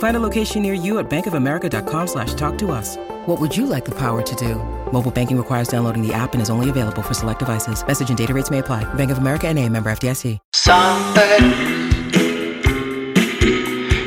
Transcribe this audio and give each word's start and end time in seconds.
Find 0.00 0.16
a 0.16 0.20
location 0.20 0.62
near 0.62 0.72
you 0.72 0.98
at 0.98 1.10
bankofamerica.com 1.10 2.06
slash 2.06 2.32
talk 2.32 2.56
to 2.58 2.70
us. 2.72 2.96
What 3.26 3.38
would 3.38 3.54
you 3.54 3.66
like 3.66 3.84
the 3.84 3.94
power 3.94 4.22
to 4.22 4.34
do? 4.34 4.54
Mobile 4.92 5.10
banking 5.10 5.36
requires 5.36 5.68
downloading 5.68 6.00
the 6.00 6.14
app 6.14 6.32
and 6.32 6.40
is 6.40 6.48
only 6.48 6.70
available 6.70 7.02
for 7.02 7.12
select 7.12 7.38
devices. 7.38 7.86
Message 7.86 8.08
and 8.08 8.16
data 8.16 8.32
rates 8.32 8.50
may 8.50 8.60
apply. 8.60 8.84
Bank 8.94 9.10
of 9.10 9.18
America 9.18 9.46
and 9.46 9.58
a 9.58 9.68
member 9.68 9.90
FDIC. 9.90 10.38
Some 10.54 11.14
facts. 11.14 12.10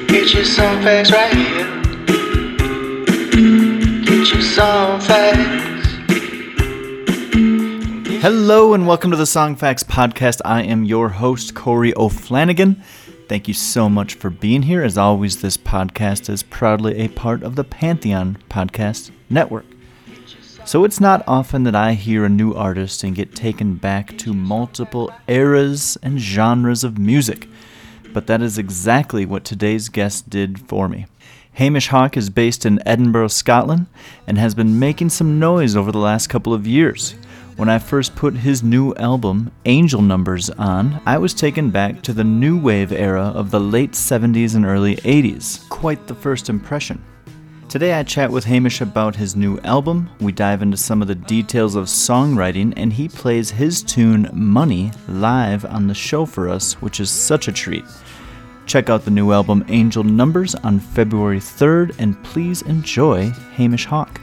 Get 0.08 0.34
you 0.34 0.44
some 0.44 0.82
facts 0.82 1.12
right 1.12 1.32
here. 1.32 1.82
Get 4.04 4.34
you 4.34 4.42
some 4.42 5.00
facts. 5.00 5.64
Hello 8.24 8.74
and 8.74 8.88
welcome 8.88 9.12
to 9.12 9.18
the 9.18 9.26
Songfacts 9.26 9.84
Podcast. 9.84 10.42
I 10.44 10.64
am 10.64 10.86
your 10.86 11.10
host, 11.10 11.54
Corey 11.54 11.94
O'Flanagan. 11.96 12.82
Thank 13.30 13.48
you 13.48 13.54
so 13.54 13.90
much 13.90 14.16
for 14.16 14.30
being 14.30 14.64
here. 14.64 14.84
As 14.84 14.98
always, 14.98 15.42
this 15.42 15.56
podcast 15.56 16.30
is 16.30 16.44
proudly 16.44 17.00
a 17.00 17.08
part 17.08 17.42
of 17.42 17.56
the 17.56 17.64
Pantheon 17.64 18.38
Podcast 18.50 19.12
Network. 19.30 19.66
So 20.66 20.84
it's 20.84 21.00
not 21.00 21.24
often 21.28 21.64
that 21.64 21.76
I 21.76 21.94
hear 21.94 22.26
a 22.26 22.30
new 22.30 22.54
artist 22.54 23.04
and 23.04 23.16
get 23.16 23.36
taken 23.36 23.76
back 23.76 24.18
to 24.20 24.34
multiple 24.34 25.10
eras 25.28 25.98
and 26.04 26.20
genres 26.20 26.84
of 26.84 26.98
music, 26.98 27.48
but 28.14 28.28
that 28.28 28.42
is 28.42 28.58
exactly 28.58 29.26
what 29.26 29.46
today's 29.46 29.90
guest 29.90 30.30
did 30.30 30.68
for 30.68 30.90
me. 30.90 31.06
Hamish 31.54 31.90
Hawk 31.90 32.18
is 32.18 32.30
based 32.30 32.66
in 32.66 32.86
Edinburgh, 32.86 33.28
Scotland, 33.30 33.88
and 34.28 34.38
has 34.38 34.56
been 34.56 34.80
making 34.80 35.10
some 35.10 35.40
noise 35.40 35.76
over 35.76 35.92
the 35.92 35.98
last 35.98 36.28
couple 36.28 36.54
of 36.54 36.68
years. 36.68 37.16
When 37.56 37.70
I 37.70 37.78
first 37.78 38.16
put 38.16 38.34
his 38.34 38.64
new 38.64 38.96
album, 38.96 39.52
Angel 39.66 40.02
Numbers, 40.02 40.50
on, 40.50 41.00
I 41.06 41.20
was 41.20 41.36
taken 41.36 41.70
back 41.70 42.02
to 42.02 42.12
the 42.12 42.24
new 42.24 42.58
wave 42.58 42.92
era 42.92 43.32
of 43.36 43.52
the 43.52 43.60
late 43.60 43.92
70s 43.92 44.56
and 44.56 44.66
early 44.66 44.96
80s. 44.96 45.70
Quite 45.70 46.08
the 46.08 46.16
first 46.16 46.50
impression. 46.50 47.04
Today 47.70 47.94
I 47.94 48.02
chat 48.02 48.32
with 48.32 48.46
Hamish 48.46 48.82
about 48.82 49.16
his 49.16 49.36
new 49.36 49.60
album, 49.60 50.10
we 50.20 50.32
dive 50.32 50.64
into 50.64 50.78
some 50.78 51.04
of 51.04 51.08
the 51.08 51.14
details 51.14 51.76
of 51.76 51.86
songwriting, 51.86 52.74
and 52.76 52.92
he 52.92 53.08
plays 53.08 53.52
his 53.52 53.84
tune 53.84 54.30
Money 54.34 54.92
live 55.08 55.64
on 55.66 55.86
the 55.86 55.94
show 55.94 56.26
for 56.26 56.50
us, 56.50 56.74
which 56.82 57.00
is 57.00 57.12
such 57.12 57.48
a 57.48 57.52
treat. 57.52 57.86
Check 58.66 58.90
out 58.90 59.06
the 59.06 59.12
new 59.12 59.32
album 59.32 59.64
Angel 59.68 60.04
Numbers 60.04 60.56
on 60.56 60.80
February 60.80 61.40
3rd, 61.40 61.96
and 62.00 62.22
please 62.24 62.64
enjoy 62.64 63.30
Hamish 63.56 63.86
Hawk. 63.86 64.20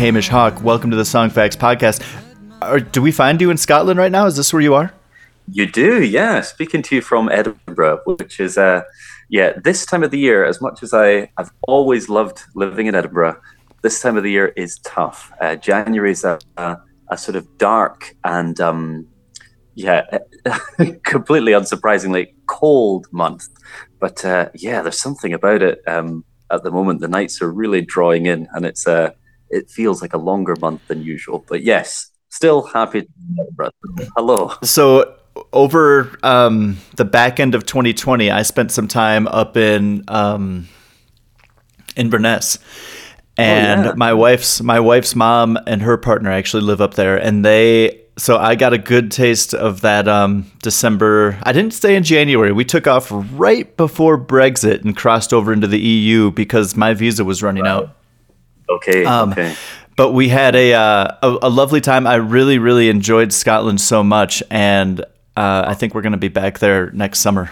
Hamish 0.00 0.28
Hawk, 0.28 0.62
welcome 0.62 0.90
to 0.90 0.96
the 0.96 1.02
Songfacts 1.02 1.56
Podcast. 1.56 2.29
Do 2.92 3.02
we 3.02 3.12
find 3.12 3.40
you 3.40 3.50
in 3.50 3.56
Scotland 3.56 3.98
right 3.98 4.12
now? 4.12 4.26
Is 4.26 4.36
this 4.36 4.52
where 4.52 4.62
you 4.62 4.74
are? 4.74 4.92
You 5.52 5.66
do, 5.66 6.02
yeah. 6.02 6.42
Speaking 6.42 6.82
to 6.82 6.96
you 6.96 7.00
from 7.02 7.28
Edinburgh, 7.30 8.02
which 8.04 8.38
is, 8.38 8.56
uh, 8.58 8.82
yeah, 9.28 9.54
this 9.64 9.86
time 9.86 10.02
of 10.02 10.10
the 10.10 10.18
year, 10.18 10.44
as 10.44 10.60
much 10.60 10.82
as 10.82 10.94
I, 10.94 11.30
I've 11.36 11.50
always 11.62 12.08
loved 12.08 12.42
living 12.54 12.86
in 12.86 12.94
Edinburgh, 12.94 13.40
this 13.82 14.00
time 14.00 14.16
of 14.16 14.22
the 14.22 14.30
year 14.30 14.48
is 14.56 14.78
tough. 14.80 15.32
Uh, 15.40 15.56
January 15.56 16.12
is 16.12 16.22
a, 16.24 16.38
a, 16.56 16.76
a 17.08 17.16
sort 17.16 17.36
of 17.36 17.58
dark 17.58 18.14
and, 18.24 18.60
um, 18.60 19.08
yeah, 19.74 20.18
completely 21.04 21.52
unsurprisingly 21.52 22.34
cold 22.46 23.06
month. 23.12 23.48
But 23.98 24.24
uh, 24.24 24.50
yeah, 24.54 24.82
there's 24.82 25.00
something 25.00 25.32
about 25.32 25.62
it 25.62 25.80
um, 25.86 26.24
at 26.50 26.62
the 26.62 26.70
moment. 26.70 27.00
The 27.00 27.08
nights 27.08 27.40
are 27.42 27.50
really 27.50 27.82
drawing 27.82 28.26
in, 28.26 28.48
and 28.52 28.64
it's 28.66 28.86
uh, 28.86 29.10
it 29.48 29.70
feels 29.70 30.02
like 30.02 30.14
a 30.14 30.18
longer 30.18 30.56
month 30.60 30.86
than 30.88 31.02
usual. 31.02 31.44
But 31.48 31.62
yes, 31.62 32.10
still 32.30 32.62
happy 32.62 33.02
to 33.02 33.06
be 33.06 33.24
in 33.32 33.40
Edinburgh. 33.40 33.70
Hello. 34.16 34.52
So 34.62 35.16
over 35.52 36.16
um, 36.22 36.78
the 36.96 37.04
back 37.04 37.38
end 37.38 37.54
of 37.54 37.66
2020, 37.66 38.30
I 38.30 38.42
spent 38.42 38.70
some 38.72 38.88
time 38.88 39.28
up 39.28 39.56
in 39.56 40.04
um, 40.08 40.68
Inverness, 41.96 42.58
and 43.36 43.84
yeah. 43.84 43.92
my 43.96 44.12
wife's 44.12 44.62
my 44.62 44.80
wife's 44.80 45.14
mom 45.14 45.58
and 45.66 45.82
her 45.82 45.96
partner 45.96 46.30
actually 46.30 46.62
live 46.62 46.80
up 46.80 46.94
there, 46.94 47.16
and 47.16 47.44
they. 47.44 47.98
So 48.18 48.36
I 48.36 48.54
got 48.54 48.74
a 48.74 48.78
good 48.78 49.10
taste 49.10 49.54
of 49.54 49.80
that 49.80 50.06
um, 50.06 50.50
December. 50.62 51.38
I 51.42 51.52
didn't 51.52 51.72
stay 51.72 51.96
in 51.96 52.02
January. 52.02 52.52
We 52.52 52.66
took 52.66 52.86
off 52.86 53.08
right 53.10 53.74
before 53.78 54.22
Brexit 54.22 54.84
and 54.84 54.94
crossed 54.94 55.32
over 55.32 55.54
into 55.54 55.66
the 55.66 55.78
EU 55.80 56.30
because 56.30 56.76
my 56.76 56.92
visa 56.92 57.24
was 57.24 57.42
running 57.42 57.66
out. 57.66 57.96
Okay. 58.68 59.06
Um, 59.06 59.32
okay. 59.32 59.54
But 60.00 60.14
we 60.14 60.30
had 60.30 60.56
a, 60.56 60.72
uh, 60.72 61.16
a 61.22 61.38
a 61.42 61.50
lovely 61.50 61.82
time. 61.82 62.06
I 62.06 62.14
really 62.14 62.56
really 62.58 62.88
enjoyed 62.88 63.34
Scotland 63.34 63.82
so 63.82 64.02
much, 64.02 64.42
and 64.50 64.98
uh, 65.36 65.64
I 65.66 65.74
think 65.74 65.94
we're 65.94 66.00
going 66.00 66.12
to 66.12 66.18
be 66.18 66.28
back 66.28 66.58
there 66.58 66.90
next 66.92 67.18
summer. 67.18 67.50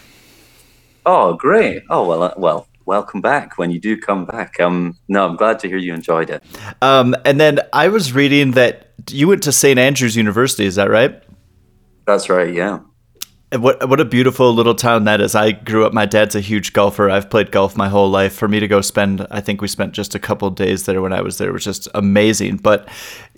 Oh, 1.04 1.34
great. 1.34 1.82
Oh 1.90 2.08
well, 2.08 2.22
uh, 2.22 2.32
well. 2.38 2.66
Welcome 2.86 3.20
back 3.20 3.58
when 3.58 3.70
you 3.70 3.78
do 3.78 3.98
come 4.00 4.24
back. 4.24 4.58
Um, 4.60 4.96
no, 5.08 5.28
I'm 5.28 5.36
glad 5.36 5.58
to 5.58 5.68
hear 5.68 5.76
you 5.76 5.92
enjoyed 5.92 6.30
it. 6.30 6.42
Um, 6.80 7.14
and 7.26 7.38
then 7.38 7.60
I 7.74 7.88
was 7.88 8.14
reading 8.14 8.52
that 8.52 8.94
you 9.10 9.28
went 9.28 9.42
to 9.42 9.52
St 9.52 9.78
Andrews 9.78 10.16
University. 10.16 10.64
Is 10.64 10.76
that 10.76 10.88
right? 10.88 11.22
That's 12.06 12.30
right. 12.30 12.54
Yeah. 12.54 12.78
What 13.50 13.88
what 13.88 13.98
a 13.98 14.04
beautiful 14.04 14.52
little 14.52 14.74
town 14.74 15.04
that 15.04 15.22
is. 15.22 15.34
I 15.34 15.52
grew 15.52 15.86
up. 15.86 15.94
My 15.94 16.04
dad's 16.04 16.34
a 16.34 16.40
huge 16.40 16.74
golfer. 16.74 17.08
I've 17.08 17.30
played 17.30 17.50
golf 17.50 17.78
my 17.78 17.88
whole 17.88 18.10
life. 18.10 18.34
For 18.34 18.46
me 18.46 18.60
to 18.60 18.68
go 18.68 18.82
spend, 18.82 19.26
I 19.30 19.40
think 19.40 19.62
we 19.62 19.68
spent 19.68 19.94
just 19.94 20.14
a 20.14 20.18
couple 20.18 20.50
days 20.50 20.84
there 20.84 21.00
when 21.00 21.14
I 21.14 21.22
was 21.22 21.38
there. 21.38 21.48
it 21.48 21.52
was 21.52 21.64
just 21.64 21.88
amazing. 21.94 22.58
But 22.58 22.86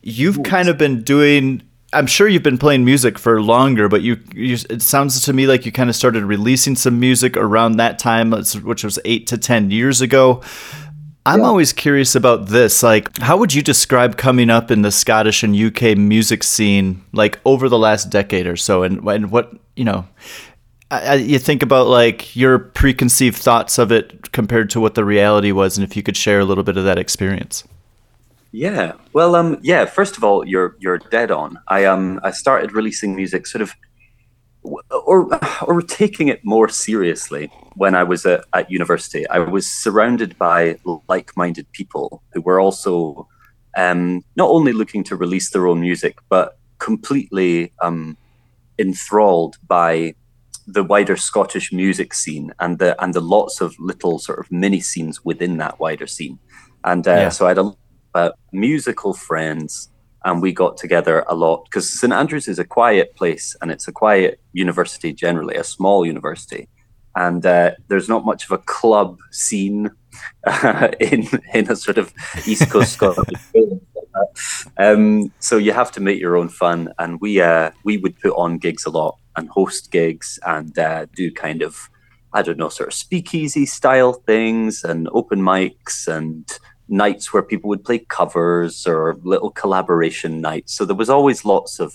you've 0.03 0.43
kind 0.43 0.69
of 0.69 0.77
been 0.77 1.03
doing. 1.03 1.63
I'm 1.93 2.09
sure 2.09 2.27
you've 2.27 2.43
been 2.43 2.59
playing 2.59 2.85
music 2.85 3.19
for 3.19 3.41
longer, 3.43 3.89
but 3.89 4.03
you, 4.03 4.19
you 4.33 4.57
it 4.69 4.83
sounds 4.83 5.21
to 5.25 5.33
me 5.33 5.47
like 5.47 5.65
you 5.65 5.73
kind 5.73 5.91
of 5.91 5.97
started 5.97 6.25
releasing 6.25 6.75
some 6.75 6.99
music 6.99 7.37
around 7.37 7.77
that 7.77 7.99
time, 7.99 8.33
which 8.33 8.83
was 8.83 8.99
eight 9.05 9.29
to 9.29 9.39
ten 9.39 9.71
years 9.71 10.01
ago. 10.01 10.43
I'm 11.27 11.43
always 11.43 11.73
curious 11.73 12.15
about 12.15 12.47
this. 12.47 12.83
Like, 12.83 13.19
how 13.19 13.37
would 13.37 13.53
you 13.53 13.63
describe 13.63 14.17
coming 14.17 14.51
up 14.51 14.71
in 14.71 14.83
the 14.83 14.91
Scottish 14.91 15.43
and 15.43 15.55
UK 15.55 15.97
music 15.97 16.43
scene, 16.43 17.05
like 17.13 17.39
over 17.45 17.69
the 17.69 17.79
last 17.79 18.09
decade 18.09 18.47
or 18.47 18.57
so? 18.57 18.83
And, 18.83 19.07
and 19.07 19.31
what, 19.31 19.53
you 19.81 19.85
know, 19.87 20.07
I, 20.91 21.15
you 21.15 21.39
think 21.39 21.63
about 21.63 21.87
like 21.87 22.37
your 22.37 22.59
preconceived 22.59 23.39
thoughts 23.39 23.79
of 23.79 23.91
it 23.91 24.31
compared 24.33 24.69
to 24.71 24.81
what 24.81 24.95
the 24.95 25.07
reality 25.07 25.53
was, 25.53 25.79
and 25.79 25.85
if 25.89 25.97
you 25.97 26.03
could 26.03 26.19
share 26.19 26.39
a 26.39 26.45
little 26.45 26.65
bit 26.65 26.77
of 26.77 26.85
that 26.85 26.99
experience. 26.99 27.65
Yeah. 28.53 28.93
Well, 29.15 29.35
um, 29.37 29.59
yeah. 29.63 29.87
First 29.87 30.19
of 30.19 30.25
all, 30.25 30.47
you're 30.47 30.77
you're 30.81 30.99
dead 30.99 31.31
on. 31.31 31.59
I 31.69 31.87
um 31.87 32.21
I 32.23 32.31
started 32.31 32.73
releasing 32.73 33.17
music 33.17 33.47
sort 33.47 33.63
of, 33.63 33.73
or 34.91 35.31
or 35.63 35.81
taking 35.81 36.29
it 36.29 36.45
more 36.45 36.69
seriously 36.69 37.51
when 37.77 37.95
I 37.95 38.03
was 38.03 38.27
at, 38.27 38.45
at 38.53 38.71
university. 38.71 39.27
I 39.29 39.39
was 39.39 39.67
surrounded 39.67 40.37
by 40.37 40.77
like-minded 41.09 41.73
people 41.73 42.23
who 42.35 42.43
were 42.43 42.61
also 42.61 43.27
um 43.79 44.23
not 44.37 44.51
only 44.51 44.75
looking 44.75 45.05
to 45.05 45.17
release 45.17 45.49
their 45.53 45.67
own 45.67 45.81
music, 45.81 46.19
but 46.29 46.59
completely 46.79 47.73
um 47.81 48.19
enthralled 48.81 49.57
by 49.69 50.15
the 50.67 50.85
wider 50.85 51.17
Scottish 51.17 51.73
music 51.73 52.15
scene 52.15 52.53
and 52.61 52.79
the 52.79 53.01
and 53.03 53.15
the 53.15 53.21
lots 53.21 53.61
of 53.61 53.75
little 53.79 54.19
sort 54.19 54.39
of 54.39 54.51
mini 54.51 54.81
scenes 54.81 55.25
within 55.25 55.59
that 55.59 55.79
wider 55.81 56.07
scene. 56.07 56.39
And 56.85 57.07
uh, 57.07 57.13
yeah. 57.13 57.29
so 57.29 57.47
I 57.47 57.51
had 57.51 57.59
a 57.59 57.73
uh, 58.15 58.31
musical 58.53 59.15
friends, 59.15 59.91
and 60.25 60.43
we 60.43 60.53
got 60.53 60.77
together 60.77 61.25
a 61.29 61.35
lot 61.35 61.65
because 61.65 61.89
St 61.89 62.13
Andrews 62.13 62.49
is 62.49 62.59
a 62.59 62.65
quiet 62.65 63.15
place 63.17 63.57
and 63.61 63.71
it's 63.71 63.89
a 63.89 63.93
quiet 63.93 64.41
university 64.53 65.13
generally, 65.13 65.57
a 65.57 65.65
small 65.65 66.07
university, 66.07 66.69
and 67.17 67.45
uh, 67.45 67.73
there's 67.89 68.09
not 68.09 68.25
much 68.25 68.45
of 68.45 68.53
a 68.53 68.59
club 68.59 69.19
scene 69.31 69.91
uh, 70.47 70.89
in 71.01 71.27
in 71.55 71.71
a 71.71 71.77
sort 71.77 71.99
of 71.99 72.13
East 72.47 72.71
Coast 72.71 72.93
Scotland. 72.97 73.39
Um, 74.77 75.33
so 75.39 75.57
you 75.57 75.73
have 75.73 75.93
to 75.93 76.01
make 76.01 76.21
your 76.21 76.37
own 76.37 76.49
fun, 76.49 76.93
and 76.99 77.21
we 77.21 77.41
uh, 77.41 77.71
we 77.85 77.97
would 77.99 78.19
put 78.21 78.33
on 78.33 78.59
gigs 78.59 78.87
a 78.87 78.91
lot 78.91 79.19
and 79.37 79.49
host 79.49 79.91
gigs 79.91 80.39
and 80.47 80.79
uh, 80.79 81.07
do 81.15 81.33
kind 81.33 81.63
of 81.63 81.89
I 82.33 82.43
don't 82.43 82.59
know 82.59 82.69
sort 82.69 82.89
of 82.89 82.95
speakeasy 82.95 83.67
style 83.67 84.13
things 84.13 84.85
and 84.85 85.09
open 85.13 85.41
mics 85.41 86.07
and 86.07 86.47
nights 86.89 87.33
where 87.33 87.43
people 87.43 87.69
would 87.69 87.85
play 87.85 87.99
covers 87.99 88.87
or 88.87 89.17
little 89.23 89.51
collaboration 89.51 90.41
nights. 90.41 90.75
So 90.75 90.85
there 90.85 90.97
was 90.97 91.11
always 91.11 91.45
lots 91.45 91.79
of 91.81 91.95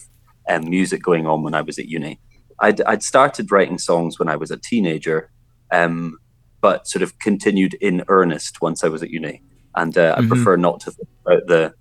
um, 0.50 0.70
music 0.70 1.04
going 1.04 1.28
on 1.28 1.44
when 1.44 1.54
I 1.54 1.62
was 1.62 1.78
at 1.78 1.88
uni. 1.88 2.20
I'd, 2.60 2.82
I'd 2.82 3.04
started 3.04 3.52
writing 3.52 3.78
songs 3.78 4.18
when 4.18 4.30
I 4.30 4.38
was 4.38 4.52
a 4.52 4.58
teenager, 4.58 5.30
um, 5.72 6.18
but 6.62 6.88
sort 6.88 7.04
of 7.04 7.20
continued 7.20 7.74
in 7.76 8.06
earnest 8.08 8.62
once 8.62 8.84
I 8.84 8.88
was 8.88 9.04
at 9.04 9.10
uni. 9.10 9.42
And 9.76 9.98
uh, 9.98 10.16
mm-hmm. 10.16 10.26
I 10.26 10.28
prefer 10.28 10.56
not 10.56 10.80
to 10.82 10.92
think 10.92 11.10
about 11.26 11.48
the, 11.48 11.74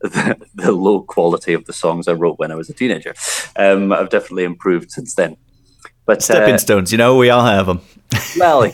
the, 0.00 0.46
the 0.54 0.72
low 0.72 1.02
quality 1.02 1.52
of 1.52 1.64
the 1.66 1.72
songs 1.72 2.08
I 2.08 2.12
wrote 2.12 2.38
when 2.38 2.50
I 2.50 2.54
was 2.54 2.70
a 2.70 2.74
teenager. 2.74 3.14
Um, 3.56 3.92
I've 3.92 4.10
definitely 4.10 4.44
improved 4.44 4.90
since 4.90 5.14
then. 5.14 5.36
But 6.04 6.22
stepping 6.22 6.54
uh, 6.54 6.58
stones, 6.58 6.92
you 6.92 6.98
know, 6.98 7.16
we 7.16 7.30
all 7.30 7.44
have 7.44 7.66
them. 7.66 7.80
well, 8.38 8.70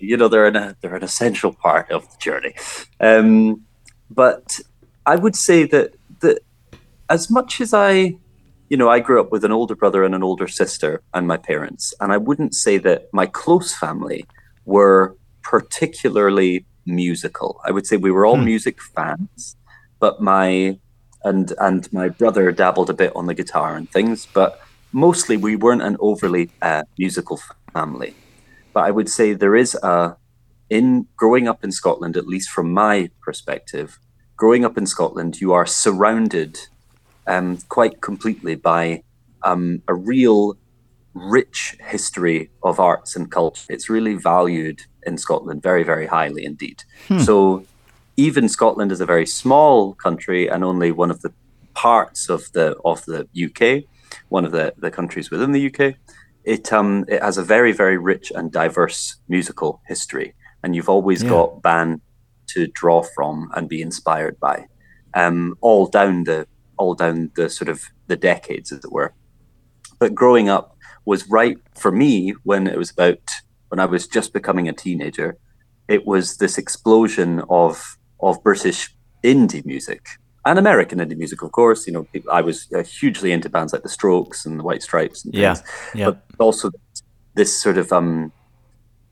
you 0.00 0.16
know 0.16 0.28
they're 0.28 0.46
an 0.46 0.76
they're 0.80 0.96
an 0.96 1.02
essential 1.02 1.52
part 1.52 1.90
of 1.90 2.08
the 2.10 2.16
journey. 2.18 2.54
Um, 3.00 3.62
but 4.10 4.60
I 5.06 5.16
would 5.16 5.36
say 5.36 5.64
that 5.64 5.94
that 6.20 6.40
as 7.10 7.30
much 7.30 7.60
as 7.60 7.72
I, 7.72 8.14
you 8.68 8.76
know, 8.76 8.90
I 8.90 9.00
grew 9.00 9.20
up 9.20 9.32
with 9.32 9.44
an 9.44 9.52
older 9.52 9.74
brother 9.74 10.04
and 10.04 10.14
an 10.14 10.22
older 10.22 10.48
sister 10.48 11.02
and 11.14 11.26
my 11.26 11.36
parents, 11.36 11.94
and 12.00 12.12
I 12.12 12.16
wouldn't 12.16 12.54
say 12.54 12.78
that 12.78 13.08
my 13.12 13.26
close 13.26 13.74
family 13.74 14.26
were 14.64 15.16
particularly 15.42 16.66
musical. 16.84 17.60
I 17.64 17.70
would 17.70 17.86
say 17.86 17.96
we 17.96 18.10
were 18.10 18.26
all 18.26 18.36
hmm. 18.36 18.44
music 18.44 18.82
fans, 18.82 19.56
but 19.98 20.20
my 20.20 20.78
and 21.24 21.52
and 21.58 21.92
my 21.92 22.08
brother 22.08 22.52
dabbled 22.52 22.90
a 22.90 22.94
bit 22.94 23.12
on 23.16 23.26
the 23.26 23.34
guitar 23.34 23.76
and 23.76 23.90
things, 23.90 24.26
but 24.26 24.60
mostly 24.92 25.36
we 25.36 25.56
weren't 25.56 25.82
an 25.82 25.96
overly 26.00 26.50
uh, 26.62 26.82
musical 26.98 27.40
family. 27.72 28.14
But 28.72 28.84
I 28.84 28.90
would 28.90 29.08
say 29.08 29.32
there 29.32 29.56
is 29.56 29.74
a, 29.82 30.16
in 30.70 31.06
growing 31.16 31.48
up 31.48 31.64
in 31.64 31.72
Scotland, 31.72 32.16
at 32.16 32.26
least 32.26 32.50
from 32.50 32.72
my 32.72 33.10
perspective, 33.22 33.98
growing 34.36 34.64
up 34.64 34.78
in 34.78 34.86
Scotland, 34.86 35.40
you 35.40 35.52
are 35.52 35.66
surrounded 35.66 36.58
um, 37.26 37.58
quite 37.68 38.00
completely 38.00 38.54
by 38.54 39.02
um, 39.42 39.82
a 39.88 39.94
real 39.94 40.56
rich 41.14 41.76
history 41.80 42.50
of 42.62 42.78
arts 42.78 43.16
and 43.16 43.30
culture. 43.30 43.64
It's 43.68 43.90
really 43.90 44.14
valued 44.14 44.82
in 45.04 45.18
Scotland 45.18 45.62
very, 45.62 45.82
very 45.82 46.06
highly 46.06 46.44
indeed. 46.44 46.84
Hmm. 47.08 47.18
So 47.18 47.64
even 48.18 48.48
Scotland 48.48 48.92
is 48.92 49.00
a 49.00 49.06
very 49.06 49.26
small 49.26 49.94
country 49.94 50.48
and 50.48 50.62
only 50.62 50.90
one 50.92 51.10
of 51.10 51.22
the 51.22 51.32
parts 51.74 52.28
of 52.28 52.52
the 52.52 52.76
of 52.84 53.04
the 53.06 53.26
UK, 53.46 53.84
one 54.28 54.44
of 54.44 54.52
the, 54.52 54.74
the 54.76 54.90
countries 54.90 55.30
within 55.30 55.52
the 55.52 55.66
UK 55.72 55.96
it 56.48 56.72
um 56.72 57.04
it 57.08 57.22
has 57.22 57.36
a 57.36 57.42
very 57.42 57.72
very 57.72 57.98
rich 57.98 58.32
and 58.34 58.50
diverse 58.50 59.16
musical 59.28 59.82
history, 59.86 60.34
and 60.62 60.74
you've 60.74 60.88
always 60.88 61.22
yeah. 61.22 61.28
got 61.28 61.62
band 61.62 62.00
to 62.46 62.66
draw 62.68 63.02
from 63.02 63.50
and 63.54 63.68
be 63.68 63.82
inspired 63.82 64.40
by, 64.40 64.66
um, 65.12 65.54
all 65.60 65.86
down 65.86 66.24
the 66.24 66.46
all 66.78 66.94
down 66.94 67.30
the 67.36 67.50
sort 67.50 67.68
of 67.68 67.82
the 68.06 68.16
decades, 68.16 68.72
as 68.72 68.82
it 68.82 68.90
were. 68.90 69.12
But 69.98 70.14
growing 70.14 70.48
up 70.48 70.74
was 71.04 71.28
right 71.28 71.58
for 71.74 71.92
me 71.92 72.32
when 72.44 72.66
it 72.66 72.78
was 72.78 72.90
about 72.92 73.20
when 73.68 73.78
I 73.78 73.84
was 73.84 74.06
just 74.06 74.32
becoming 74.32 74.68
a 74.68 74.72
teenager. 74.72 75.36
It 75.86 76.06
was 76.06 76.38
this 76.38 76.56
explosion 76.56 77.42
of 77.50 77.97
of 78.20 78.42
British 78.42 78.94
indie 79.22 79.64
music 79.64 80.06
and 80.48 80.58
American 80.58 80.98
indie 80.98 81.16
music, 81.16 81.42
of 81.42 81.52
course. 81.52 81.86
You 81.86 81.92
know, 81.92 82.06
I 82.32 82.40
was 82.40 82.68
uh, 82.74 82.82
hugely 82.82 83.32
into 83.32 83.48
bands 83.48 83.72
like 83.72 83.82
the 83.82 83.88
Strokes 83.88 84.46
and 84.46 84.58
the 84.58 84.64
White 84.64 84.82
Stripes, 84.82 85.24
and 85.24 85.34
yeah, 85.34 85.56
yeah. 85.94 86.06
but 86.06 86.22
also 86.38 86.70
this 87.34 87.60
sort 87.60 87.78
of 87.78 87.92
um, 87.92 88.32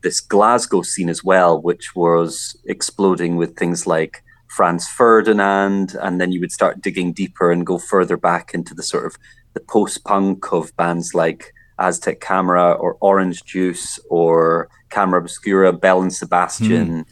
this 0.02 0.20
Glasgow 0.20 0.82
scene 0.82 1.08
as 1.08 1.22
well, 1.22 1.60
which 1.60 1.94
was 1.94 2.56
exploding 2.64 3.36
with 3.36 3.56
things 3.56 3.86
like 3.86 4.22
Franz 4.48 4.88
Ferdinand, 4.88 5.96
and 6.00 6.20
then 6.20 6.32
you 6.32 6.40
would 6.40 6.52
start 6.52 6.80
digging 6.80 7.12
deeper 7.12 7.50
and 7.52 7.66
go 7.66 7.78
further 7.78 8.16
back 8.16 8.54
into 8.54 8.74
the 8.74 8.82
sort 8.82 9.06
of 9.06 9.18
the 9.54 9.60
post-punk 9.60 10.52
of 10.52 10.74
bands 10.76 11.14
like 11.14 11.52
Aztec 11.78 12.20
Camera 12.20 12.72
or 12.72 12.96
Orange 13.00 13.44
Juice 13.44 13.98
or 14.08 14.68
Camera 14.90 15.20
Obscura, 15.20 15.72
Belle 15.72 16.02
and 16.02 16.14
Sebastian. 16.14 17.04
Mm 17.04 17.06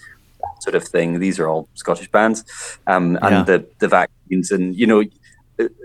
sort 0.64 0.75
of 0.75 0.84
thing. 0.84 1.20
These 1.20 1.38
are 1.38 1.49
all 1.49 1.69
Scottish 1.75 2.11
bands, 2.11 2.44
um, 2.87 3.16
and 3.22 3.34
yeah. 3.34 3.43
the 3.43 3.69
the 3.78 3.88
vaccines, 3.88 4.50
and 4.50 4.75
you 4.75 4.87
know, 4.87 5.05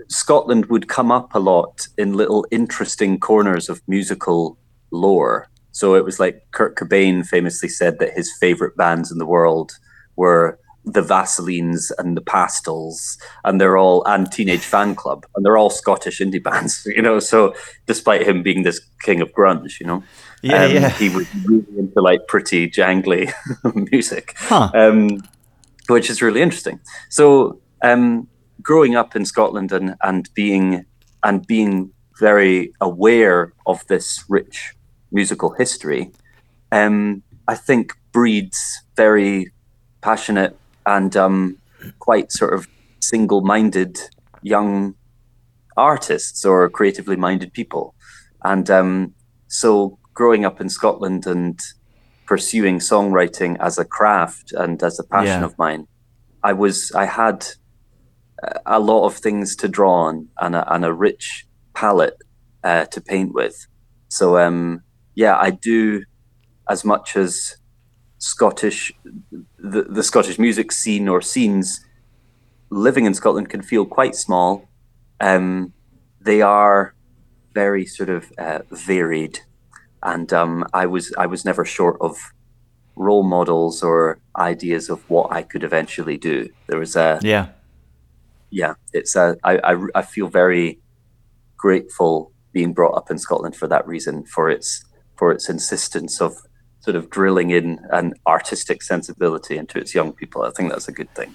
Scotland 0.08 0.66
would 0.66 0.88
come 0.88 1.12
up 1.12 1.34
a 1.34 1.38
lot 1.38 1.86
in 1.96 2.14
little 2.14 2.46
interesting 2.50 3.20
corners 3.20 3.68
of 3.68 3.82
musical 3.86 4.58
lore. 4.90 5.48
So 5.72 5.94
it 5.94 6.04
was 6.04 6.18
like 6.18 6.42
Kurt 6.50 6.76
Cobain 6.76 7.24
famously 7.24 7.68
said 7.68 7.98
that 8.00 8.14
his 8.14 8.32
favorite 8.40 8.76
bands 8.76 9.12
in 9.12 9.18
the 9.18 9.26
world 9.26 9.72
were 10.16 10.58
the 10.84 11.02
Vaselines 11.02 11.92
and 11.98 12.16
the 12.16 12.22
Pastels, 12.22 13.18
and 13.44 13.60
they're 13.60 13.76
all 13.76 14.02
and 14.06 14.30
Teenage 14.32 14.62
Fanclub, 14.62 15.24
and 15.34 15.44
they're 15.44 15.58
all 15.58 15.70
Scottish 15.70 16.20
indie 16.20 16.42
bands, 16.42 16.82
you 16.96 17.02
know. 17.02 17.18
So 17.20 17.54
despite 17.86 18.26
him 18.26 18.42
being 18.42 18.62
this 18.62 18.80
king 19.02 19.20
of 19.20 19.32
grunge, 19.32 19.78
you 19.78 19.86
know, 19.86 20.02
yeah, 20.42 20.64
um, 20.64 20.72
yeah. 20.72 20.88
he 20.90 21.08
was 21.08 21.26
really 21.44 21.66
into 21.78 22.00
like 22.00 22.26
pretty 22.26 22.68
jangly 22.68 23.32
music, 23.90 24.34
huh. 24.38 24.70
um, 24.74 25.20
which 25.88 26.10
is 26.10 26.22
really 26.22 26.42
interesting. 26.42 26.80
So 27.08 27.60
um, 27.82 28.28
growing 28.62 28.96
up 28.96 29.16
in 29.16 29.24
Scotland 29.24 29.72
and 29.72 29.96
and 30.02 30.28
being 30.34 30.84
and 31.22 31.46
being 31.46 31.92
very 32.18 32.72
aware 32.80 33.52
of 33.66 33.86
this 33.86 34.24
rich 34.28 34.74
musical 35.10 35.50
history, 35.50 36.10
um, 36.72 37.22
I 37.48 37.54
think 37.54 37.92
breeds 38.12 38.82
very 38.96 39.52
passionate 40.02 40.56
and 40.86 41.16
um, 41.16 41.58
quite 41.98 42.32
sort 42.32 42.54
of 42.54 42.66
single-minded 43.00 43.98
young 44.42 44.94
artists 45.76 46.44
or 46.44 46.68
creatively 46.68 47.16
minded 47.16 47.52
people. 47.52 47.94
And 48.42 48.70
um, 48.70 49.14
so, 49.48 49.98
growing 50.20 50.44
up 50.44 50.60
in 50.60 50.68
Scotland 50.68 51.26
and 51.26 51.58
pursuing 52.26 52.78
songwriting 52.78 53.56
as 53.58 53.78
a 53.78 53.86
craft 53.86 54.52
and 54.52 54.82
as 54.82 54.98
a 54.98 55.04
passion 55.04 55.40
yeah. 55.40 55.48
of 55.48 55.56
mine, 55.56 55.82
I 56.42 56.52
was 56.52 56.92
I 56.92 57.06
had 57.06 57.38
a 58.66 58.78
lot 58.90 59.06
of 59.06 59.14
things 59.16 59.56
to 59.56 59.66
draw 59.66 59.94
on 60.08 60.28
and 60.38 60.54
a, 60.54 60.62
and 60.74 60.84
a 60.84 60.92
rich 60.92 61.46
palette 61.72 62.18
uh, 62.62 62.84
to 62.92 63.00
paint 63.00 63.32
with. 63.32 63.56
So 64.08 64.36
um, 64.36 64.82
yeah, 65.14 65.38
I 65.38 65.50
do 65.72 66.04
as 66.68 66.84
much 66.84 67.16
as 67.16 67.56
Scottish 68.18 68.92
the, 69.72 69.82
the 69.96 70.02
Scottish 70.02 70.38
music 70.38 70.70
scene 70.72 71.08
or 71.08 71.22
scenes 71.22 71.66
living 72.68 73.06
in 73.06 73.14
Scotland 73.14 73.48
can 73.48 73.62
feel 73.62 73.86
quite 73.86 74.14
small. 74.14 74.68
Um, 75.18 75.72
they 76.20 76.42
are 76.42 76.94
very 77.54 77.86
sort 77.86 78.10
of 78.10 78.30
uh, 78.36 78.60
varied, 78.70 79.40
and 80.02 80.32
um, 80.32 80.64
I 80.72 80.86
was 80.86 81.12
I 81.18 81.26
was 81.26 81.44
never 81.44 81.64
short 81.64 81.96
of 82.00 82.16
role 82.96 83.22
models 83.22 83.82
or 83.82 84.18
ideas 84.36 84.90
of 84.90 85.08
what 85.08 85.32
I 85.32 85.42
could 85.42 85.64
eventually 85.64 86.16
do. 86.16 86.48
There 86.66 86.78
was 86.78 86.96
a 86.96 87.18
yeah, 87.22 87.48
yeah. 88.50 88.74
It's 88.92 89.16
a 89.16 89.36
I 89.44 89.58
I, 89.58 89.86
I 89.94 90.02
feel 90.02 90.28
very 90.28 90.78
grateful 91.56 92.32
being 92.52 92.72
brought 92.72 92.96
up 92.96 93.10
in 93.10 93.18
Scotland 93.18 93.56
for 93.56 93.68
that 93.68 93.86
reason, 93.86 94.24
for 94.24 94.50
its 94.50 94.84
for 95.16 95.30
its 95.30 95.48
insistence 95.48 96.20
of 96.20 96.34
sort 96.80 96.96
of 96.96 97.10
drilling 97.10 97.50
in 97.50 97.78
an 97.90 98.14
artistic 98.26 98.82
sensibility 98.82 99.56
into 99.56 99.78
its 99.78 99.94
young 99.94 100.12
people. 100.12 100.42
I 100.42 100.50
think 100.50 100.70
that's 100.70 100.88
a 100.88 100.92
good 100.92 101.14
thing. 101.14 101.34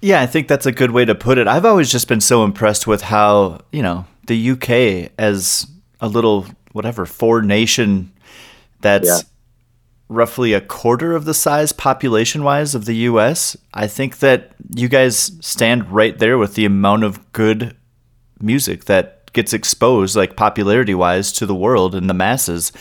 Yeah, 0.00 0.20
I 0.20 0.26
think 0.26 0.48
that's 0.48 0.66
a 0.66 0.72
good 0.72 0.90
way 0.90 1.04
to 1.04 1.14
put 1.14 1.38
it. 1.38 1.46
I've 1.46 1.64
always 1.64 1.90
just 1.90 2.08
been 2.08 2.20
so 2.20 2.44
impressed 2.44 2.86
with 2.86 3.02
how, 3.02 3.60
you 3.72 3.82
know, 3.82 4.04
the 4.26 4.50
UK 4.50 5.12
as 5.18 5.66
a 6.00 6.08
little 6.08 6.46
whatever 6.76 7.06
four 7.06 7.42
nation 7.42 8.12
that's 8.80 9.08
yeah. 9.08 9.18
roughly 10.08 10.52
a 10.52 10.60
quarter 10.60 11.16
of 11.16 11.24
the 11.24 11.34
size 11.34 11.72
population 11.72 12.44
wise 12.44 12.74
of 12.74 12.84
the 12.84 12.96
US. 13.10 13.56
I 13.74 13.86
think 13.86 14.18
that 14.18 14.52
you 14.74 14.88
guys 14.88 15.32
stand 15.40 15.90
right 15.90 16.16
there 16.18 16.38
with 16.38 16.54
the 16.54 16.66
amount 16.66 17.02
of 17.04 17.32
good 17.32 17.74
music 18.38 18.84
that 18.84 19.32
gets 19.32 19.52
exposed 19.52 20.14
like 20.14 20.36
popularity 20.36 20.94
wise 20.94 21.32
to 21.32 21.46
the 21.46 21.54
world 21.54 21.94
and 21.94 22.08
the 22.08 22.14
masses 22.14 22.72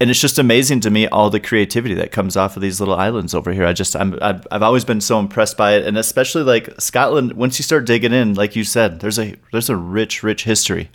and 0.00 0.08
it's 0.08 0.20
just 0.20 0.38
amazing 0.38 0.80
to 0.80 0.90
me 0.90 1.06
all 1.06 1.28
the 1.28 1.38
creativity 1.38 1.94
that 1.94 2.10
comes 2.10 2.34
off 2.36 2.56
of 2.56 2.62
these 2.62 2.80
little 2.80 2.94
islands 2.94 3.34
over 3.34 3.52
here. 3.52 3.66
I 3.66 3.74
just 3.74 3.94
I'm 3.94 4.18
I've, 4.22 4.46
I've 4.50 4.62
always 4.62 4.84
been 4.84 5.02
so 5.02 5.18
impressed 5.18 5.58
by 5.58 5.74
it, 5.74 5.86
and 5.86 5.98
especially 5.98 6.42
like 6.42 6.80
Scotland. 6.80 7.34
Once 7.34 7.58
you 7.58 7.62
start 7.64 7.84
digging 7.84 8.14
in, 8.14 8.32
like 8.32 8.56
you 8.56 8.64
said, 8.64 9.00
there's 9.00 9.18
a 9.18 9.36
there's 9.52 9.68
a 9.68 9.76
rich 9.76 10.22
rich 10.22 10.44
history. 10.44 10.90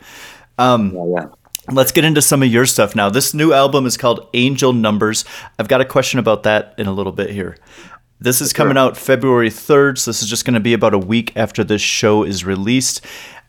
Um, 0.58 0.92
yeah, 0.96 1.06
yeah. 1.18 1.28
Let's 1.72 1.92
get 1.92 2.06
into 2.06 2.22
some 2.22 2.44
of 2.44 2.50
your 2.50 2.66
stuff 2.66 2.96
now. 2.96 3.10
This 3.10 3.34
new 3.34 3.52
album 3.52 3.86
is 3.86 3.98
called 3.98 4.28
Angel 4.34 4.72
Numbers. 4.72 5.26
I've 5.58 5.68
got 5.68 5.82
a 5.82 5.86
question 5.86 6.20
about 6.20 6.44
that 6.44 6.76
in 6.78 6.86
a 6.86 6.94
little 6.94 7.12
bit 7.12 7.32
here. 7.32 7.58
This 8.20 8.40
is 8.40 8.54
coming 8.54 8.78
out 8.78 8.96
February 8.96 9.50
3rd, 9.50 9.98
so 9.98 10.12
this 10.12 10.22
is 10.22 10.30
just 10.30 10.46
going 10.46 10.54
to 10.54 10.60
be 10.60 10.74
about 10.74 10.94
a 10.94 11.00
week 11.00 11.34
after 11.36 11.64
this 11.64 11.82
show 11.82 12.24
is 12.24 12.46
released. 12.46 13.04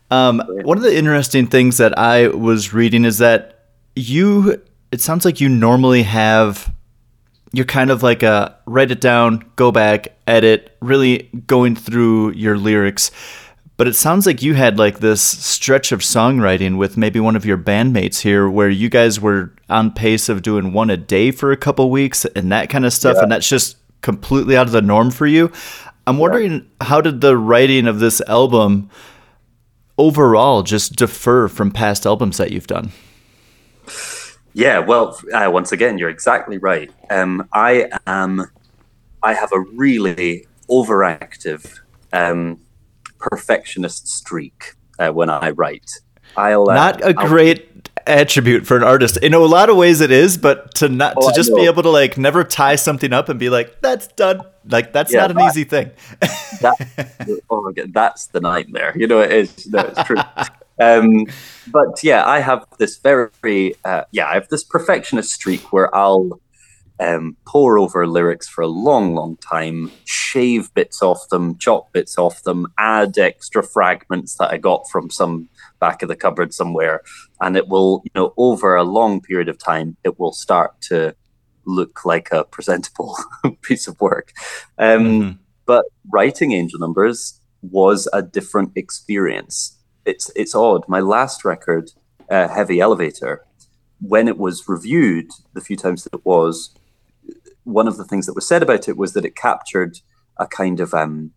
Um, 0.09 0.41
one 0.63 0.77
of 0.77 0.83
the 0.83 0.95
interesting 0.95 1.47
things 1.47 1.77
that 1.77 1.97
I 1.97 2.27
was 2.29 2.73
reading 2.73 3.05
is 3.05 3.19
that 3.19 3.65
you 3.95 4.61
it 4.91 5.01
sounds 5.01 5.25
like 5.25 5.41
you 5.41 5.49
normally 5.49 6.03
have 6.03 6.73
you're 7.53 7.65
kind 7.65 7.91
of 7.91 8.03
like 8.03 8.23
a 8.23 8.57
write 8.65 8.91
it 8.91 9.01
down, 9.01 9.49
go 9.55 9.71
back, 9.71 10.17
edit, 10.27 10.75
really 10.81 11.29
going 11.47 11.75
through 11.75 12.31
your 12.33 12.57
lyrics. 12.57 13.11
But 13.77 13.87
it 13.87 13.93
sounds 13.93 14.25
like 14.25 14.41
you 14.41 14.55
had 14.55 14.79
like 14.79 14.99
this 14.99 15.21
stretch 15.21 15.91
of 15.91 15.99
songwriting 15.99 16.77
with 16.77 16.97
maybe 16.97 17.19
one 17.19 17.35
of 17.35 17.45
your 17.45 17.59
bandmates 17.59 18.21
here 18.21 18.49
where 18.49 18.69
you 18.69 18.89
guys 18.89 19.21
were 19.21 19.53
on 19.69 19.91
pace 19.91 20.29
of 20.29 20.41
doing 20.41 20.73
one 20.73 20.89
a 20.89 20.97
day 20.97 21.29
for 21.29 21.51
a 21.51 21.57
couple 21.57 21.89
weeks 21.91 22.25
and 22.25 22.51
that 22.51 22.69
kind 22.69 22.85
of 22.85 22.93
stuff 22.93 23.17
yeah. 23.17 23.23
and 23.23 23.31
that's 23.31 23.47
just 23.47 23.77
completely 24.01 24.57
out 24.57 24.65
of 24.65 24.71
the 24.71 24.81
norm 24.81 25.11
for 25.11 25.27
you. 25.27 25.51
I'm 26.07 26.17
wondering 26.17 26.51
yeah. 26.53 26.87
how 26.87 27.01
did 27.01 27.21
the 27.21 27.37
writing 27.37 27.85
of 27.85 27.99
this 27.99 28.19
album 28.21 28.89
overall 29.97 30.63
just 30.63 30.95
defer 30.95 31.47
from 31.47 31.69
past 31.69 32.05
albums 32.05 32.37
that 32.37 32.51
you've 32.51 32.67
done? 32.67 32.91
Yeah, 34.53 34.79
well, 34.79 35.19
uh, 35.33 35.49
once 35.51 35.71
again, 35.71 35.99
you're 35.99 36.09
exactly 36.09 36.57
right. 36.57 36.91
Um, 37.11 37.47
I 37.53 37.89
am, 38.07 38.49
I 39.21 39.33
have 39.33 39.51
a 39.51 39.59
really 39.59 40.47
overactive 40.67 41.79
um, 42.11 42.59
perfectionist 43.19 44.07
streak 44.07 44.75
uh, 44.99 45.11
when 45.11 45.29
I 45.29 45.51
write. 45.51 45.89
I'll 46.35 46.69
uh, 46.69 46.73
not 46.73 47.01
a 47.01 47.07
I'll, 47.17 47.27
great 47.27 47.89
attribute 48.05 48.65
for 48.65 48.77
an 48.77 48.83
artist. 48.83 49.17
In 49.17 49.33
a 49.33 49.39
lot 49.39 49.69
of 49.69 49.77
ways, 49.77 50.01
it 50.01 50.11
is, 50.11 50.37
but 50.37 50.75
to 50.75 50.89
not 50.89 51.15
oh, 51.17 51.29
to 51.29 51.35
just 51.35 51.53
be 51.55 51.65
able 51.65 51.83
to 51.83 51.89
like 51.89 52.17
never 52.17 52.43
tie 52.43 52.75
something 52.75 53.13
up 53.13 53.29
and 53.29 53.39
be 53.39 53.49
like, 53.49 53.81
"That's 53.81 54.07
done." 54.07 54.41
Like 54.69 54.93
that's 54.93 55.13
yeah, 55.13 55.21
not 55.21 55.31
an 55.31 55.37
that, 55.37 55.49
easy 55.49 55.63
thing. 55.63 55.91
that, 56.61 57.41
oh 57.49 57.71
god, 57.71 57.93
that's 57.93 58.27
the 58.27 58.41
nightmare. 58.41 58.93
You 58.95 59.07
know, 59.07 59.21
it 59.21 59.31
is. 59.31 59.67
No, 59.67 59.79
it's 59.79 60.03
true. 60.03 60.17
Um, 60.79 61.25
but 61.71 62.03
yeah, 62.03 62.23
I 62.23 62.39
have 62.39 62.63
this 62.77 62.97
very 62.99 63.73
uh, 63.83 64.03
yeah, 64.11 64.29
I 64.29 64.35
have 64.35 64.47
this 64.49 64.63
perfectionist 64.63 65.31
streak 65.31 65.73
where 65.73 65.93
I'll 65.95 66.39
um, 66.99 67.37
pore 67.45 67.77
over 67.77 68.07
lyrics 68.07 68.47
for 68.47 68.61
a 68.61 68.67
long, 68.67 69.13
long 69.13 69.37
time, 69.37 69.91
shave 70.05 70.73
bits 70.73 71.01
off 71.01 71.29
them, 71.29 71.57
chop 71.57 71.91
bits 71.93 72.17
off 72.17 72.43
them, 72.43 72.67
add 72.77 73.17
extra 73.17 73.63
fragments 73.63 74.35
that 74.37 74.51
I 74.51 74.57
got 74.57 74.89
from 74.89 75.09
some 75.09 75.49
back 75.79 76.01
of 76.01 76.09
the 76.09 76.15
cupboard 76.15 76.53
somewhere, 76.53 77.01
and 77.41 77.55
it 77.55 77.67
will, 77.67 78.01
you 78.03 78.11
know, 78.15 78.33
over 78.37 78.75
a 78.75 78.83
long 78.83 79.21
period 79.21 79.49
of 79.49 79.57
time, 79.57 79.95
it 80.03 80.19
will 80.19 80.33
start 80.33 80.79
to 80.81 81.15
look 81.65 82.05
like 82.05 82.29
a 82.31 82.45
presentable 82.45 83.17
piece 83.61 83.87
of 83.87 83.99
work. 84.01 84.33
Um, 84.77 85.05
mm-hmm. 85.05 85.31
But 85.65 85.85
writing 86.09 86.53
angel 86.53 86.79
numbers 86.79 87.39
was 87.61 88.07
a 88.13 88.21
different 88.21 88.71
experience 88.75 89.77
it's 90.07 90.31
it's 90.35 90.55
odd. 90.55 90.87
My 90.87 91.01
last 91.01 91.45
record, 91.45 91.91
uh, 92.31 92.47
Heavy 92.47 92.79
Elevator, 92.79 93.45
when 93.99 94.27
it 94.27 94.37
was 94.37 94.67
reviewed, 94.67 95.29
the 95.53 95.61
few 95.61 95.75
times 95.75 96.03
that 96.05 96.13
it 96.13 96.25
was, 96.25 96.73
one 97.67 97.87
of 97.87 97.97
the 97.97 98.05
things 98.05 98.25
that 98.25 98.33
was 98.33 98.47
said 98.47 98.63
about 98.63 98.87
it 98.87 98.97
was 98.97 99.13
that 99.13 99.25
it 99.25 99.35
captured 99.35 99.99
a 100.37 100.47
kind 100.47 100.79
of 100.79 100.93
um, 100.93 101.31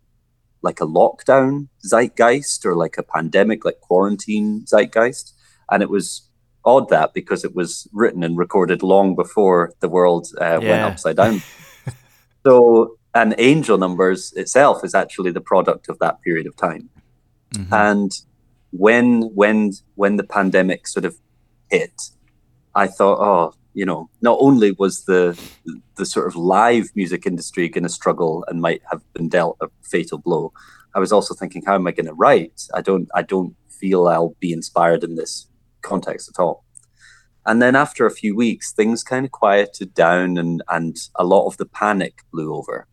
like 0.62 0.80
a 0.80 0.86
lockdown 0.86 1.68
zeitgeist 1.84 2.64
or 2.64 2.76
like 2.76 2.96
a 2.96 3.02
pandemic, 3.02 3.64
like 3.64 3.80
quarantine 3.80 4.64
zeitgeist, 4.64 5.34
and 5.70 5.82
it 5.82 5.90
was 5.90 6.28
odd 6.64 6.88
that 6.90 7.14
because 7.14 7.44
it 7.44 7.54
was 7.54 7.88
written 7.92 8.22
and 8.22 8.36
recorded 8.38 8.82
long 8.82 9.16
before 9.16 9.72
the 9.80 9.88
world 9.88 10.28
uh, 10.40 10.60
yeah. 10.62 10.70
went 10.70 10.82
upside 10.82 11.16
down. 11.16 11.42
so, 12.46 12.96
and 13.14 13.34
Angel 13.38 13.76
Numbers 13.76 14.32
itself 14.34 14.84
is 14.84 14.94
actually 14.94 15.32
the 15.32 15.40
product 15.40 15.88
of 15.88 15.98
that 15.98 16.20
period 16.22 16.46
of 16.46 16.56
time. 16.56 16.88
Mm-hmm. 17.54 17.74
And 17.74 18.12
when 18.70 19.22
when 19.34 19.72
when 19.96 20.16
the 20.16 20.22
pandemic 20.22 20.86
sort 20.86 21.04
of 21.04 21.16
hit, 21.70 22.00
I 22.74 22.86
thought, 22.86 23.18
oh, 23.18 23.54
you 23.74 23.84
know, 23.84 24.08
not 24.20 24.38
only 24.40 24.72
was 24.72 25.04
the 25.04 25.38
the 25.96 26.06
sort 26.06 26.26
of 26.26 26.36
live 26.36 26.90
music 26.94 27.26
industry 27.26 27.68
going 27.68 27.84
to 27.84 27.88
struggle 27.88 28.44
and 28.48 28.60
might 28.60 28.82
have 28.90 29.02
been 29.12 29.28
dealt 29.28 29.56
a 29.60 29.68
fatal 29.82 30.18
blow, 30.18 30.52
I 30.94 30.98
was 30.98 31.12
also 31.12 31.34
thinking, 31.34 31.62
how 31.64 31.74
am 31.74 31.86
I 31.86 31.92
going 31.92 32.06
to 32.06 32.14
write? 32.14 32.66
I 32.74 32.80
don't 32.80 33.08
I 33.14 33.22
don't 33.22 33.54
feel 33.68 34.08
I'll 34.08 34.34
be 34.40 34.52
inspired 34.52 35.04
in 35.04 35.14
this 35.16 35.46
context 35.82 36.28
at 36.28 36.42
all. 36.42 36.64
And 37.46 37.62
then 37.62 37.74
after 37.74 38.04
a 38.04 38.10
few 38.10 38.36
weeks, 38.36 38.72
things 38.72 39.02
kind 39.02 39.24
of 39.24 39.32
quieted 39.32 39.94
down 39.94 40.36
and 40.36 40.62
and 40.68 40.96
a 41.14 41.24
lot 41.24 41.46
of 41.46 41.56
the 41.56 41.66
panic 41.66 42.22
blew 42.32 42.54
over. 42.54 42.86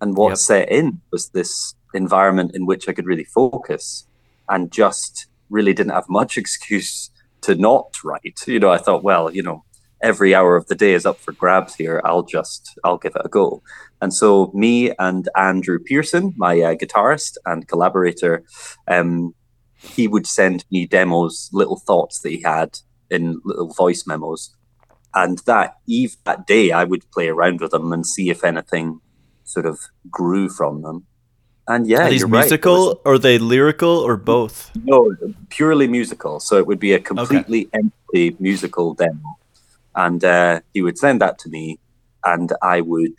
And 0.00 0.16
what 0.16 0.30
yep. 0.30 0.38
set 0.38 0.68
in 0.68 1.00
was 1.10 1.28
this 1.28 1.74
environment 1.94 2.52
in 2.54 2.66
which 2.66 2.88
I 2.88 2.92
could 2.92 3.06
really 3.06 3.24
focus 3.24 4.06
and 4.48 4.72
just 4.72 5.26
really 5.50 5.74
didn't 5.74 5.92
have 5.92 6.08
much 6.08 6.36
excuse 6.42 7.10
to 7.42 7.54
not 7.54 7.96
write. 8.04 8.40
You 8.46 8.60
know, 8.60 8.70
I 8.70 8.78
thought, 8.78 9.02
well, 9.02 9.32
you 9.34 9.42
know, 9.42 9.64
every 10.02 10.34
hour 10.34 10.56
of 10.56 10.66
the 10.66 10.74
day 10.74 10.92
is 10.92 11.06
up 11.06 11.18
for 11.18 11.32
grabs 11.32 11.74
here. 11.74 12.02
I'll 12.04 12.22
just, 12.22 12.78
I'll 12.84 12.98
give 12.98 13.14
it 13.14 13.22
a 13.24 13.28
go. 13.28 13.62
And 14.00 14.12
so, 14.12 14.50
me 14.54 14.92
and 14.98 15.28
Andrew 15.36 15.78
Pearson, 15.78 16.34
my 16.36 16.60
uh, 16.60 16.74
guitarist 16.74 17.36
and 17.46 17.68
collaborator, 17.68 18.44
um, 18.88 19.34
he 19.76 20.08
would 20.08 20.26
send 20.26 20.64
me 20.70 20.86
demos, 20.86 21.48
little 21.52 21.78
thoughts 21.78 22.20
that 22.20 22.30
he 22.30 22.42
had 22.42 22.78
in 23.10 23.40
little 23.44 23.72
voice 23.72 24.06
memos. 24.06 24.54
And 25.14 25.38
that 25.46 25.76
eve, 25.86 26.16
that 26.24 26.46
day, 26.46 26.72
I 26.72 26.84
would 26.84 27.10
play 27.10 27.28
around 27.28 27.60
with 27.60 27.72
them 27.72 27.92
and 27.92 28.06
see 28.06 28.30
if 28.30 28.44
anything 28.44 29.00
sort 29.44 29.66
of 29.66 29.78
grew 30.10 30.48
from 30.48 30.82
them. 30.82 31.06
And 31.68 31.86
yeah, 31.86 32.06
are 32.06 32.10
these 32.10 32.26
musical 32.26 32.88
right. 32.88 32.96
or 33.04 33.18
they 33.18 33.38
lyrical 33.38 33.88
or 33.88 34.16
both? 34.16 34.70
No, 34.84 35.14
purely 35.48 35.86
musical. 35.86 36.40
So 36.40 36.56
it 36.56 36.66
would 36.66 36.80
be 36.80 36.92
a 36.92 36.98
completely 36.98 37.66
okay. 37.66 37.78
empty 37.78 38.36
musical 38.40 38.94
demo, 38.94 39.38
and 39.94 40.24
uh, 40.24 40.60
he 40.74 40.82
would 40.82 40.98
send 40.98 41.20
that 41.20 41.38
to 41.40 41.48
me, 41.48 41.78
and 42.24 42.52
I 42.62 42.80
would, 42.80 43.18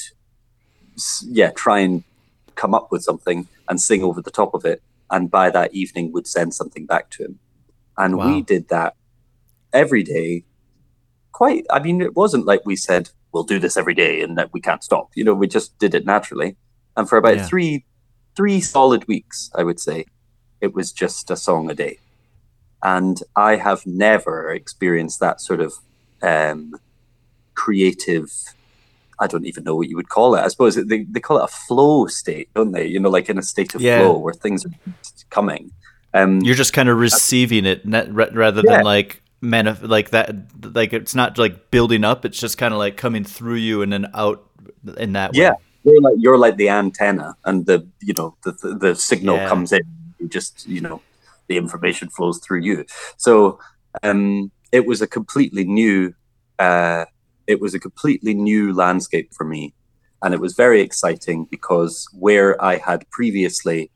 yeah, 1.23 1.51
try 1.51 1.79
and 1.79 2.03
come 2.55 2.73
up 2.73 2.91
with 2.91 3.03
something 3.03 3.47
and 3.67 3.81
sing 3.81 4.03
over 4.03 4.21
the 4.21 4.31
top 4.31 4.53
of 4.53 4.65
it. 4.65 4.81
And 5.09 5.29
by 5.29 5.49
that 5.51 5.73
evening, 5.73 6.11
would 6.11 6.27
send 6.27 6.53
something 6.53 6.85
back 6.85 7.09
to 7.11 7.25
him, 7.25 7.39
and 7.97 8.17
wow. 8.17 8.27
we 8.27 8.41
did 8.41 8.69
that 8.69 8.95
every 9.71 10.03
day. 10.03 10.45
Quite, 11.31 11.65
I 11.71 11.79
mean, 11.79 12.01
it 12.01 12.15
wasn't 12.15 12.45
like 12.45 12.63
we 12.63 12.75
said 12.75 13.09
we'll 13.31 13.43
do 13.43 13.59
this 13.59 13.75
every 13.75 13.95
day 13.95 14.21
and 14.21 14.37
that 14.37 14.53
we 14.53 14.61
can't 14.61 14.83
stop. 14.83 15.09
You 15.15 15.23
know, 15.23 15.33
we 15.33 15.47
just 15.47 15.77
did 15.79 15.95
it 15.95 16.05
naturally. 16.05 16.55
And 16.95 17.09
for 17.09 17.17
about 17.17 17.37
yeah. 17.37 17.47
three 17.47 17.85
three 18.35 18.61
solid 18.61 19.07
weeks, 19.07 19.51
I 19.55 19.63
would 19.63 19.79
say, 19.79 20.05
it 20.61 20.73
was 20.73 20.91
just 20.91 21.29
a 21.29 21.35
song 21.35 21.69
a 21.69 21.75
day. 21.75 21.99
And 22.81 23.21
I 23.35 23.57
have 23.57 23.85
never 23.85 24.51
experienced 24.51 25.19
that 25.19 25.41
sort 25.41 25.61
of 25.61 25.73
um, 26.23 26.75
creative, 27.53 28.31
I 29.19 29.27
don't 29.27 29.45
even 29.45 29.63
know 29.63 29.75
what 29.75 29.89
you 29.89 29.95
would 29.95 30.09
call 30.09 30.35
it. 30.35 30.41
I 30.41 30.47
suppose 30.47 30.75
they, 30.75 31.03
they 31.03 31.19
call 31.19 31.37
it 31.37 31.43
a 31.43 31.47
flow 31.47 32.07
state, 32.07 32.49
don't 32.55 32.71
they? 32.71 32.87
You 32.87 32.99
know, 32.99 33.09
like 33.09 33.29
in 33.29 33.37
a 33.37 33.43
state 33.43 33.75
of 33.75 33.81
yeah. 33.81 33.99
flow 33.99 34.17
where 34.17 34.33
things 34.33 34.65
are 34.65 34.71
coming. 35.29 35.71
Um, 36.13 36.41
You're 36.41 36.55
just 36.55 36.73
kind 36.73 36.89
of 36.89 36.97
receiving 36.97 37.65
it 37.65 37.81
rather 37.85 38.61
yeah. 38.63 38.77
than 38.77 38.83
like 38.83 39.21
manif- 39.41 39.87
like 39.87 40.11
that 40.11 40.33
like 40.73 40.93
it's 40.93 41.13
not 41.13 41.37
like 41.37 41.69
building 41.69 42.05
up 42.05 42.23
it's 42.23 42.39
just 42.39 42.57
kind 42.57 42.73
of 42.73 42.77
like 42.77 42.95
coming 42.95 43.25
through 43.25 43.55
you 43.55 43.81
and 43.81 43.91
then 43.91 44.09
out 44.13 44.47
in 44.97 45.11
that 45.11 45.35
yeah 45.35 45.55
you're 45.83 46.01
like 46.01 46.15
you're 46.17 46.37
like 46.37 46.57
the 46.57 46.69
antenna, 46.69 47.35
and 47.45 47.65
the 47.65 47.87
you 48.01 48.13
know 48.13 48.35
the 48.43 48.51
the, 48.51 48.75
the 48.75 48.95
signal 48.95 49.35
yeah. 49.35 49.47
comes 49.47 49.71
in. 49.71 49.81
You 50.19 50.27
just 50.27 50.65
you 50.67 50.81
know 50.81 51.01
the 51.47 51.57
information 51.57 52.09
flows 52.09 52.39
through 52.39 52.61
you. 52.61 52.85
So 53.17 53.59
um, 54.01 54.51
it 54.73 54.87
was 54.87 55.01
a 55.01 55.07
completely 55.07 55.63
new, 55.63 56.13
uh, 56.57 57.05
it 57.45 57.61
was 57.61 57.75
a 57.75 57.79
completely 57.79 58.33
new 58.33 58.73
landscape 58.73 59.31
for 59.31 59.45
me, 59.45 59.73
and 60.23 60.33
it 60.33 60.39
was 60.41 60.55
very 60.55 60.81
exciting 60.81 61.45
because 61.49 62.07
where 62.11 62.61
I 62.61 62.77
had 62.77 63.07
previously, 63.11 63.91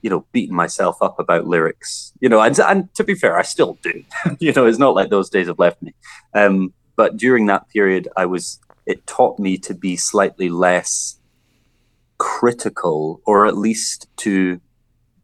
you 0.00 0.08
know, 0.08 0.24
beaten 0.32 0.56
myself 0.56 0.96
up 1.02 1.18
about 1.18 1.46
lyrics, 1.46 2.12
you 2.20 2.30
know, 2.30 2.40
and, 2.40 2.58
and 2.58 2.92
to 2.94 3.04
be 3.04 3.14
fair, 3.14 3.36
I 3.38 3.42
still 3.42 3.78
do. 3.82 4.02
you 4.40 4.52
know, 4.54 4.64
it's 4.64 4.78
not 4.78 4.94
like 4.94 5.10
those 5.10 5.28
days 5.28 5.48
have 5.48 5.58
left 5.58 5.82
me. 5.82 5.94
Um, 6.32 6.72
but 6.96 7.18
during 7.18 7.46
that 7.46 7.68
period, 7.68 8.08
I 8.16 8.26
was. 8.26 8.58
It 8.84 9.06
taught 9.06 9.38
me 9.38 9.58
to 9.58 9.74
be 9.74 9.96
slightly 9.96 10.48
less 10.48 11.20
critical, 12.18 13.20
or 13.26 13.46
at 13.46 13.56
least 13.56 14.08
to 14.18 14.60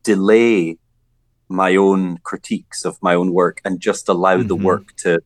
delay 0.05 0.79
my 1.49 1.77
own 1.77 2.19
critiques 2.19 2.85
of 2.85 2.99
my 3.03 3.15
own 3.15 3.33
work 3.33 3.61
and 3.65 3.81
just 3.81 4.09
allow 4.09 4.37
mm-hmm. 4.37 4.49
the 4.49 4.57
work 4.57 4.95
to 4.97 5.21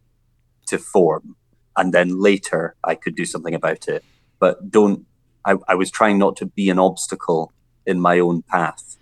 to 0.66 0.78
form 0.78 1.36
and 1.76 1.92
then 1.92 2.20
later 2.20 2.76
I 2.84 2.94
could 2.94 3.16
do 3.16 3.24
something 3.24 3.54
about 3.54 3.88
it. 3.88 4.04
But 4.38 4.70
don't 4.70 5.06
I, 5.44 5.56
I 5.66 5.74
was 5.74 5.90
trying 5.90 6.18
not 6.18 6.36
to 6.36 6.46
be 6.46 6.70
an 6.70 6.78
obstacle 6.78 7.52
in 7.84 8.00
my 8.00 8.18
own 8.20 8.42
path. 8.42 8.96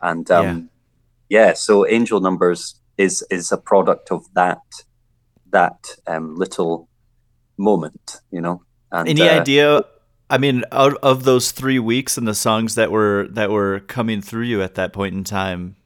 And 0.00 0.28
um 0.30 0.70
yeah, 1.28 1.46
yeah 1.46 1.52
so 1.54 1.86
angel 1.86 2.20
numbers 2.20 2.80
is 2.96 3.24
is 3.30 3.52
a 3.52 3.56
product 3.56 4.10
of 4.10 4.26
that 4.34 4.62
that 5.50 5.96
um 6.06 6.36
little 6.36 6.88
moment, 7.56 8.20
you 8.30 8.40
know. 8.40 8.62
And, 8.90 9.08
Any 9.08 9.28
uh, 9.28 9.40
idea 9.40 9.84
I 10.30 10.38
mean, 10.38 10.64
out 10.72 10.96
of 11.02 11.24
those 11.24 11.52
three 11.52 11.78
weeks 11.78 12.16
and 12.16 12.26
the 12.26 12.34
songs 12.34 12.74
that 12.76 12.90
were 12.90 13.28
that 13.30 13.50
were 13.50 13.80
coming 13.80 14.22
through 14.22 14.44
you 14.44 14.62
at 14.62 14.74
that 14.74 14.92
point 14.92 15.14
in 15.14 15.22
time, 15.22 15.76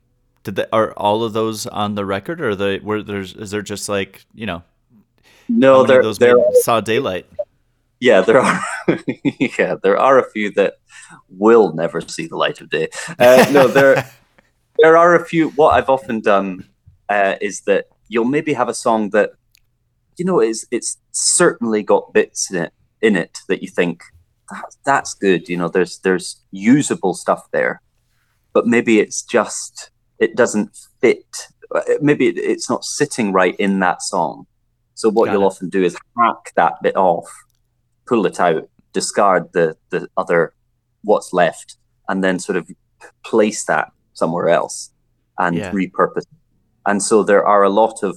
did 0.45 0.57
they, 0.57 0.67
are 0.73 0.93
all 0.93 1.25
of 1.25 1.33
those 1.33 1.67
on 1.67 1.95
the 1.95 2.05
record, 2.05 2.41
or 2.41 2.55
the 2.55 2.81
where 2.83 3.03
there's 3.03 3.35
is 3.35 3.51
there 3.51 3.63
just 3.63 3.89
like 3.89 4.25
you 4.35 4.47
know? 4.47 4.63
No, 5.49 5.85
there 5.85 6.03
those 6.03 6.19
there 6.19 6.37
saw 6.63 6.81
daylight. 6.81 7.27
Yeah, 8.01 8.21
there 8.21 8.41
are. 8.41 8.61
yeah, 9.59 9.75
there 9.83 9.99
are 9.99 10.19
a 10.19 10.31
few 10.31 10.53
that 10.53 10.75
will 11.29 11.73
never 11.73 12.01
see 12.01 12.27
the 12.27 12.37
light 12.37 12.61
of 12.61 12.71
day. 12.71 12.89
Uh, 13.19 13.47
no, 13.51 13.67
there 13.67 14.09
there 14.79 14.97
are 14.97 15.15
a 15.15 15.25
few. 15.25 15.51
What 15.51 15.75
I've 15.75 15.89
often 15.89 16.21
done 16.21 16.69
uh, 17.09 17.35
is 17.41 17.63
that 17.63 17.87
you'll 18.09 18.25
maybe 18.25 18.53
have 18.53 18.69
a 18.69 18.75
song 18.75 19.11
that 19.11 19.33
you 20.17 20.25
know 20.25 20.41
is 20.41 20.67
it's 20.71 20.99
certainly 21.13 21.83
got 21.83 22.13
bits 22.13 22.51
in 22.51 22.63
it 22.63 22.73
in 23.01 23.17
it 23.17 23.39
that 23.49 23.63
you 23.63 23.69
think 23.69 24.03
that's, 24.51 24.79
that's 24.85 25.15
good. 25.15 25.49
You 25.49 25.57
know, 25.57 25.69
there's 25.69 25.99
there's 26.01 26.41
usable 26.51 27.15
stuff 27.15 27.51
there, 27.53 27.83
but 28.53 28.67
maybe 28.67 29.01
it's 29.01 29.23
just 29.23 29.91
it 30.19 30.37
doesn't 30.37 30.77
fit. 31.01 31.49
Uh, 31.75 31.83
maybe 32.01 32.29
it's 32.29 32.69
not 32.69 32.85
sitting 32.85 33.33
right 33.33 33.57
in 33.57 33.81
that 33.81 34.03
song. 34.03 34.47
So 34.95 35.11
what 35.11 35.27
Got 35.27 35.33
you'll 35.33 35.43
it. 35.43 35.47
often 35.47 35.69
do 35.69 35.83
is 35.83 35.97
hack 36.17 36.53
that 36.57 36.75
bit 36.83 36.97
off, 36.97 37.31
pull 38.07 38.27
it 38.27 38.41
out, 38.41 38.69
discard 38.93 39.53
the 39.53 39.77
the 39.91 40.09
other 40.17 40.55
what's 41.03 41.33
left, 41.33 41.77
and 42.09 42.25
then 42.25 42.39
sort 42.39 42.57
of 42.57 42.69
place 43.25 43.65
that 43.65 43.93
somewhere 44.15 44.49
else 44.49 44.91
and 45.39 45.57
yeah. 45.57 45.71
repurpose. 45.71 46.25
And 46.87 47.03
so 47.03 47.23
there 47.23 47.47
are 47.47 47.63
a 47.63 47.71
lot 47.71 48.03
of 48.03 48.17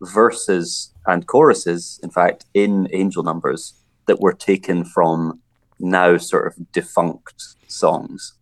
verses 0.00 0.92
and 1.06 1.26
choruses, 1.26 2.00
in 2.02 2.10
fact, 2.10 2.44
in 2.54 2.88
Angel 2.92 3.22
Numbers 3.22 3.74
that 4.06 4.20
were 4.20 4.32
taken 4.32 4.84
from 4.84 5.40
now 5.78 6.16
sort 6.16 6.46
of 6.46 6.72
defunct 6.72 7.44
songs. 7.68 8.34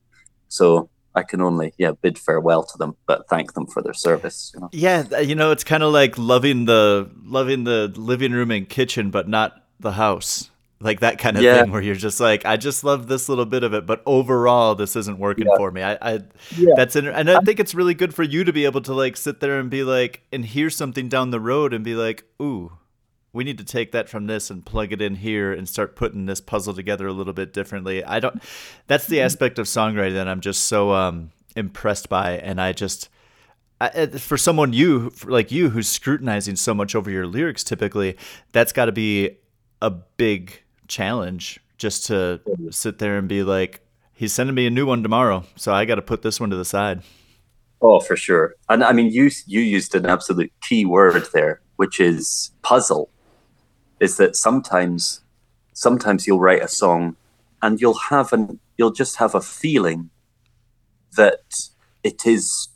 So 0.49 0.89
I 1.17 1.23
can 1.23 1.41
only 1.41 1.73
yeah 1.79 1.93
bid 1.93 2.19
farewell 2.19 2.63
to 2.63 2.79
them, 2.79 2.95
but 3.07 3.29
thank 3.29 3.55
them 3.55 3.67
for 3.67 3.83
their 3.83 3.95
service. 3.95 4.53
You 4.55 4.61
know? 4.61 4.69
Yeah, 4.73 5.21
you 5.21 5.35
know, 5.35 5.51
it's 5.51 5.65
kind 5.65 5.83
of 5.83 5.93
like 5.93 6.19
loving 6.19 6.67
the 6.67 7.11
loving 7.25 7.65
the 7.65 7.93
living 7.97 8.33
room 8.33 8.51
and 8.51 8.69
kitchen, 8.69 9.11
but 9.11 9.27
not 9.27 9.65
the 9.81 9.93
house. 9.93 10.51
Like 10.79 11.01
that 11.01 11.19
kind 11.19 11.39
of 11.39 11.43
yeah. 11.43 11.63
thing, 11.63 11.73
where 11.73 11.81
you're 11.81 11.95
just 11.95 12.21
like, 12.21 12.45
I 12.45 12.59
just 12.59 12.85
love 12.85 13.09
this 13.09 13.31
little 13.31 13.47
bit 13.47 13.63
of 13.63 13.73
it, 13.73 13.87
but 13.87 14.03
overall, 14.05 14.75
this 14.75 14.95
isn't 14.95 15.19
working 15.19 15.47
yeah. 15.47 15.57
for 15.57 15.71
me. 15.71 15.83
I, 15.83 15.95
I 16.03 16.13
yeah. 16.55 16.75
that's 16.77 16.95
inter- 16.95 17.13
and 17.13 17.31
I 17.31 17.41
think 17.41 17.61
it's 17.61 17.75
really 17.75 17.95
good 17.95 18.15
for 18.15 18.23
you 18.23 18.45
to 18.45 18.53
be 18.53 18.67
able 18.67 18.83
to 18.83 18.93
like 18.93 19.17
sit 19.17 19.41
there 19.41 19.59
and 19.59 19.71
be 19.71 19.85
like, 19.85 20.23
and 20.31 20.45
hear 20.45 20.69
something 20.69 21.09
down 21.09 21.31
the 21.31 21.41
road 21.41 21.73
and 21.73 21.83
be 21.83 21.95
like, 21.95 22.25
ooh, 22.43 22.73
we 23.37 23.45
need 23.45 23.59
to 23.59 23.65
take 23.65 23.93
that 23.93 24.09
from 24.09 24.27
this 24.27 24.51
and 24.51 24.65
plug 24.65 24.93
it 24.93 25.03
in 25.03 25.17
here 25.17 25.53
and 25.53 25.69
start 25.69 25.95
putting 25.95 26.25
this 26.25 26.41
puzzle 26.41 26.73
together 26.73 27.07
a 27.07 27.13
little 27.13 27.35
bit 27.35 27.53
differently. 27.53 28.03
I 28.03 28.19
don't. 28.19 28.43
That's 28.87 29.07
the 29.07 29.21
aspect 29.21 29.59
of 29.59 29.67
songwriting 29.67 30.15
that 30.15 30.27
I'm 30.27 30.41
just 30.41 30.65
so 30.65 30.93
um, 30.93 31.31
impressed 31.55 32.09
by, 32.09 32.39
and 32.39 32.61
I 32.61 32.73
just. 32.73 33.11
I, 33.79 34.07
for 34.07 34.39
someone 34.39 34.73
you 34.73 35.13
like 35.27 35.53
you 35.53 35.69
who's 35.69 35.87
scrutinizing 35.87 36.57
so 36.57 36.73
much 36.73 36.95
over 36.95 37.11
your 37.11 37.27
lyrics 37.27 37.63
typically 37.63 38.17
that's 38.53 38.73
got 38.73 38.87
to 38.87 38.93
be 38.93 39.37
a 39.83 39.91
big 39.91 40.63
challenge 40.89 41.61
just 41.77 42.07
to 42.07 42.41
sit 42.71 43.01
there 43.01 43.19
and 43.19 43.29
be 43.29 43.43
like 43.43 43.83
he's 44.15 44.33
sending 44.33 44.55
me 44.55 44.67
a 44.67 44.71
new 44.71 44.87
one 44.87 45.03
tomorrow 45.03 45.45
so 45.57 45.75
i 45.75 45.85
got 45.85 45.97
to 45.97 46.01
put 46.01 46.23
this 46.23 46.41
one 46.41 46.49
to 46.49 46.57
the 46.57 46.65
side 46.65 47.03
oh 47.83 48.01
for 48.01 48.17
sure 48.17 48.55
and 48.71 48.83
i 48.83 48.93
mean 48.93 49.13
you 49.13 49.31
you 49.45 49.61
used 49.61 49.95
an 49.95 50.07
absolute 50.07 50.51
key 50.63 50.87
word 50.87 51.23
there 51.35 51.61
which 51.77 52.01
is 52.01 52.53
puzzle 52.63 53.11
is 54.01 54.17
that 54.17 54.37
sometimes 54.37 55.21
sometimes 55.73 56.27
you'll 56.27 56.41
write 56.41 56.63
a 56.63 56.69
song 56.69 57.17
and 57.63 57.81
you'll 57.81 57.99
have 58.11 58.33
an 58.33 58.59
you'll 58.77 58.93
just 58.93 59.17
have 59.17 59.35
a 59.35 59.41
feeling 59.41 60.11
that 61.17 61.69
it 62.03 62.27
is 62.27 62.69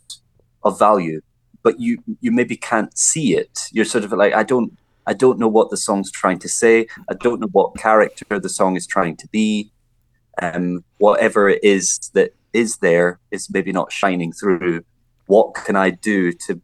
of 0.63 0.79
value 0.79 1.21
but 1.63 1.81
you 1.81 2.03
you 2.21 2.33
maybe 2.33 2.57
can't 2.57 2.97
see 2.97 3.37
it. 3.37 3.69
You're 3.73 3.85
sort 3.85 4.05
of 4.05 4.13
like 4.13 4.35
i 4.35 4.43
don't 4.43 4.77
i 5.07 5.13
don't 5.13 5.39
know 5.39 5.49
what 5.49 5.71
the 5.71 5.77
song's 5.77 6.11
trying 6.11 6.39
to 6.41 6.49
say. 6.49 6.87
I 7.09 7.15
don't 7.15 7.41
know 7.41 7.49
what 7.53 7.77
character 7.77 8.39
the 8.39 8.49
song 8.49 8.77
is 8.77 8.87
trying 8.87 9.17
to 9.17 9.29
be. 9.29 9.71
Um 10.43 10.85
whatever 10.99 11.49
it 11.49 11.63
is 11.63 12.11
that 12.15 12.35
is 12.53 12.79
there 12.79 13.21
is 13.31 13.51
maybe 13.51 13.73
not 13.73 13.93
shining 13.93 14.33
through. 14.33 14.85
What 15.27 15.55
can 15.55 15.77
i 15.77 15.91
do 15.91 16.33
to 16.33 16.61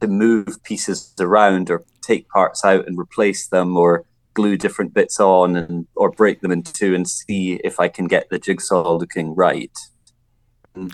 to 0.00 0.08
move 0.08 0.62
pieces 0.64 1.14
around 1.20 1.70
or 1.70 1.84
take 2.02 2.28
parts 2.28 2.64
out 2.64 2.86
and 2.86 2.98
replace 2.98 3.48
them 3.48 3.76
or 3.76 4.04
glue 4.34 4.56
different 4.56 4.94
bits 4.94 5.20
on 5.20 5.56
and 5.56 5.86
or 5.94 6.10
break 6.10 6.40
them 6.40 6.52
in 6.52 6.62
mm-hmm. 6.62 6.72
two 6.72 6.94
and 6.94 7.08
see 7.08 7.60
if 7.64 7.78
I 7.78 7.88
can 7.88 8.06
get 8.06 8.28
the 8.30 8.38
jigsaw 8.38 8.94
looking 8.94 9.34
right. 9.34 9.76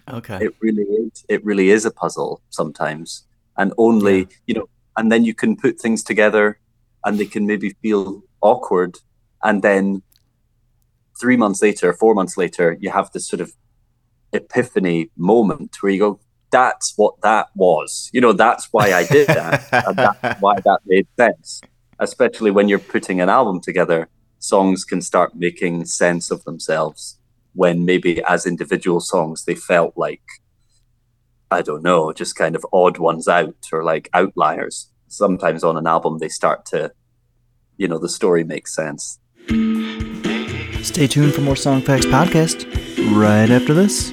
Okay. 0.09 0.39
It 0.45 0.55
really 0.61 0.83
is 0.83 1.25
it 1.29 1.45
really 1.45 1.71
is 1.71 1.85
a 1.85 1.91
puzzle 1.91 2.43
sometimes. 2.51 3.25
And 3.57 3.73
only, 3.79 4.19
yeah. 4.19 4.27
you 4.47 4.55
know, 4.55 4.69
and 4.97 5.11
then 5.11 5.25
you 5.25 5.35
can 5.35 5.57
put 5.57 5.81
things 5.81 6.03
together 6.03 6.59
and 7.05 7.19
they 7.19 7.27
can 7.27 7.47
maybe 7.47 7.71
feel 7.83 8.23
awkward 8.41 8.99
and 9.43 9.63
then 9.63 10.03
3 11.21 11.37
months 11.37 11.63
later, 11.63 11.93
4 11.93 12.15
months 12.15 12.37
later, 12.37 12.77
you 12.81 12.91
have 12.91 13.11
this 13.13 13.27
sort 13.29 13.41
of 13.41 13.53
epiphany 14.33 15.11
moment 15.17 15.77
where 15.81 15.93
you 15.93 15.99
go 15.99 16.21
that's 16.51 16.95
what 16.97 17.21
that 17.23 17.49
was. 17.55 18.11
You 18.13 18.21
know, 18.21 18.33
that's 18.33 18.69
why 18.73 18.93
I 18.93 19.05
did 19.07 19.29
that. 19.29 19.69
and 19.73 19.97
that's 19.97 20.41
why 20.41 20.55
that 20.61 20.81
made 20.87 21.07
sense. 21.19 21.61
Especially 21.99 22.51
when 22.51 22.69
you're 22.69 22.79
putting 22.79 23.21
an 23.21 23.29
album 23.29 23.61
together, 23.61 24.09
songs 24.39 24.85
can 24.85 25.03
start 25.03 25.35
making 25.35 25.85
sense 25.85 26.31
of 26.31 26.45
themselves 26.45 27.19
when 27.55 27.85
maybe 27.85 28.23
as 28.23 28.47
individual 28.47 29.01
songs 29.01 29.45
they 29.45 29.55
felt 29.55 29.95
like, 29.97 30.23
I 31.51 31.63
don't 31.63 31.83
know, 31.83 32.13
just 32.13 32.37
kind 32.37 32.55
of 32.55 32.65
odd 32.73 32.99
ones 32.99 33.27
out 33.27 33.57
or 33.73 33.83
like 33.83 34.09
outliers. 34.15 34.91
Sometimes 35.09 35.65
on 35.65 35.77
an 35.77 35.87
album 35.87 36.19
they 36.19 36.29
start 36.29 36.67
to, 36.67 36.93
you 37.77 37.89
know, 37.89 37.99
the 37.99 38.09
story 38.09 38.45
makes 38.45 38.75
sense. 38.75 39.19
Stay 40.83 41.07
tuned 41.07 41.35
for 41.35 41.41
more 41.41 41.55
Songfacts 41.55 42.05
podcast 42.05 42.67
right 43.19 43.51
after 43.51 43.75
this. 43.75 44.13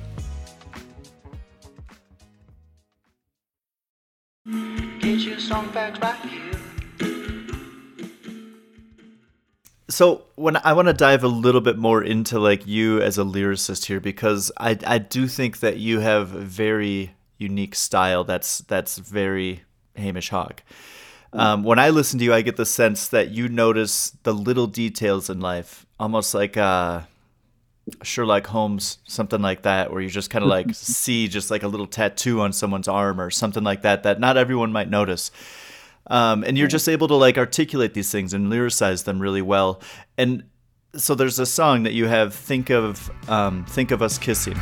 Get 4.43 5.19
your 5.19 5.37
Songfacts 5.37 6.01
right 6.01 6.19
here. 6.25 6.51
So 9.87 10.23
when 10.35 10.55
I 10.57 10.73
want 10.73 10.87
to 10.87 10.93
dive 10.93 11.23
a 11.23 11.27
little 11.27 11.61
bit 11.61 11.77
more 11.77 12.03
into 12.03 12.39
like 12.39 12.65
you 12.65 12.99
as 13.01 13.19
a 13.19 13.23
lyricist 13.23 13.85
here 13.85 13.99
because 13.99 14.51
I 14.57 14.79
I 14.87 14.97
do 14.97 15.27
think 15.27 15.59
that 15.59 15.77
you 15.77 15.99
have 15.99 16.33
a 16.33 16.39
very 16.39 17.11
unique 17.37 17.75
style 17.75 18.23
that's 18.23 18.59
that's 18.59 18.97
very 18.97 19.61
Hamish 19.95 20.29
Hawk. 20.29 20.63
Um, 21.33 21.63
when 21.63 21.77
I 21.79 21.89
listen 21.91 22.19
to 22.19 22.25
you, 22.25 22.33
I 22.33 22.41
get 22.41 22.57
the 22.57 22.65
sense 22.65 23.07
that 23.09 23.29
you 23.29 23.47
notice 23.47 24.17
the 24.23 24.33
little 24.33 24.67
details 24.67 25.29
in 25.29 25.39
life, 25.39 25.85
almost 25.99 26.33
like 26.33 26.57
uh, 26.57 27.01
Sherlock 28.03 28.47
Holmes, 28.47 28.99
something 29.05 29.41
like 29.41 29.63
that, 29.63 29.91
where 29.91 30.01
you 30.01 30.09
just 30.09 30.29
kind 30.29 30.43
of 30.43 30.49
like 30.49 30.67
see 30.73 31.27
just 31.27 31.51
like 31.51 31.63
a 31.63 31.67
little 31.67 31.87
tattoo 31.87 32.41
on 32.41 32.53
someone's 32.53 32.87
arm 32.87 33.19
or 33.19 33.29
something 33.29 33.63
like 33.63 33.81
that 33.81 34.03
that 34.03 34.19
not 34.19 34.37
everyone 34.37 34.71
might 34.71 34.89
notice. 34.89 35.31
Um, 36.07 36.43
and 36.43 36.57
you're 36.57 36.67
just 36.67 36.89
able 36.89 37.07
to 37.07 37.15
like 37.15 37.37
articulate 37.37 37.93
these 37.93 38.11
things 38.11 38.33
and 38.33 38.51
lyricize 38.51 39.03
them 39.03 39.19
really 39.19 39.41
well. 39.41 39.81
And 40.17 40.43
so 40.95 41.15
there's 41.15 41.39
a 41.39 41.45
song 41.45 41.83
that 41.83 41.93
you 41.93 42.07
have, 42.07 42.33
"Think 42.33 42.69
of 42.69 43.09
um, 43.29 43.65
Think 43.65 43.91
of 43.91 44.01
Us 44.01 44.17
Kissing." 44.17 44.57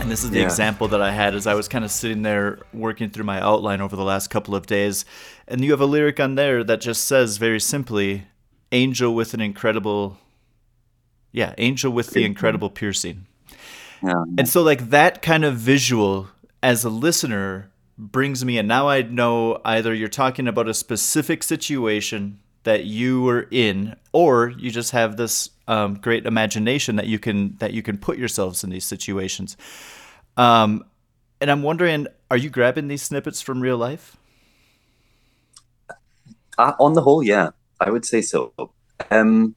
And 0.00 0.10
this 0.10 0.22
is 0.24 0.30
the 0.30 0.38
Yeah. 0.38 0.44
example 0.44 0.88
that 0.88 1.02
I 1.02 1.10
had 1.10 1.34
as 1.34 1.46
I 1.46 1.54
was 1.54 1.68
kind 1.68 1.84
of 1.84 1.90
sitting 1.90 2.22
there 2.22 2.58
working 2.72 3.10
through 3.10 3.24
my 3.24 3.40
outline 3.40 3.80
over 3.80 3.96
the 3.96 4.04
last 4.04 4.30
couple 4.30 4.54
of 4.54 4.66
days. 4.66 5.04
And 5.48 5.64
you 5.64 5.72
have 5.72 5.80
a 5.80 5.86
lyric 5.86 6.20
on 6.20 6.36
there 6.36 6.62
that 6.64 6.80
just 6.80 7.04
says 7.06 7.38
very 7.38 7.60
simply, 7.60 8.26
Angel 8.72 9.14
with 9.14 9.34
an 9.34 9.40
incredible, 9.40 10.18
yeah, 11.32 11.54
Angel 11.58 11.92
with 11.92 12.10
the 12.10 12.24
incredible 12.24 12.70
piercing. 12.70 13.26
Yeah. 14.02 14.24
And 14.38 14.48
so, 14.48 14.62
like, 14.62 14.90
that 14.90 15.22
kind 15.22 15.44
of 15.44 15.56
visual 15.56 16.28
as 16.62 16.84
a 16.84 16.90
listener 16.90 17.70
brings 17.98 18.44
me 18.44 18.58
and 18.58 18.68
Now 18.68 18.88
I 18.88 19.02
know 19.02 19.60
either 19.64 19.92
you're 19.92 20.08
talking 20.08 20.46
about 20.46 20.68
a 20.68 20.74
specific 20.74 21.42
situation 21.42 22.38
that 22.66 22.84
you 22.84 23.22
were 23.22 23.46
in, 23.52 23.94
or 24.12 24.52
you 24.58 24.70
just 24.72 24.90
have 24.90 25.16
this 25.16 25.50
um, 25.68 25.94
great 25.94 26.26
imagination 26.26 26.96
that 26.96 27.06
you 27.06 27.18
can 27.18 27.56
that 27.58 27.72
you 27.72 27.80
can 27.82 27.96
put 27.96 28.18
yourselves 28.18 28.64
in 28.64 28.70
these 28.70 28.84
situations. 28.84 29.56
Um, 30.36 30.84
and 31.40 31.48
I'm 31.50 31.62
wondering, 31.62 32.08
are 32.28 32.36
you 32.36 32.50
grabbing 32.50 32.88
these 32.88 33.02
snippets 33.02 33.40
from 33.40 33.60
real 33.60 33.78
life? 33.78 34.16
Uh, 36.58 36.72
on 36.80 36.94
the 36.94 37.02
whole, 37.02 37.22
yeah, 37.22 37.50
I 37.80 37.90
would 37.90 38.04
say 38.04 38.20
so. 38.20 38.52
Um, 39.10 39.54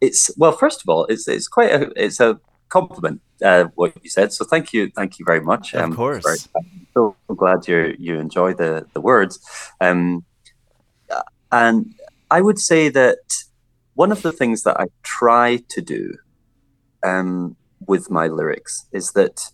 it's 0.00 0.30
well, 0.36 0.52
first 0.52 0.82
of 0.82 0.88
all, 0.88 1.06
it's 1.06 1.26
it's 1.26 1.48
quite 1.48 1.72
a 1.72 1.90
it's 1.96 2.20
a 2.20 2.38
compliment 2.68 3.20
uh, 3.42 3.64
what 3.74 3.92
you 4.04 4.10
said. 4.10 4.32
So 4.32 4.44
thank 4.44 4.72
you, 4.72 4.90
thank 4.94 5.18
you 5.18 5.24
very 5.24 5.40
much. 5.40 5.74
Of 5.74 5.82
Um, 5.82 5.94
course. 5.96 6.24
very- 6.24 6.38
I'm 6.56 6.86
so 6.94 7.16
glad 7.34 7.66
you 7.66 7.96
you 7.98 8.20
enjoy 8.20 8.54
the 8.54 8.86
the 8.94 9.00
words. 9.00 9.40
Um, 9.80 10.24
uh, 11.10 11.22
and 11.50 11.94
I 12.30 12.40
would 12.40 12.58
say 12.58 12.88
that 12.88 13.18
one 13.94 14.12
of 14.12 14.22
the 14.22 14.32
things 14.32 14.62
that 14.64 14.78
I 14.78 14.86
try 15.02 15.60
to 15.68 15.80
do 15.80 16.14
um, 17.04 17.56
with 17.86 18.10
my 18.10 18.26
lyrics 18.26 18.86
is 18.92 19.12
that 19.12 19.50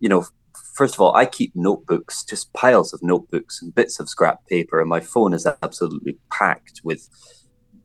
you 0.00 0.08
know 0.08 0.26
first 0.74 0.94
of 0.94 1.00
all, 1.00 1.14
I 1.14 1.24
keep 1.24 1.52
notebooks, 1.54 2.24
just 2.24 2.52
piles 2.52 2.92
of 2.92 3.02
notebooks 3.02 3.62
and 3.62 3.74
bits 3.74 4.00
of 4.00 4.08
scrap 4.08 4.46
paper, 4.46 4.80
and 4.80 4.88
my 4.88 5.00
phone 5.00 5.32
is 5.32 5.46
absolutely 5.62 6.18
packed 6.30 6.80
with 6.84 7.08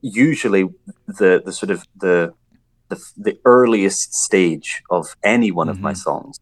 usually 0.01 0.67
the 1.07 1.41
the 1.45 1.53
sort 1.53 1.69
of 1.71 1.85
the 1.95 2.33
the, 2.89 2.99
the 3.17 3.39
earliest 3.45 4.15
stage 4.15 4.81
of 4.89 5.15
any 5.23 5.51
one 5.51 5.69
of 5.69 5.79
my 5.79 5.93
songs 5.93 6.39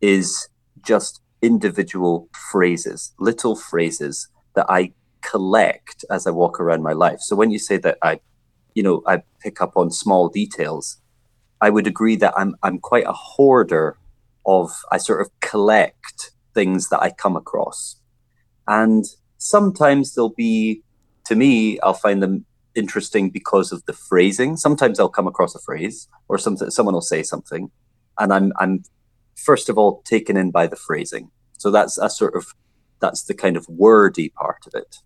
is 0.00 0.48
just 0.80 1.20
individual 1.42 2.28
phrases, 2.52 3.12
little 3.18 3.56
phrases 3.56 4.28
that 4.54 4.66
I 4.68 4.92
collect 5.22 6.04
as 6.10 6.26
I 6.26 6.30
walk 6.30 6.60
around 6.60 6.82
my 6.82 6.92
life. 6.92 7.20
So 7.20 7.36
when 7.36 7.50
you 7.50 7.58
say 7.58 7.76
that 7.78 7.98
I, 8.02 8.20
you 8.74 8.82
know, 8.82 9.02
I 9.06 9.22
pick 9.40 9.60
up 9.60 9.76
on 9.76 9.90
small 9.90 10.28
details, 10.28 10.98
I 11.60 11.70
would 11.70 11.86
agree 11.86 12.16
that 12.16 12.34
I'm 12.36 12.56
I'm 12.62 12.78
quite 12.78 13.06
a 13.06 13.12
hoarder 13.12 13.96
of 14.46 14.70
I 14.90 14.98
sort 14.98 15.20
of 15.20 15.30
collect 15.40 16.32
things 16.54 16.88
that 16.88 17.00
I 17.00 17.10
come 17.10 17.36
across. 17.36 17.96
And 18.66 19.04
sometimes 19.38 20.14
they'll 20.14 20.30
be 20.30 20.82
to 21.26 21.36
me, 21.36 21.78
I'll 21.80 21.94
find 21.94 22.22
them 22.22 22.44
interesting 22.74 23.30
because 23.30 23.70
of 23.70 23.84
the 23.86 23.92
phrasing. 23.92 24.56
Sometimes 24.56 24.98
I'll 24.98 25.08
come 25.08 25.28
across 25.28 25.54
a 25.54 25.60
phrase 25.60 26.08
or 26.28 26.38
something 26.38 26.70
someone 26.70 26.94
will 26.94 27.00
say 27.00 27.22
something 27.22 27.70
and 28.18 28.32
I'm 28.32 28.52
I'm 28.58 28.84
first 29.36 29.68
of 29.68 29.78
all 29.78 30.02
taken 30.02 30.36
in 30.36 30.50
by 30.50 30.66
the 30.66 30.76
phrasing. 30.76 31.30
So 31.58 31.70
that's 31.70 31.98
a 31.98 32.10
sort 32.10 32.34
of 32.34 32.46
that's 33.00 33.24
the 33.24 33.34
kind 33.34 33.56
of 33.56 33.68
wordy 33.68 34.30
part 34.30 34.64
of 34.66 34.74
it. 34.74 34.98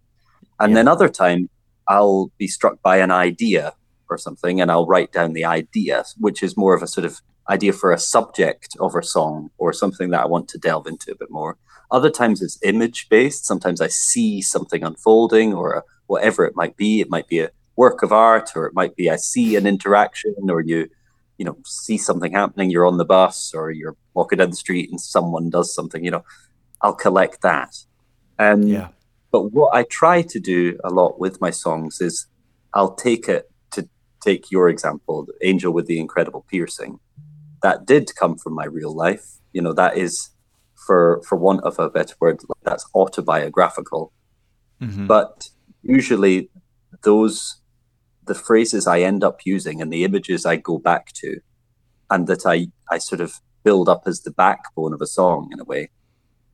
And 0.61 0.77
then 0.77 0.89
other 0.89 1.09
time 1.09 1.51
I'll 1.89 2.31
be 2.39 2.49
struck 2.49 2.83
by 2.83 2.99
an 2.99 3.11
idea 3.11 3.75
or 4.09 4.19
something 4.19 4.61
and 4.61 4.71
I'll 4.71 4.87
write 4.87 5.13
down 5.13 5.33
the 5.33 5.45
idea, 5.45 6.05
which 6.19 6.43
is 6.43 6.57
more 6.57 6.75
of 6.75 6.83
a 6.83 6.87
sort 6.87 7.05
of 7.05 7.21
idea 7.49 7.73
for 7.73 7.93
a 7.93 7.99
subject 7.99 8.77
of 8.81 8.95
a 8.95 9.03
song 9.03 9.51
or 9.59 9.73
something 9.73 10.11
that 10.11 10.23
I 10.23 10.27
want 10.27 10.49
to 10.49 10.59
delve 10.59 10.87
into 10.87 11.13
a 11.13 11.17
bit 11.17 11.31
more. 11.31 11.59
Other 11.91 12.11
times 12.11 12.43
it's 12.43 12.59
image 12.63 13.09
based. 13.09 13.45
Sometimes 13.45 13.81
I 13.81 13.89
see 13.89 14.43
something 14.43 14.83
unfolding 14.83 15.55
or 15.55 15.75
a, 15.75 15.83
whatever 16.07 16.45
it 16.45 16.57
might 16.57 16.77
be. 16.77 17.01
It 17.01 17.11
might 17.11 17.29
be 17.29 17.41
a 17.41 17.51
work 17.77 18.03
of 18.03 18.13
art 18.13 18.57
or 18.57 18.67
it 18.67 18.75
might 18.75 18.97
be 18.97 19.11
I 19.11 19.17
see 19.17 19.55
an 19.55 19.67
interaction 19.67 20.35
or 20.49 20.63
you 20.63 20.89
you 21.37 21.45
know 21.45 21.59
see 21.67 21.99
something 21.99 22.33
happening 22.33 22.71
you're 22.71 22.87
on 22.87 22.97
the 22.97 23.05
bus 23.05 23.53
or 23.55 23.71
you're 23.71 23.95
walking 24.15 24.39
down 24.39 24.49
the 24.49 24.57
street 24.57 24.91
and 24.91 24.99
someone 24.99 25.51
does 25.51 25.75
something 25.75 26.03
you 26.03 26.11
know 26.11 26.25
I'll 26.81 26.95
collect 26.95 27.43
that. 27.43 27.77
Um, 28.39 28.63
Yeah. 28.63 28.89
But 29.33 29.53
what 29.53 29.75
I 29.75 29.83
try 29.85 30.23
to 30.23 30.41
do 30.41 30.79
a 30.85 30.91
lot 30.91 31.19
with 31.19 31.41
my 31.41 31.51
songs 31.51 32.01
is 32.01 32.27
I'll 32.75 32.95
take 32.95 33.29
it 33.29 33.51
to 33.73 33.89
take 34.25 34.51
your 34.51 34.69
example, 34.69 35.27
Angel 35.43 35.73
with 35.73 35.87
the 35.87 35.99
Incredible 35.99 36.45
Piercing. 36.51 37.01
That 37.63 37.87
did 37.87 38.15
come 38.17 38.37
from 38.37 38.55
my 38.55 38.65
real 38.65 38.95
life. 38.95 39.25
You 39.53 39.63
know, 39.63 39.73
that 39.73 39.97
is 39.97 40.31
for 40.87 41.23
for 41.27 41.37
want 41.37 41.63
of 41.65 41.79
a 41.79 41.91
better 41.91 42.15
word, 42.21 42.41
that's 42.63 42.87
autobiographical. 42.95 44.13
Mhm. 44.81 45.07
But 45.07 45.49
usually 45.83 46.51
those 47.03 47.57
the 48.27 48.35
phrases 48.35 48.87
I 48.87 49.01
end 49.01 49.23
up 49.23 49.41
using 49.45 49.81
and 49.81 49.93
the 49.93 50.05
images 50.05 50.45
I 50.45 50.57
go 50.57 50.79
back 50.79 51.13
to 51.15 51.41
and 52.11 52.27
that 52.27 52.45
I, 52.45 52.69
I 52.91 52.99
sort 52.99 53.21
of 53.21 53.41
build 53.63 53.89
up 53.89 54.03
as 54.07 54.23
the 54.23 54.33
backbone 54.33 54.93
of 54.93 55.01
a 55.01 55.07
song 55.07 55.49
in 55.53 55.61
a 55.61 55.65
way 55.65 55.91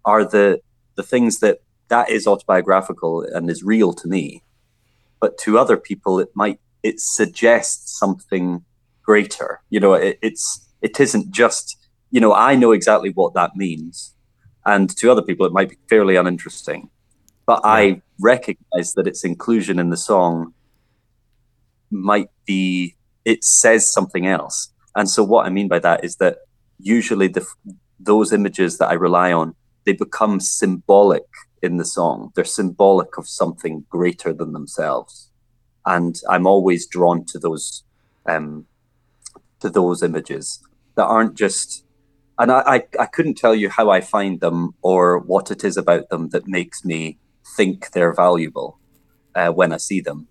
are 0.05 0.25
the 0.25 0.61
the 0.97 1.03
things 1.03 1.41
that 1.41 1.59
that 1.93 2.09
is 2.09 2.27
autobiographical 2.27 3.23
and 3.35 3.51
is 3.51 3.63
real 3.63 3.93
to 3.93 4.09
me. 4.09 4.43
But 5.21 5.37
to 5.45 5.59
other 5.59 5.77
people 5.77 6.19
it 6.19 6.31
might 6.35 6.59
it 6.83 6.99
suggests 6.99 7.99
something 7.99 8.65
greater. 9.03 9.61
You 9.69 9.81
know 9.81 9.93
it, 9.93 10.19
it's 10.23 10.47
it 10.81 10.99
isn't 10.99 11.31
just 11.31 11.77
you 12.11 12.21
know 12.21 12.33
i 12.33 12.55
know 12.55 12.73
exactly 12.73 13.11
what 13.11 13.35
that 13.35 13.55
means. 13.55 14.15
And 14.65 14.89
to 14.97 15.13
other 15.13 15.21
people 15.29 15.45
it 15.45 15.53
might 15.53 15.69
be 15.69 15.77
fairly 15.91 16.17
uninteresting. 16.17 16.89
But 17.45 17.61
yeah. 17.63 17.71
i 17.81 18.03
recognize 18.19 18.95
that 18.95 19.07
its 19.07 19.23
inclusion 19.23 19.79
in 19.79 19.91
the 19.91 20.03
song 20.11 20.55
might 21.91 22.31
be 22.47 22.97
it 23.27 23.45
says 23.45 23.93
something 23.93 24.27
else. 24.27 24.73
And 24.97 25.11
so 25.11 25.23
what 25.23 25.45
i 25.45 25.51
mean 25.51 25.69
by 25.69 25.81
that 25.81 26.05
is 26.07 26.17
that 26.17 26.39
usually 26.79 27.29
the 27.29 27.47
those 28.01 28.33
images 28.33 28.79
that 28.79 28.89
i 28.89 28.95
rely 28.95 29.31
on 29.31 29.55
they 29.85 29.93
become 29.93 30.41
symbolic 30.41 31.29
in 31.63 31.77
the 31.77 31.85
song 31.85 32.33
they're 32.35 32.45
symbolic 32.45 33.17
of 33.19 33.29
something 33.29 33.85
greater 33.89 34.33
than 34.33 34.53
themselves 34.53 35.31
and 35.87 36.21
i'm 36.29 36.47
always 36.47 36.87
drawn 36.87 37.25
to 37.25 37.39
those 37.39 37.85
um 38.27 38.67
to 39.61 39.71
those 39.71 40.03
images 40.03 40.61
that 40.97 41.05
aren't 41.05 41.35
just 41.35 41.85
and 42.39 42.51
I, 42.51 42.61
I, 42.67 42.83
I 42.99 43.07
couldn't 43.07 43.35
tell 43.35 43.55
you 43.55 43.69
how 43.69 43.91
I 43.91 44.01
find 44.01 44.41
them 44.41 44.75
or 44.83 45.19
what 45.19 45.51
it 45.51 45.65
is 45.65 45.77
about 45.77 46.09
them 46.09 46.31
that 46.31 46.49
makes 46.49 46.85
me 46.85 47.19
think 47.57 47.91
they're 47.91 48.15
valuable 48.15 48.79
uh, 49.35 49.51
when 49.51 49.73
I 49.73 49.77
see 49.77 50.01
them. 50.01 50.29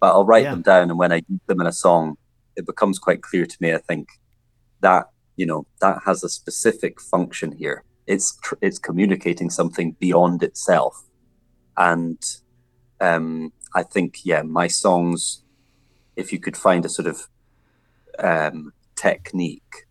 But 0.00 0.08
I'll 0.08 0.26
write 0.26 0.44
yeah. 0.44 0.50
them 0.50 0.62
down, 0.62 0.90
and 0.90 0.98
when 0.98 1.12
I 1.12 1.22
use 1.28 1.40
them 1.46 1.60
in 1.60 1.66
a 1.66 1.72
song, 1.72 2.16
it 2.56 2.66
becomes 2.66 2.98
quite 2.98 3.22
clear 3.22 3.46
to 3.46 3.56
me. 3.60 3.72
I 3.72 3.78
think 3.78 4.08
that 4.80 5.06
you 5.36 5.46
know 5.46 5.66
that 5.80 6.02
has 6.04 6.22
a 6.22 6.28
specific 6.28 7.00
function 7.00 7.52
here. 7.52 7.84
It's 8.06 8.36
tr- 8.42 8.54
it's 8.60 8.78
communicating 8.78 9.50
something 9.50 9.96
beyond 9.98 10.42
itself, 10.42 11.04
and 11.76 12.18
um, 13.00 13.52
I 13.74 13.82
think 13.82 14.24
yeah, 14.24 14.42
my 14.42 14.68
songs, 14.68 15.42
if 16.16 16.32
you 16.32 16.38
could 16.38 16.56
find 16.56 16.84
a 16.84 16.88
sort 16.88 17.08
of 17.08 17.28
um, 18.18 18.72
technique 18.96 19.86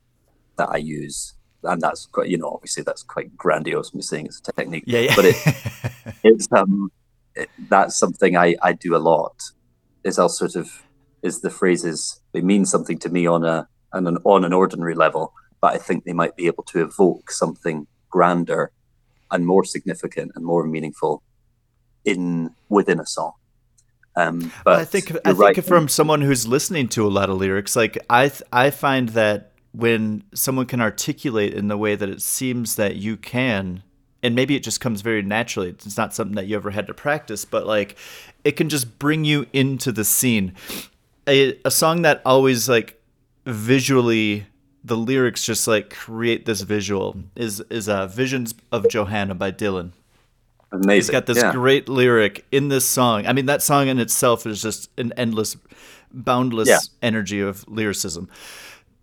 that 0.57 0.69
I 0.69 0.77
use 0.77 1.33
and 1.63 1.81
that's 1.81 2.05
quite 2.05 2.29
you 2.29 2.37
know 2.37 2.51
obviously 2.53 2.83
that's 2.83 3.03
quite 3.03 3.35
grandiose 3.37 3.93
me 3.93 4.01
saying 4.01 4.25
it's 4.25 4.39
a 4.39 4.51
technique 4.51 4.83
yeah, 4.85 4.99
yeah. 4.99 5.15
but 5.15 5.25
it, 5.25 5.35
it's 6.23 6.47
um 6.51 6.91
it, 7.35 7.49
that's 7.69 7.97
something 7.97 8.37
I 8.37 8.55
I 8.61 8.73
do 8.73 8.95
a 8.95 8.97
lot 8.97 9.41
is 10.03 10.19
I'll 10.19 10.29
sort 10.29 10.55
of 10.55 10.83
is 11.21 11.41
the 11.41 11.49
phrases 11.49 12.19
they 12.33 12.41
mean 12.41 12.65
something 12.65 12.99
to 12.99 13.09
me 13.09 13.25
on 13.25 13.45
a 13.45 13.67
on 13.93 14.07
an 14.07 14.17
on 14.23 14.43
an 14.43 14.53
ordinary 14.53 14.95
level 14.95 15.33
but 15.61 15.73
I 15.73 15.77
think 15.77 16.03
they 16.03 16.13
might 16.13 16.35
be 16.35 16.47
able 16.47 16.63
to 16.63 16.81
evoke 16.81 17.31
something 17.31 17.87
grander 18.15 18.71
and 19.31 19.47
more 19.47 19.65
significant 19.65 20.31
and 20.35 20.45
more 20.45 20.63
meaningful 20.75 21.23
in 22.05 22.51
within 22.69 22.99
a 22.99 23.05
song. 23.05 23.33
Um, 24.15 24.51
but 24.63 24.79
I 24.79 24.85
think 24.85 25.11
I 25.25 25.33
think 25.33 25.65
from 25.65 25.87
someone 25.87 26.21
who's 26.21 26.45
listening 26.45 26.87
to 26.89 27.07
a 27.07 27.09
lot 27.09 27.31
of 27.31 27.37
lyrics, 27.37 27.75
like 27.75 27.97
I 28.09 28.31
I 28.51 28.69
find 28.69 29.09
that 29.09 29.51
when 29.71 30.23
someone 30.35 30.67
can 30.67 30.79
articulate 30.79 31.55
in 31.55 31.67
the 31.67 31.77
way 31.77 31.95
that 31.95 32.07
it 32.07 32.21
seems 32.21 32.75
that 32.75 32.97
you 32.97 33.17
can 33.17 33.81
and 34.21 34.35
maybe 34.35 34.55
it 34.55 34.61
just 34.61 34.79
comes 34.79 35.01
very 35.01 35.23
naturally 35.23 35.69
it's 35.69 35.97
not 35.97 36.13
something 36.13 36.35
that 36.35 36.45
you 36.45 36.55
ever 36.55 36.69
had 36.69 36.85
to 36.85 36.93
practice 36.93 37.43
but 37.43 37.65
like 37.65 37.97
it 38.43 38.51
can 38.51 38.69
just 38.69 38.99
bring 38.99 39.25
you 39.25 39.47
into 39.51 39.91
the 39.91 40.03
scene. 40.03 40.53
A, 41.27 41.57
a 41.65 41.71
song 41.71 42.03
that 42.03 42.21
always 42.23 42.69
like 42.69 43.01
visually 43.45 44.45
the 44.83 44.97
lyrics 44.97 45.45
just 45.45 45.67
like 45.67 45.89
create 45.89 46.45
this 46.45 46.61
visual 46.61 47.15
is 47.35 47.61
is 47.69 47.87
uh, 47.87 48.07
visions 48.07 48.53
of 48.71 48.87
johanna 48.89 49.35
by 49.35 49.51
dylan 49.51 49.91
Amazing. 50.73 50.95
He's 50.95 51.09
got 51.11 51.27
this 51.27 51.37
yeah. 51.37 51.51
great 51.51 51.87
lyric 51.87 52.45
in 52.51 52.69
this 52.69 52.83
song. 52.83 53.27
I 53.27 53.33
mean, 53.33 53.45
that 53.45 53.61
song 53.61 53.89
in 53.89 53.99
itself 53.99 54.47
is 54.47 54.59
just 54.59 54.89
an 54.97 55.13
endless, 55.15 55.55
boundless 56.11 56.67
yeah. 56.67 56.79
energy 57.03 57.41
of 57.41 57.63
lyricism. 57.67 58.27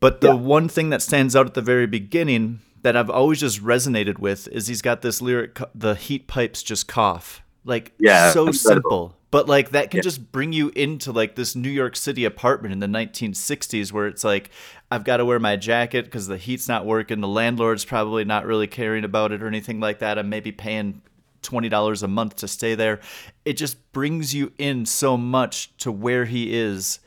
But 0.00 0.20
the 0.20 0.28
yeah. 0.28 0.34
one 0.34 0.68
thing 0.68 0.90
that 0.90 1.00
stands 1.00 1.36
out 1.36 1.46
at 1.46 1.54
the 1.54 1.62
very 1.62 1.86
beginning 1.86 2.58
that 2.82 2.96
I've 2.96 3.08
always 3.08 3.38
just 3.38 3.62
resonated 3.62 4.18
with 4.18 4.48
is 4.48 4.66
he's 4.66 4.82
got 4.82 5.02
this 5.02 5.22
lyric, 5.22 5.60
the 5.72 5.94
heat 5.94 6.26
pipes 6.26 6.64
just 6.64 6.88
cough. 6.88 7.40
Like, 7.64 7.92
yeah, 8.00 8.32
so 8.32 8.48
incredible. 8.48 8.58
simple. 8.58 9.16
But 9.30 9.48
like 9.48 9.70
that 9.70 9.90
can 9.90 9.98
yeah. 9.98 10.02
just 10.02 10.32
bring 10.32 10.52
you 10.52 10.72
into 10.74 11.12
like 11.12 11.36
this 11.36 11.54
New 11.54 11.70
York 11.70 11.96
City 11.96 12.24
apartment 12.24 12.72
in 12.72 12.80
the 12.80 12.86
1960s 12.86 13.92
where 13.92 14.06
it's 14.06 14.24
like, 14.24 14.50
I've 14.90 15.04
got 15.04 15.18
to 15.18 15.24
wear 15.24 15.38
my 15.38 15.56
jacket 15.56 16.04
because 16.06 16.26
the 16.26 16.36
heat's 16.36 16.68
not 16.68 16.84
working. 16.84 17.20
The 17.20 17.28
landlord's 17.28 17.84
probably 17.84 18.24
not 18.24 18.44
really 18.44 18.66
caring 18.66 19.04
about 19.04 19.30
it 19.30 19.42
or 19.42 19.46
anything 19.46 19.78
like 19.78 20.00
that. 20.00 20.18
I'm 20.18 20.28
maybe 20.28 20.50
paying 20.50 21.02
$20 21.42 22.02
a 22.02 22.08
month 22.08 22.36
to 22.36 22.48
stay 22.48 22.74
there. 22.74 23.00
It 23.44 23.54
just 23.54 23.92
brings 23.92 24.34
you 24.34 24.52
in 24.58 24.84
so 24.84 25.16
much 25.16 25.76
to 25.78 25.92
where 25.92 26.24
he 26.24 26.54
is 26.54 26.98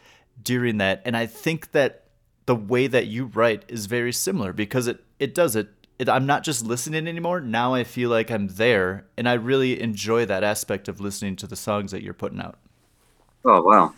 during 0.41 0.77
that. 0.77 1.01
And 1.05 1.15
I 1.17 1.25
think 1.25 1.71
that 1.71 2.03
the 2.45 2.55
way 2.55 2.87
that 2.87 3.07
you 3.07 3.25
write 3.25 3.63
is 3.67 3.85
very 3.85 4.11
similar 4.11 4.53
because 4.53 4.87
it 4.87 5.03
it 5.19 5.33
does 5.33 5.55
it, 5.55 5.69
it 6.03 6.11
I'm 6.11 6.25
not 6.25 6.43
just 6.43 6.65
listening 6.65 7.07
anymore. 7.07 7.41
Now 7.41 7.73
I 7.73 7.83
feel 7.83 8.09
like 8.09 8.29
I'm 8.29 8.47
there 8.47 9.05
and 9.17 9.27
I 9.27 9.33
really 9.33 9.81
enjoy 9.81 10.25
that 10.25 10.43
aspect 10.43 10.87
of 10.87 11.01
listening 11.01 11.35
to 11.37 11.47
the 11.47 11.55
songs 11.55 11.91
that 11.91 12.03
you're 12.03 12.13
putting 12.13 12.39
out. 12.39 12.57
Oh 13.45 13.61
wow. 13.61 13.93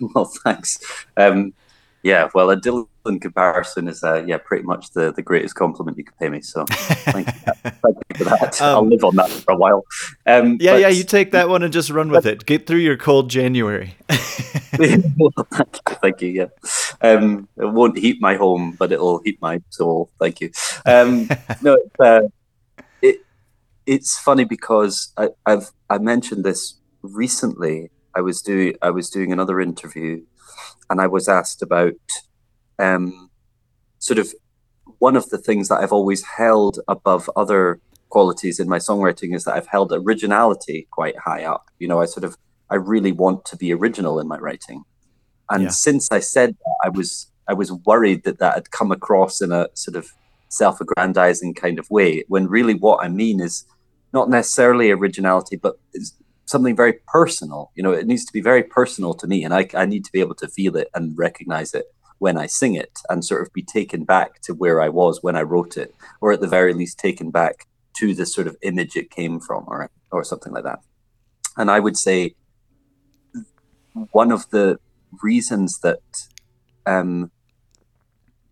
well, 0.14 0.24
thanks. 0.24 0.78
Um, 1.16 1.54
yeah, 2.02 2.28
well, 2.34 2.50
a 2.50 2.56
Dylan 2.56 3.20
comparison 3.20 3.86
is, 3.86 4.02
uh, 4.02 4.24
yeah, 4.26 4.38
pretty 4.38 4.64
much 4.64 4.90
the, 4.90 5.12
the 5.12 5.22
greatest 5.22 5.54
compliment 5.54 5.96
you 5.96 6.04
could 6.04 6.18
pay 6.18 6.28
me. 6.28 6.40
So 6.40 6.64
thank 6.68 7.26
you, 7.28 7.32
thank 7.32 7.76
you 7.84 8.16
for 8.16 8.24
that. 8.24 8.60
Um, 8.60 8.76
I'll 8.76 8.88
live 8.88 9.04
on 9.04 9.16
that 9.16 9.30
for 9.30 9.52
a 9.52 9.56
while. 9.56 9.84
Um, 10.26 10.58
yeah, 10.60 10.72
but, 10.72 10.80
yeah, 10.80 10.88
you 10.88 11.04
take 11.04 11.30
that 11.30 11.48
one 11.48 11.62
and 11.62 11.72
just 11.72 11.90
run 11.90 12.10
with 12.10 12.26
it. 12.26 12.44
Get 12.44 12.66
through 12.66 12.78
your 12.78 12.96
cold 12.96 13.30
January. 13.30 13.94
thank 16.02 16.22
you. 16.22 16.28
Yeah, 16.28 16.46
um, 17.02 17.48
it 17.56 17.66
won't 17.66 17.98
heat 17.98 18.20
my 18.20 18.34
home, 18.34 18.74
but 18.78 18.90
it'll 18.90 19.20
heat 19.22 19.40
my 19.40 19.60
soul. 19.70 20.10
Thank 20.18 20.40
you. 20.40 20.50
Um, 20.86 21.28
no, 21.60 21.78
uh, 22.00 22.22
it 23.00 23.18
it's 23.86 24.18
funny 24.18 24.44
because 24.44 25.12
I, 25.16 25.28
I've 25.46 25.70
I 25.88 25.98
mentioned 25.98 26.44
this 26.44 26.74
recently. 27.02 27.90
I 28.14 28.22
was 28.22 28.42
doing 28.42 28.74
I 28.82 28.90
was 28.90 29.10
doing 29.10 29.32
another 29.32 29.60
interview 29.60 30.22
and 30.90 31.00
I 31.00 31.06
was 31.06 31.28
asked 31.28 31.62
about 31.62 31.94
um, 32.78 33.30
sort 33.98 34.18
of 34.18 34.32
one 34.98 35.16
of 35.16 35.28
the 35.30 35.38
things 35.38 35.68
that 35.68 35.80
I've 35.80 35.92
always 35.92 36.22
held 36.22 36.80
above 36.88 37.30
other 37.36 37.80
qualities 38.08 38.60
in 38.60 38.68
my 38.68 38.78
songwriting 38.78 39.34
is 39.34 39.44
that 39.44 39.54
I've 39.54 39.66
held 39.66 39.92
originality 39.92 40.86
quite 40.90 41.18
high 41.18 41.44
up. 41.44 41.70
You 41.78 41.88
know, 41.88 42.00
I 42.00 42.04
sort 42.04 42.24
of 42.24 42.36
I 42.70 42.76
really 42.76 43.12
want 43.12 43.44
to 43.46 43.56
be 43.56 43.72
original 43.72 44.20
in 44.20 44.28
my 44.28 44.38
writing, 44.38 44.84
and 45.50 45.64
yeah. 45.64 45.68
since 45.68 46.08
I 46.10 46.20
said 46.20 46.50
that, 46.50 46.76
I 46.84 46.88
was 46.88 47.30
I 47.48 47.54
was 47.54 47.72
worried 47.72 48.24
that 48.24 48.38
that 48.38 48.54
had 48.54 48.70
come 48.70 48.92
across 48.92 49.40
in 49.40 49.52
a 49.52 49.68
sort 49.74 49.96
of 49.96 50.08
self-aggrandizing 50.48 51.54
kind 51.54 51.78
of 51.78 51.90
way. 51.90 52.24
When 52.28 52.46
really 52.46 52.74
what 52.74 53.04
I 53.04 53.08
mean 53.08 53.40
is 53.40 53.64
not 54.12 54.28
necessarily 54.28 54.90
originality, 54.90 55.56
but 55.56 55.78
something 56.52 56.76
very 56.76 56.94
personal. 57.08 57.72
You 57.74 57.82
know, 57.82 57.92
it 57.92 58.06
needs 58.06 58.24
to 58.26 58.32
be 58.32 58.40
very 58.40 58.62
personal 58.62 59.14
to 59.14 59.26
me, 59.26 59.42
and 59.44 59.52
I, 59.52 59.68
I 59.74 59.86
need 59.86 60.04
to 60.04 60.12
be 60.12 60.20
able 60.20 60.36
to 60.36 60.46
feel 60.46 60.76
it 60.76 60.88
and 60.94 61.18
recognize 61.18 61.74
it 61.74 61.86
when 62.18 62.38
I 62.38 62.46
sing 62.46 62.74
it, 62.76 63.00
and 63.08 63.24
sort 63.24 63.42
of 63.42 63.52
be 63.52 63.64
taken 63.64 64.04
back 64.04 64.40
to 64.42 64.54
where 64.54 64.80
I 64.80 64.88
was 64.88 65.22
when 65.22 65.34
I 65.34 65.42
wrote 65.42 65.76
it, 65.76 65.92
or 66.20 66.30
at 66.30 66.40
the 66.40 66.46
very 66.46 66.72
least 66.72 66.98
taken 66.98 67.30
back 67.30 67.66
to 67.96 68.14
the 68.14 68.26
sort 68.26 68.46
of 68.46 68.56
image 68.62 68.94
it 68.96 69.10
came 69.10 69.40
from, 69.40 69.64
or 69.66 69.90
or 70.12 70.22
something 70.22 70.52
like 70.52 70.64
that. 70.64 70.80
And 71.56 71.68
I 71.70 71.80
would 71.80 71.96
say 71.96 72.36
one 74.12 74.30
of 74.30 74.48
the 74.50 74.78
reasons 75.22 75.80
that 75.80 76.00
um, 76.86 77.30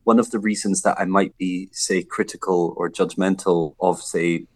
one 0.05 0.19
of 0.19 0.31
the 0.31 0.39
reasons 0.39 0.83
that 0.83 0.99
I 0.99 1.05
might 1.05 1.37
be, 1.39 1.69
say, 1.73 2.03
critical 2.03 2.75
or 2.77 2.91
judgmental 2.91 3.75
of, 3.81 4.03
say, 4.03 4.47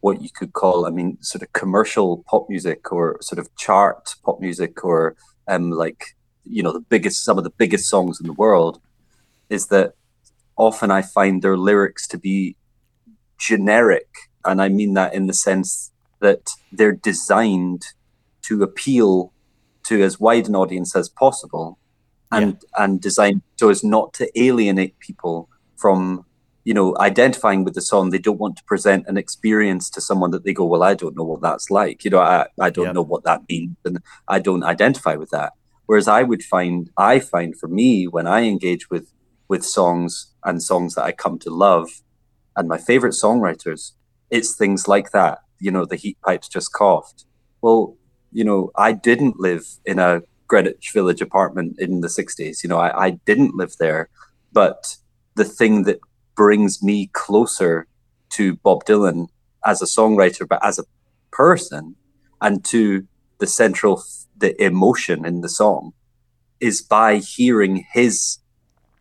what 0.00 0.22
you 0.22 0.28
could 0.34 0.52
call, 0.52 0.86
I 0.86 0.90
mean, 0.90 1.18
sort 1.20 1.42
of 1.42 1.52
commercial 1.52 2.24
pop 2.28 2.46
music 2.48 2.92
or 2.92 3.18
sort 3.20 3.38
of 3.38 3.54
chart 3.56 4.14
pop 4.24 4.40
music 4.40 4.84
or 4.84 5.16
um, 5.48 5.70
like, 5.70 6.16
you 6.44 6.62
know, 6.62 6.72
the 6.72 6.80
biggest, 6.80 7.24
some 7.24 7.38
of 7.38 7.44
the 7.44 7.50
biggest 7.50 7.88
songs 7.88 8.20
in 8.20 8.26
the 8.26 8.32
world, 8.32 8.80
is 9.48 9.66
that 9.66 9.94
often 10.56 10.90
I 10.90 11.02
find 11.02 11.42
their 11.42 11.56
lyrics 11.56 12.06
to 12.08 12.18
be 12.18 12.56
generic. 13.38 14.08
And 14.44 14.62
I 14.62 14.68
mean 14.68 14.94
that 14.94 15.14
in 15.14 15.26
the 15.26 15.34
sense 15.34 15.92
that 16.20 16.50
they're 16.72 16.92
designed 16.92 17.82
to 18.42 18.62
appeal 18.62 19.32
to 19.84 20.02
as 20.02 20.20
wide 20.20 20.48
an 20.48 20.54
audience 20.54 20.94
as 20.94 21.08
possible 21.08 21.78
and 22.30 22.58
yeah. 22.62 22.84
and 22.84 23.00
designed 23.00 23.42
so 23.56 23.70
as 23.70 23.82
not 23.82 24.12
to 24.14 24.40
alienate 24.40 24.98
people 24.98 25.48
from 25.76 26.24
you 26.64 26.74
know, 26.74 26.96
identifying 26.98 27.64
with 27.64 27.74
the 27.74 27.80
song, 27.80 28.10
they 28.10 28.18
don't 28.18 28.38
want 28.38 28.56
to 28.56 28.64
present 28.64 29.06
an 29.08 29.16
experience 29.16 29.88
to 29.90 30.00
someone 30.00 30.30
that 30.32 30.44
they 30.44 30.52
go, 30.52 30.66
well, 30.66 30.82
I 30.82 30.94
don't 30.94 31.16
know 31.16 31.24
what 31.24 31.40
that's 31.40 31.70
like. 31.70 32.04
You 32.04 32.10
know, 32.10 32.20
I, 32.20 32.46
I 32.60 32.70
don't 32.70 32.94
know 32.94 33.02
what 33.02 33.24
that 33.24 33.42
means 33.48 33.76
and 33.84 34.00
I 34.28 34.40
don't 34.40 34.62
identify 34.62 35.14
with 35.14 35.30
that. 35.30 35.54
Whereas 35.86 36.06
I 36.06 36.22
would 36.22 36.42
find, 36.42 36.90
I 36.96 37.18
find 37.18 37.58
for 37.58 37.66
me, 37.66 38.06
when 38.06 38.26
I 38.26 38.42
engage 38.42 38.90
with, 38.90 39.10
with 39.48 39.64
songs 39.64 40.32
and 40.44 40.62
songs 40.62 40.94
that 40.94 41.04
I 41.04 41.12
come 41.12 41.38
to 41.40 41.50
love, 41.50 41.88
and 42.56 42.68
my 42.68 42.78
favorite 42.78 43.14
songwriters, 43.14 43.92
it's 44.30 44.54
things 44.54 44.86
like 44.86 45.12
that. 45.12 45.38
You 45.58 45.70
know, 45.70 45.84
the 45.84 45.96
heat 45.96 46.18
pipes 46.24 46.48
just 46.48 46.72
coughed. 46.72 47.24
Well, 47.60 47.96
you 48.32 48.44
know, 48.44 48.70
I 48.76 48.92
didn't 48.92 49.40
live 49.40 49.66
in 49.84 49.98
a 49.98 50.22
Greenwich 50.46 50.90
Village 50.92 51.20
apartment 51.20 51.76
in 51.78 52.00
the 52.00 52.08
60s. 52.08 52.62
You 52.62 52.68
know, 52.68 52.78
I, 52.78 53.06
I 53.06 53.10
didn't 53.10 53.54
live 53.54 53.76
there. 53.78 54.08
But 54.52 54.96
the 55.36 55.44
thing 55.44 55.84
that 55.84 56.00
brings 56.40 56.82
me 56.82 57.06
closer 57.12 57.86
to 58.30 58.56
Bob 58.56 58.86
Dylan 58.86 59.26
as 59.66 59.82
a 59.82 59.84
songwriter, 59.84 60.48
but 60.48 60.64
as 60.64 60.78
a 60.78 60.84
person, 61.30 61.94
and 62.40 62.64
to 62.64 63.06
the 63.40 63.46
central, 63.46 64.02
the 64.38 64.50
emotion 64.64 65.26
in 65.26 65.42
the 65.42 65.50
song, 65.50 65.92
is 66.58 66.80
by 66.80 67.16
hearing 67.16 67.84
his 67.92 68.38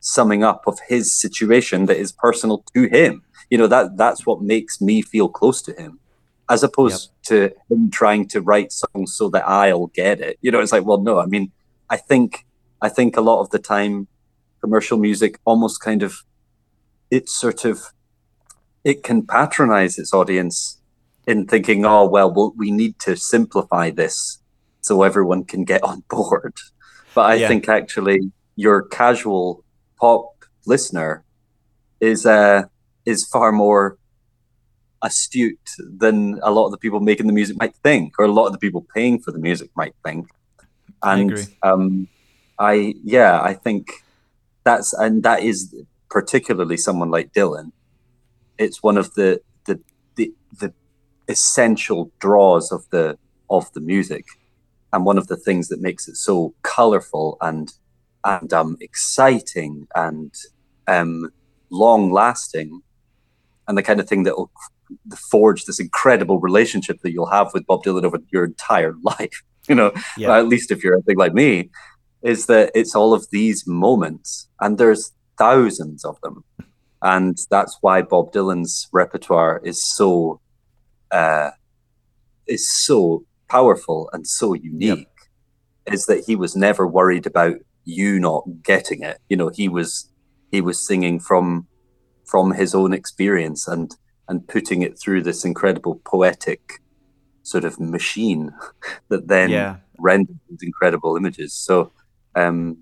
summing 0.01 0.43
up 0.43 0.63
of 0.67 0.79
his 0.89 1.17
situation 1.17 1.85
that 1.85 1.95
is 1.95 2.11
personal 2.11 2.65
to 2.73 2.89
him. 2.89 3.23
You 3.49 3.57
know 3.57 3.67
that 3.67 3.95
that's 3.95 4.25
what 4.25 4.41
makes 4.41 4.81
me 4.81 5.01
feel 5.01 5.29
close 5.29 5.61
to 5.61 5.71
him, 5.81 5.97
as 6.49 6.61
opposed 6.61 7.09
yep. 7.09 7.23
to 7.29 7.55
him 7.73 7.89
trying 7.89 8.27
to 8.33 8.41
write 8.41 8.73
songs 8.73 9.13
so 9.13 9.29
that 9.29 9.47
I'll 9.47 9.87
get 9.87 10.19
it. 10.19 10.37
You 10.41 10.51
know, 10.51 10.59
it's 10.59 10.73
like, 10.73 10.83
well, 10.83 10.99
no. 10.99 11.19
I 11.19 11.25
mean, 11.25 11.53
I 11.89 11.95
think 11.95 12.45
I 12.81 12.89
think 12.89 13.15
a 13.15 13.21
lot 13.21 13.39
of 13.39 13.49
the 13.51 13.59
time, 13.59 14.09
commercial 14.59 14.97
music 14.97 15.39
almost 15.45 15.79
kind 15.79 16.03
of 16.03 16.25
it's 17.11 17.37
sort 17.37 17.65
of 17.65 17.81
it 18.83 19.03
can 19.03 19.25
patronize 19.25 19.99
its 19.99 20.13
audience 20.13 20.77
in 21.27 21.45
thinking, 21.45 21.85
oh 21.85 22.05
well, 22.05 22.31
well 22.33 22.53
we 22.57 22.71
need 22.71 22.97
to 22.99 23.15
simplify 23.15 23.91
this 23.91 24.39
so 24.81 25.03
everyone 25.03 25.43
can 25.43 25.63
get 25.63 25.83
on 25.91 26.03
board. 26.09 26.53
But 27.13 27.31
I 27.31 27.35
yeah. 27.35 27.47
think 27.47 27.69
actually 27.69 28.31
your 28.55 28.83
casual 28.83 29.63
pop 29.99 30.45
listener 30.65 31.23
is 31.99 32.25
uh, 32.25 32.63
is 33.05 33.25
far 33.25 33.51
more 33.51 33.97
astute 35.01 35.69
than 35.77 36.39
a 36.43 36.51
lot 36.51 36.65
of 36.65 36.71
the 36.71 36.77
people 36.77 36.99
making 36.99 37.27
the 37.27 37.33
music 37.33 37.57
might 37.57 37.75
think, 37.83 38.13
or 38.19 38.25
a 38.25 38.31
lot 38.31 38.47
of 38.47 38.53
the 38.53 38.59
people 38.59 38.85
paying 38.93 39.19
for 39.19 39.31
the 39.31 39.39
music 39.39 39.69
might 39.75 39.95
think. 40.03 40.27
And 41.03 41.47
I 41.63 41.69
um, 41.69 42.07
I 42.57 42.95
yeah, 43.03 43.41
I 43.41 43.53
think 43.53 43.91
that's 44.63 44.93
and 44.93 45.23
that 45.23 45.43
is 45.43 45.73
particularly 46.09 46.77
someone 46.77 47.11
like 47.11 47.33
Dylan. 47.33 47.71
It's 48.57 48.83
one 48.83 48.97
of 48.97 49.13
the 49.13 49.41
the 49.65 49.79
the, 50.15 50.33
the 50.59 50.73
essential 51.27 52.11
draws 52.19 52.71
of 52.71 52.89
the 52.89 53.17
of 53.49 53.71
the 53.73 53.81
music, 53.81 54.25
and 54.91 55.05
one 55.05 55.17
of 55.17 55.27
the 55.27 55.37
things 55.37 55.69
that 55.69 55.81
makes 55.81 56.07
it 56.07 56.15
so 56.15 56.53
colorful 56.63 57.37
and 57.41 57.73
and 58.23 58.51
um, 58.51 58.77
exciting 58.81 59.87
and 59.95 60.33
um, 60.87 61.31
long 61.69 62.11
lasting, 62.11 62.81
and 63.67 63.77
the 63.77 63.83
kind 63.83 63.99
of 63.99 64.09
thing 64.09 64.23
that 64.23 64.37
will 64.37 64.51
forge 65.15 65.65
this 65.65 65.79
incredible 65.79 66.39
relationship 66.39 66.99
that 67.01 67.11
you'll 67.11 67.29
have 67.29 67.53
with 67.53 67.65
Bob 67.65 67.83
Dylan 67.83 68.03
over 68.03 68.17
your 68.31 68.45
entire 68.45 68.93
life. 69.03 69.43
You 69.67 69.75
know, 69.75 69.93
yeah. 70.17 70.35
at 70.35 70.47
least 70.47 70.71
if 70.71 70.83
you're 70.83 70.97
a 70.97 71.01
thing 71.03 71.17
like 71.17 71.33
me, 71.33 71.69
is 72.23 72.47
that 72.47 72.71
it's 72.73 72.95
all 72.95 73.13
of 73.13 73.29
these 73.29 73.67
moments, 73.67 74.49
and 74.59 74.77
there's 74.77 75.13
thousands 75.39 76.05
of 76.05 76.21
them, 76.21 76.43
and 77.01 77.37
that's 77.49 77.77
why 77.81 78.03
Bob 78.03 78.31
Dylan's 78.31 78.87
repertoire 78.91 79.61
is 79.63 79.83
so 79.83 80.41
uh, 81.11 81.51
is 82.47 82.69
so 82.69 83.25
powerful 83.49 84.09
and 84.13 84.27
so 84.27 84.53
unique. 84.53 84.99
Yep. 85.87 85.93
Is 85.93 86.05
that 86.05 86.23
he 86.27 86.35
was 86.35 86.55
never 86.55 86.85
worried 86.85 87.25
about 87.25 87.55
you 87.83 88.19
not 88.19 88.43
getting 88.63 89.01
it. 89.03 89.19
You 89.29 89.37
know, 89.37 89.49
he 89.49 89.67
was 89.67 90.11
he 90.51 90.61
was 90.61 90.79
singing 90.79 91.19
from 91.19 91.67
from 92.25 92.53
his 92.53 92.75
own 92.75 92.93
experience 92.93 93.67
and 93.67 93.95
and 94.27 94.47
putting 94.47 94.83
it 94.83 94.99
through 94.99 95.23
this 95.23 95.43
incredible 95.43 95.99
poetic 96.05 96.81
sort 97.41 97.63
of 97.65 97.79
machine 97.79 98.51
that 99.09 99.27
then 99.27 99.49
yeah. 99.49 99.77
rendered 99.97 100.39
these 100.49 100.61
incredible 100.61 101.17
images. 101.17 101.53
So 101.53 101.91
um 102.35 102.77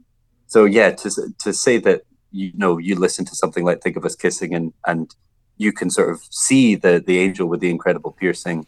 so 0.48 0.66
yeah, 0.66 0.92
to 0.92 1.34
to 1.40 1.54
say 1.54 1.78
that 1.80 2.02
you 2.32 2.52
know 2.56 2.78
you 2.78 2.96
listen 2.96 3.26
to 3.26 3.36
something 3.36 3.64
like 3.66 3.82
Think 3.82 3.98
of 3.98 4.06
Us 4.06 4.16
Kissing 4.16 4.54
and 4.54 4.74
and 4.86 5.14
you 5.58 5.74
can 5.74 5.90
sort 5.90 6.10
of 6.10 6.22
see 6.30 6.76
the 6.76 7.04
the 7.06 7.20
angel 7.20 7.48
with 7.48 7.60
the 7.60 7.70
incredible 7.70 8.12
piercing, 8.12 8.66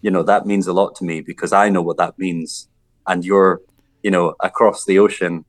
you 0.00 0.10
know, 0.10 0.22
that 0.24 0.46
means 0.46 0.66
a 0.66 0.72
lot 0.72 0.94
to 0.96 1.04
me 1.04 1.20
because 1.20 1.52
I 1.52 1.68
know 1.68 1.82
what 1.82 1.96
that 1.96 2.18
means. 2.18 2.68
And 3.06 3.24
you're, 3.24 3.60
you 4.02 4.10
know, 4.10 4.34
across 4.40 4.84
the 4.84 4.98
ocean 4.98 5.44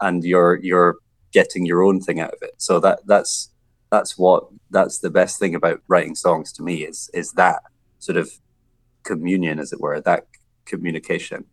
and 0.00 0.22
you're 0.24 0.56
you're 0.62 0.96
getting 1.32 1.66
your 1.66 1.82
own 1.82 2.00
thing 2.00 2.20
out 2.20 2.32
of 2.32 2.38
it. 2.42 2.54
So 2.58 2.78
that 2.80 3.00
that's 3.06 3.50
that's 3.90 4.18
what 4.18 4.44
that's 4.70 4.98
the 4.98 5.10
best 5.10 5.38
thing 5.38 5.54
about 5.54 5.80
writing 5.88 6.14
songs 6.14 6.52
to 6.54 6.62
me 6.62 6.84
is 6.84 7.10
is 7.14 7.32
that 7.32 7.62
sort 7.98 8.18
of 8.18 8.30
communion, 9.02 9.58
as 9.58 9.72
it 9.72 9.80
were, 9.80 10.00
that 10.00 10.26
communication. 10.66 11.44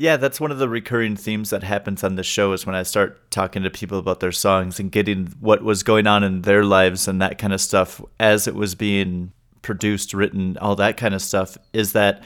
Yeah, 0.00 0.16
that's 0.16 0.40
one 0.40 0.50
of 0.50 0.56
the 0.56 0.66
recurring 0.66 1.14
themes 1.14 1.50
that 1.50 1.62
happens 1.62 2.02
on 2.02 2.14
the 2.14 2.22
show 2.22 2.54
is 2.54 2.64
when 2.64 2.74
I 2.74 2.84
start 2.84 3.30
talking 3.30 3.64
to 3.64 3.68
people 3.68 3.98
about 3.98 4.20
their 4.20 4.32
songs 4.32 4.80
and 4.80 4.90
getting 4.90 5.26
what 5.40 5.62
was 5.62 5.82
going 5.82 6.06
on 6.06 6.24
in 6.24 6.40
their 6.40 6.64
lives 6.64 7.06
and 7.06 7.20
that 7.20 7.36
kind 7.36 7.52
of 7.52 7.60
stuff 7.60 8.00
as 8.18 8.48
it 8.48 8.54
was 8.54 8.74
being 8.74 9.32
produced, 9.60 10.14
written, 10.14 10.56
all 10.56 10.74
that 10.76 10.96
kind 10.96 11.12
of 11.12 11.20
stuff 11.20 11.58
is 11.74 11.92
that 11.92 12.24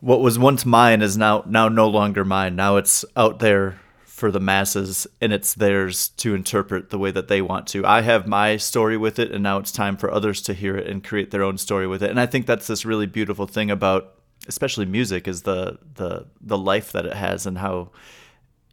what 0.00 0.20
was 0.20 0.38
once 0.38 0.66
mine 0.66 1.00
is 1.00 1.16
now 1.16 1.44
now 1.46 1.70
no 1.70 1.88
longer 1.88 2.26
mine. 2.26 2.56
Now 2.56 2.76
it's 2.76 3.06
out 3.16 3.38
there 3.38 3.80
for 4.04 4.30
the 4.30 4.38
masses 4.38 5.06
and 5.22 5.32
it's 5.32 5.54
theirs 5.54 6.10
to 6.18 6.34
interpret 6.34 6.90
the 6.90 6.98
way 6.98 7.10
that 7.10 7.28
they 7.28 7.40
want 7.40 7.68
to. 7.68 7.86
I 7.86 8.02
have 8.02 8.26
my 8.26 8.58
story 8.58 8.98
with 8.98 9.18
it 9.18 9.32
and 9.32 9.42
now 9.42 9.56
it's 9.56 9.72
time 9.72 9.96
for 9.96 10.10
others 10.10 10.42
to 10.42 10.52
hear 10.52 10.76
it 10.76 10.88
and 10.88 11.02
create 11.02 11.30
their 11.30 11.42
own 11.42 11.56
story 11.56 11.86
with 11.86 12.02
it. 12.02 12.10
And 12.10 12.20
I 12.20 12.26
think 12.26 12.44
that's 12.44 12.66
this 12.66 12.84
really 12.84 13.06
beautiful 13.06 13.46
thing 13.46 13.70
about 13.70 14.19
especially 14.48 14.86
music 14.86 15.28
is 15.28 15.42
the 15.42 15.78
the 15.94 16.26
the 16.40 16.58
life 16.58 16.92
that 16.92 17.06
it 17.06 17.14
has 17.14 17.46
and 17.46 17.58
how 17.58 17.90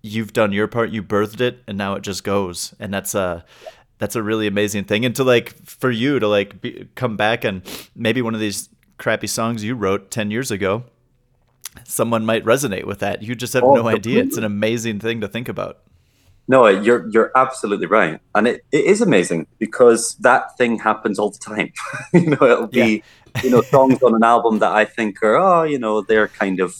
you've 0.02 0.34
done 0.34 0.52
your 0.52 0.68
part, 0.68 0.90
you 0.90 1.04
birthed 1.04 1.42
it 1.42 1.64
and 1.68 1.78
now 1.78 1.96
it 1.96 2.02
just 2.02 2.24
goes. 2.24 2.74
And 2.80 2.94
that's 2.94 3.16
a 3.16 3.46
that's 3.98 4.16
a 4.16 4.24
really 4.24 4.48
amazing 4.48 4.84
thing 4.84 5.06
and 5.06 5.16
to 5.16 5.24
like 5.24 5.56
for 5.66 5.90
you 5.90 6.20
to 6.20 6.28
like 6.28 6.62
be, 6.62 6.88
come 6.94 7.18
back 7.18 7.44
and 7.44 7.64
maybe 7.96 8.22
one 8.22 8.36
of 8.36 8.40
these 8.40 8.70
crappy 8.98 9.26
songs 9.26 9.64
you 9.64 9.74
wrote 9.74 10.12
10 10.12 10.30
years 10.30 10.52
ago 10.52 10.84
someone 11.84 12.26
might 12.26 12.44
resonate 12.44 12.86
with 12.86 13.00
that. 13.00 13.22
You 13.22 13.36
just 13.36 13.54
have 13.54 13.64
oh, 13.64 13.76
no 13.76 13.88
idea. 13.88 14.24
It's 14.24 14.38
an 14.38 14.44
amazing 14.44 15.00
thing 15.00 15.22
to 15.22 15.28
think 15.28 15.50
about. 15.50 15.80
No, 16.50 16.66
you're 16.68 17.10
you're 17.10 17.32
absolutely 17.36 17.88
right, 17.88 18.22
and 18.34 18.48
it, 18.48 18.64
it 18.72 18.86
is 18.86 19.02
amazing 19.02 19.48
because 19.60 20.16
that 20.22 20.58
thing 20.58 20.80
happens 20.80 21.20
all 21.20 21.30
the 21.30 21.40
time. 21.40 21.74
you 22.14 22.28
know, 22.28 22.38
it'll 22.42 22.68
be 22.68 22.96
yeah. 22.96 23.02
You 23.44 23.50
know 23.50 23.62
songs 23.62 24.02
on 24.02 24.16
an 24.16 24.24
album 24.24 24.60
that 24.60 24.72
I 24.72 24.86
think 24.86 25.22
are 25.24 25.36
oh 25.36 25.64
you 25.64 25.80
know 25.80 26.02
they're 26.02 26.28
kind 26.28 26.60
of 26.60 26.76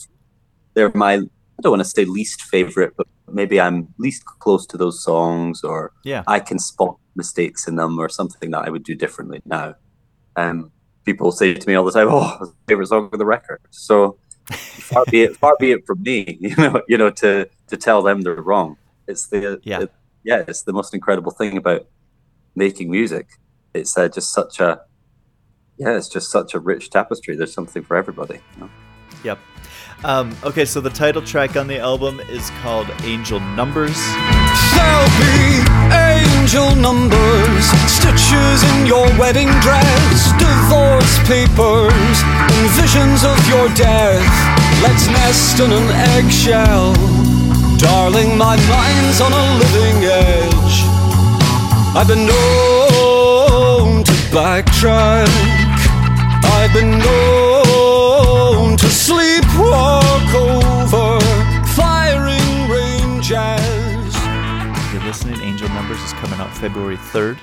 they're 0.74 0.92
my 0.94 1.14
I 1.58 1.62
don't 1.62 1.72
want 1.72 1.82
to 1.82 1.88
say 1.88 2.04
least 2.04 2.42
favorite, 2.42 2.94
but 2.96 3.08
maybe 3.26 3.60
I'm 3.60 3.92
least 3.98 4.24
close 4.24 4.64
to 4.66 4.76
those 4.76 5.02
songs, 5.02 5.64
or 5.64 5.92
yeah, 6.04 6.22
I 6.28 6.38
can 6.38 6.58
spot 6.60 6.96
mistakes 7.16 7.66
in 7.66 7.74
them, 7.74 7.98
or 7.98 8.08
something 8.08 8.52
that 8.52 8.64
I 8.64 8.70
would 8.70 8.84
do 8.84 8.94
differently 8.94 9.40
now. 9.44 9.74
Um, 10.36 10.70
people 11.04 11.32
say 11.32 11.54
to 11.54 11.68
me 11.68 11.74
all 11.74 11.84
the 11.84 11.90
time, 11.90 12.06
"Oh, 12.10 12.52
favorite 12.68 12.86
song 12.86 13.10
of 13.12 13.18
the 13.18 13.26
record." 13.26 13.60
So 13.70 14.18
far 14.50 15.04
be 15.10 15.22
it 15.22 15.36
far 15.36 15.56
be 15.58 15.72
it 15.72 15.84
from 15.86 16.02
me 16.02 16.38
you 16.40 16.54
know 16.56 16.80
you 16.88 16.96
know 16.96 17.10
to 17.10 17.48
to 17.66 17.76
tell 17.76 18.00
them 18.00 18.22
they're 18.22 18.34
wrong 18.34 18.78
it's 19.06 19.26
the 19.26 19.60
yeah 19.62 19.82
it, 19.82 19.92
yeah 20.24 20.42
it's 20.48 20.62
the 20.62 20.72
most 20.72 20.94
incredible 20.94 21.30
thing 21.30 21.58
about 21.58 21.86
making 22.54 22.90
music 22.90 23.28
it's 23.74 23.98
uh, 23.98 24.08
just 24.08 24.32
such 24.32 24.58
a 24.58 24.80
yeah 25.78 25.96
it's 25.96 26.08
just 26.08 26.30
such 26.30 26.54
a 26.54 26.58
rich 26.58 26.90
tapestry 26.90 27.36
there's 27.36 27.52
something 27.52 27.82
for 27.82 27.96
everybody 27.96 28.40
you 28.54 28.60
know? 28.60 28.70
yep 29.24 29.38
um, 30.04 30.36
okay, 30.44 30.64
so 30.64 30.80
the 30.80 30.90
title 30.90 31.20
track 31.20 31.56
on 31.56 31.66
the 31.66 31.80
album 31.80 32.20
is 32.30 32.50
called 32.62 32.86
Angel 33.02 33.40
Numbers. 33.40 33.98
There'll 34.70 35.10
be 35.18 35.58
angel 35.90 36.76
numbers, 36.76 37.64
stitches 37.90 38.62
in 38.62 38.86
your 38.86 39.06
wedding 39.18 39.50
dress, 39.58 40.30
divorce 40.38 41.18
papers, 41.26 42.22
and 42.22 42.70
visions 42.78 43.24
of 43.24 43.36
your 43.48 43.68
death. 43.74 44.22
Let's 44.82 45.08
nest 45.08 45.58
in 45.58 45.72
an 45.72 45.90
eggshell. 46.14 46.94
Darling, 47.76 48.38
my 48.38 48.54
mind's 48.68 49.20
on 49.20 49.32
a 49.32 49.58
living 49.58 50.04
edge. 50.04 50.84
I've 51.96 52.06
been 52.06 52.24
known 52.24 54.04
to 54.04 54.12
backtrack. 54.30 55.57
I've 56.68 56.74
been 56.74 56.98
known 56.98 58.76
to 58.76 58.86
sleepwalk 58.88 60.34
over 60.34 61.18
firing 61.68 62.68
ranges. 62.70 63.32
You're 64.92 65.02
listening. 65.02 65.40
Angel 65.40 65.70
Numbers 65.70 66.02
is 66.02 66.12
coming 66.12 66.38
out 66.38 66.54
February 66.54 66.98
3rd. 66.98 67.38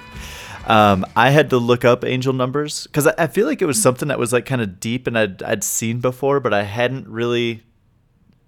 Um, 0.67 1.07
I 1.15 1.31
had 1.31 1.49
to 1.49 1.57
look 1.57 1.83
up 1.83 2.03
angel 2.05 2.33
numbers 2.33 2.83
because 2.83 3.07
I, 3.07 3.13
I, 3.17 3.27
feel 3.27 3.47
like 3.47 3.63
it 3.63 3.65
was 3.65 3.81
something 3.81 4.09
that 4.09 4.19
was 4.19 4.31
like 4.31 4.45
kind 4.45 4.61
of 4.61 4.79
deep 4.79 5.07
and 5.07 5.17
I'd, 5.17 5.41
I'd 5.41 5.63
seen 5.63 6.01
before, 6.01 6.39
but 6.39 6.53
I 6.53 6.63
hadn't 6.63 7.07
really 7.07 7.63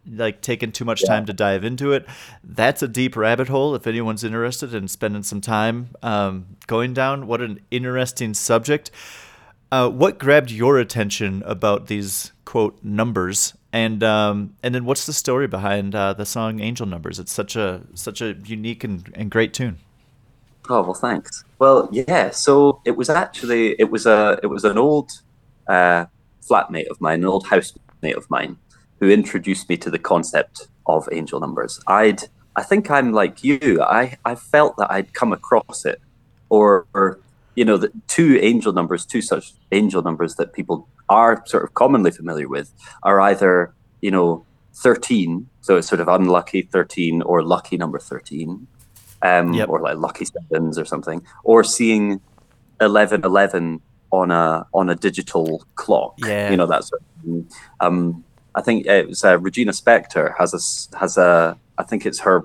like 0.08 0.42
taken 0.42 0.72
too 0.72 0.86
much 0.86 1.04
time 1.06 1.26
to 1.26 1.34
dive 1.34 1.64
into 1.64 1.92
it. 1.92 2.06
That's 2.44 2.84
a 2.84 2.88
deep 2.88 3.16
rabbit 3.16 3.48
hole. 3.48 3.74
If 3.74 3.88
anyone's 3.88 4.24
interested 4.24 4.76
in 4.76 4.88
spending 4.88 5.24
some 5.24 5.42
time 5.42 5.90
um, 6.04 6.58
going 6.68 6.94
down, 6.94 7.26
what 7.26 7.42
an 7.42 7.62
interesting 7.72 8.36
subject. 8.36 8.92
Uh, 9.72 9.90
what 9.90 10.18
grabbed 10.18 10.50
your 10.50 10.78
attention 10.78 11.44
about 11.46 11.88
these 11.88 12.32
quote 12.46 12.78
numbers, 12.82 13.54
and 13.74 14.02
um, 14.02 14.56
and 14.64 14.74
then 14.74 14.86
what's 14.86 15.06
the 15.06 15.14
story 15.14 15.48
behind 15.48 15.94
uh, 15.94 16.14
the 16.14 16.26
song 16.26 16.62
"Angel 16.62 16.86
Numbers"? 16.86 17.20
It's 17.20 17.34
such 17.34 17.56
a 17.58 17.82
such 17.94 18.22
a 18.22 18.36
unique 18.46 18.86
and, 18.86 19.12
and 19.14 19.30
great 19.30 19.54
tune. 19.54 19.80
Oh 20.70 20.82
well, 20.84 20.94
thanks. 20.94 21.44
Well, 21.60 21.90
yeah. 21.92 22.30
So 22.30 22.82
it 22.86 22.96
was 22.96 23.10
actually 23.10 23.76
it 23.78 23.92
was 23.92 24.06
a 24.06 24.40
it 24.42 24.48
was 24.48 24.64
an 24.64 24.78
old 24.78 25.12
uh, 25.68 26.06
flatmate 26.42 26.88
of 26.88 27.02
mine, 27.02 27.20
an 27.20 27.26
old 27.26 27.48
housemate 27.48 28.16
of 28.16 28.30
mine, 28.30 28.58
who 29.02 29.10
introduced 29.10 29.68
me 29.68 29.76
to 29.78 29.90
the 29.90 30.00
concept 30.00 30.68
of 30.86 31.10
angel 31.12 31.42
numbers. 31.42 31.82
I'd 31.88 32.24
I 32.56 32.64
think 32.64 32.90
I'm 32.90 33.12
like 33.12 33.44
you. 33.44 33.82
I 33.82 34.18
I 34.24 34.36
felt 34.36 34.78
that 34.78 34.90
I'd 34.90 35.14
come 35.14 35.34
across 35.34 35.86
it, 35.86 36.02
or, 36.50 36.88
or 36.94 37.20
you 37.58 37.66
know, 37.66 37.76
the 37.76 37.92
two 38.06 38.38
angel 38.40 38.72
numbers, 38.72 39.04
two 39.04 39.22
such 39.22 39.54
angel 39.72 40.04
numbers 40.04 40.36
that 40.36 40.54
people 40.54 40.88
are 41.10 41.44
sort 41.48 41.64
of 41.64 41.74
commonly 41.74 42.12
familiar 42.12 42.48
with 42.48 42.72
are 43.02 43.20
either, 43.20 43.74
you 44.00 44.12
know, 44.12 44.46
13, 44.76 45.50
so 45.62 45.76
it's 45.76 45.88
sort 45.88 46.00
of 46.00 46.08
unlucky 46.08 46.62
13 46.62 47.24
or 47.24 47.42
lucky 47.42 47.76
number 47.76 47.98
13, 47.98 48.68
um, 49.24 49.54
Yep. 49.54 49.70
or 49.70 49.82
like 49.82 49.98
lucky 49.98 50.26
sevens 50.26 50.78
or 50.78 50.86
something, 50.86 51.24
or 51.44 51.64
seeing 51.64 52.22
11 52.80 53.24
11 53.26 53.82
on 54.12 54.30
a 54.30 54.68
on 54.76 54.92
a 54.92 54.96
digital 54.96 55.66
clock. 55.74 56.14
Yeah. 56.20 56.52
You 56.52 56.58
know, 56.58 56.68
that 56.68 56.84
sort 56.84 57.02
of 57.02 57.24
thing. 57.24 57.50
Um, 57.80 58.24
I 58.54 58.62
think 58.62 58.86
it 58.86 59.08
was 59.08 59.24
uh, 59.26 59.40
Regina 59.40 59.72
Spektor 59.72 60.36
has 60.38 60.54
a 60.54 60.98
has 61.00 61.18
a 61.18 61.58
I 61.80 61.84
think 61.84 62.06
it's 62.06 62.20
her 62.20 62.44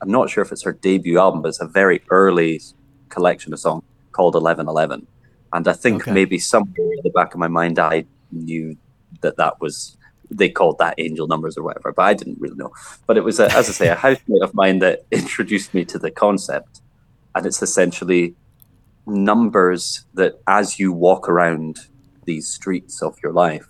I'm 0.00 0.12
not 0.12 0.30
sure 0.30 0.44
if 0.44 0.52
it's 0.52 0.62
her 0.62 0.72
debut 0.74 1.18
album, 1.18 1.42
but 1.42 1.48
it's 1.48 1.60
a 1.60 1.66
very 1.66 2.02
early 2.10 2.60
collection 3.08 3.52
of 3.52 3.58
songs 3.58 3.82
called 4.14 4.34
Eleven 4.34 4.68
Eleven, 4.68 5.06
and 5.52 5.66
I 5.68 5.74
think 5.84 6.02
Okay. 6.02 6.12
maybe 6.18 6.38
somewhere 6.38 6.92
in 6.96 7.00
the 7.04 7.10
back 7.18 7.34
of 7.34 7.40
my 7.40 7.48
mind 7.60 7.78
I 7.78 8.06
knew 8.30 8.76
that 9.22 9.36
that 9.36 9.54
was 9.60 9.96
they 10.30 10.48
called 10.48 10.78
that 10.78 10.94
angel 10.98 11.26
numbers 11.28 11.56
or 11.58 11.62
whatever, 11.62 11.92
but 11.92 12.02
I 12.02 12.14
didn't 12.14 12.40
really 12.40 12.56
know. 12.56 12.72
But 13.06 13.18
it 13.18 13.24
was 13.24 13.38
a, 13.40 13.46
as 13.58 13.68
I 13.68 13.72
say 13.72 13.88
a 13.88 13.94
housemate 13.94 14.42
of 14.42 14.54
mine 14.54 14.78
that 14.80 15.00
introduced 15.10 15.74
me 15.74 15.84
to 15.92 15.98
the 15.98 16.10
concept, 16.10 16.80
and 17.34 17.44
it's 17.46 17.62
essentially 17.62 18.34
numbers 19.06 20.06
that 20.14 20.32
as 20.46 20.78
you 20.78 20.92
walk 20.92 21.28
around 21.28 21.78
these 22.24 22.48
streets 22.48 23.02
of 23.02 23.14
your 23.22 23.32
life 23.32 23.66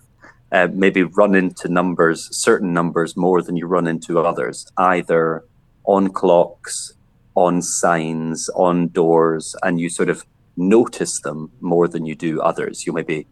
uh, 0.51 0.69
maybe 0.73 1.03
run 1.03 1.35
into 1.35 1.67
numbers, 1.67 2.29
certain 2.31 2.71
numbers 2.73 3.17
more 3.17 3.41
than 3.41 3.57
you 3.57 3.67
run 3.67 3.87
into 3.87 4.19
others, 4.19 4.65
either 4.77 5.43
on 5.85 6.07
clocks, 6.09 6.93
on 7.35 7.61
signs, 7.61 8.49
on 8.55 8.87
doors, 8.89 9.55
and 9.63 9.79
you 9.79 9.89
sort 9.89 10.09
of 10.09 10.23
notice 10.57 11.21
them 11.21 11.51
more 11.61 11.87
than 11.87 12.05
you 12.05 12.15
do 12.15 12.41
others. 12.41 12.85
You 12.85 12.93
maybe, 12.93 13.27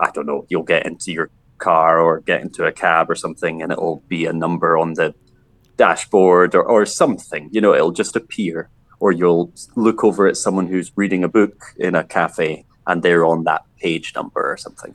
I 0.00 0.10
don't 0.10 0.26
know, 0.26 0.46
you'll 0.48 0.62
get 0.62 0.86
into 0.86 1.12
your 1.12 1.30
car 1.58 2.00
or 2.00 2.20
get 2.20 2.42
into 2.42 2.64
a 2.64 2.72
cab 2.72 3.10
or 3.10 3.14
something, 3.14 3.62
and 3.62 3.72
it'll 3.72 4.02
be 4.08 4.26
a 4.26 4.32
number 4.32 4.76
on 4.76 4.94
the 4.94 5.14
dashboard 5.76 6.54
or, 6.54 6.62
or 6.62 6.86
something, 6.86 7.48
you 7.52 7.60
know, 7.60 7.74
it'll 7.74 7.92
just 7.92 8.16
appear. 8.16 8.68
Or 9.00 9.10
you'll 9.10 9.52
look 9.74 10.04
over 10.04 10.28
at 10.28 10.36
someone 10.36 10.68
who's 10.68 10.92
reading 10.94 11.24
a 11.24 11.28
book 11.28 11.56
in 11.76 11.96
a 11.96 12.04
cafe 12.04 12.64
and 12.86 13.02
they're 13.02 13.26
on 13.26 13.42
that 13.44 13.62
page 13.80 14.12
number 14.14 14.52
or 14.52 14.56
something. 14.56 14.94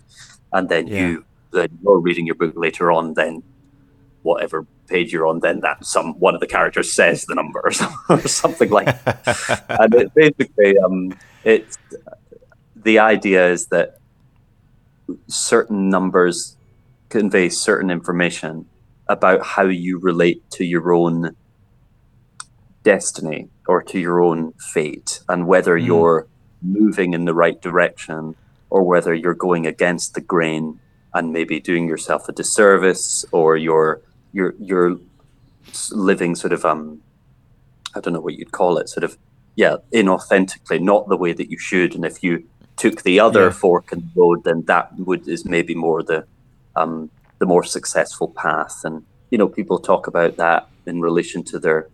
And 0.54 0.70
then 0.70 0.88
Yeah. 0.88 1.00
you 1.00 1.26
then 1.52 1.70
you're 1.84 2.00
reading 2.00 2.26
your 2.26 2.36
book 2.36 2.54
later 2.56 2.92
on, 2.92 3.14
then 3.16 3.42
whatever 4.22 4.66
page 4.88 5.14
you're 5.14 5.28
on, 5.28 5.40
then 5.40 5.60
that 5.62 5.86
some 5.86 6.14
one 6.20 6.34
of 6.34 6.42
the 6.42 6.48
characters 6.48 6.92
says 6.92 7.26
the 7.26 7.36
number 7.36 7.62
or, 7.64 7.72
some, 7.82 7.94
or 8.10 8.28
something 8.28 8.70
like 8.70 8.86
that. 9.06 9.66
and 9.82 9.94
it 9.96 10.14
basically 10.14 10.78
um 10.80 11.14
it's 11.44 11.78
the 12.76 13.00
idea 13.00 13.50
is 13.50 13.68
that 13.68 14.00
certain 15.28 15.90
numbers 15.90 16.58
convey 17.10 17.50
certain 17.50 17.90
information 17.90 18.66
about 19.08 19.46
how 19.46 19.64
you 19.64 19.98
relate 20.00 20.50
to 20.52 20.66
your 20.66 20.94
own 20.94 21.36
destiny 22.84 23.50
or 23.68 23.82
to 23.82 24.00
your 24.00 24.22
own 24.22 24.54
fate 24.54 25.22
and 25.30 25.48
whether 25.48 25.78
you're 25.78 26.28
moving 26.62 27.14
in 27.14 27.26
the 27.26 27.34
right 27.34 27.62
direction 27.62 28.36
or 28.70 28.84
whether 28.84 29.14
you're 29.14 29.34
going 29.34 29.66
against 29.66 30.14
the 30.14 30.22
grain 30.22 30.80
and 31.14 31.32
maybe 31.32 31.60
doing 31.60 31.88
yourself 31.88 32.28
a 32.30 32.32
disservice 32.32 33.26
or 33.32 33.58
you're 33.58 34.02
you're 34.32 34.54
you're 34.60 34.98
living 35.92 36.36
sort 36.36 36.54
of 36.54 36.66
um 36.66 37.02
I 37.96 38.00
don't 38.00 38.14
know 38.14 38.22
what 38.22 38.36
you'd 38.36 38.52
call 38.52 38.78
it 38.78 38.90
sort 38.90 39.04
of 39.04 39.18
yeah 39.56 39.78
inauthentically 39.94 40.82
not 40.82 41.08
the 41.10 41.18
way 41.18 41.34
that 41.34 41.50
you 41.50 41.58
should 41.60 41.96
and 41.96 42.06
if 42.06 42.24
you 42.24 42.44
took 42.78 43.04
the 43.04 43.20
other 43.20 43.46
Yeah. 43.46 43.52
fork 43.52 43.92
in 43.92 44.00
the 44.02 44.22
road 44.22 44.44
then 44.46 44.64
that 44.68 44.90
would 44.98 45.28
is 45.28 45.46
maybe 45.46 45.76
more 45.76 46.04
the 46.04 46.26
um 46.76 47.12
the 47.40 47.46
more 47.46 47.64
successful 47.64 48.34
path 48.38 48.76
and 48.84 49.04
you 49.32 49.38
know 49.38 49.48
people 49.50 49.80
talk 49.80 50.08
about 50.08 50.38
that 50.38 50.68
in 50.86 51.02
relation 51.02 51.44
to 51.46 51.60
their 51.60 51.90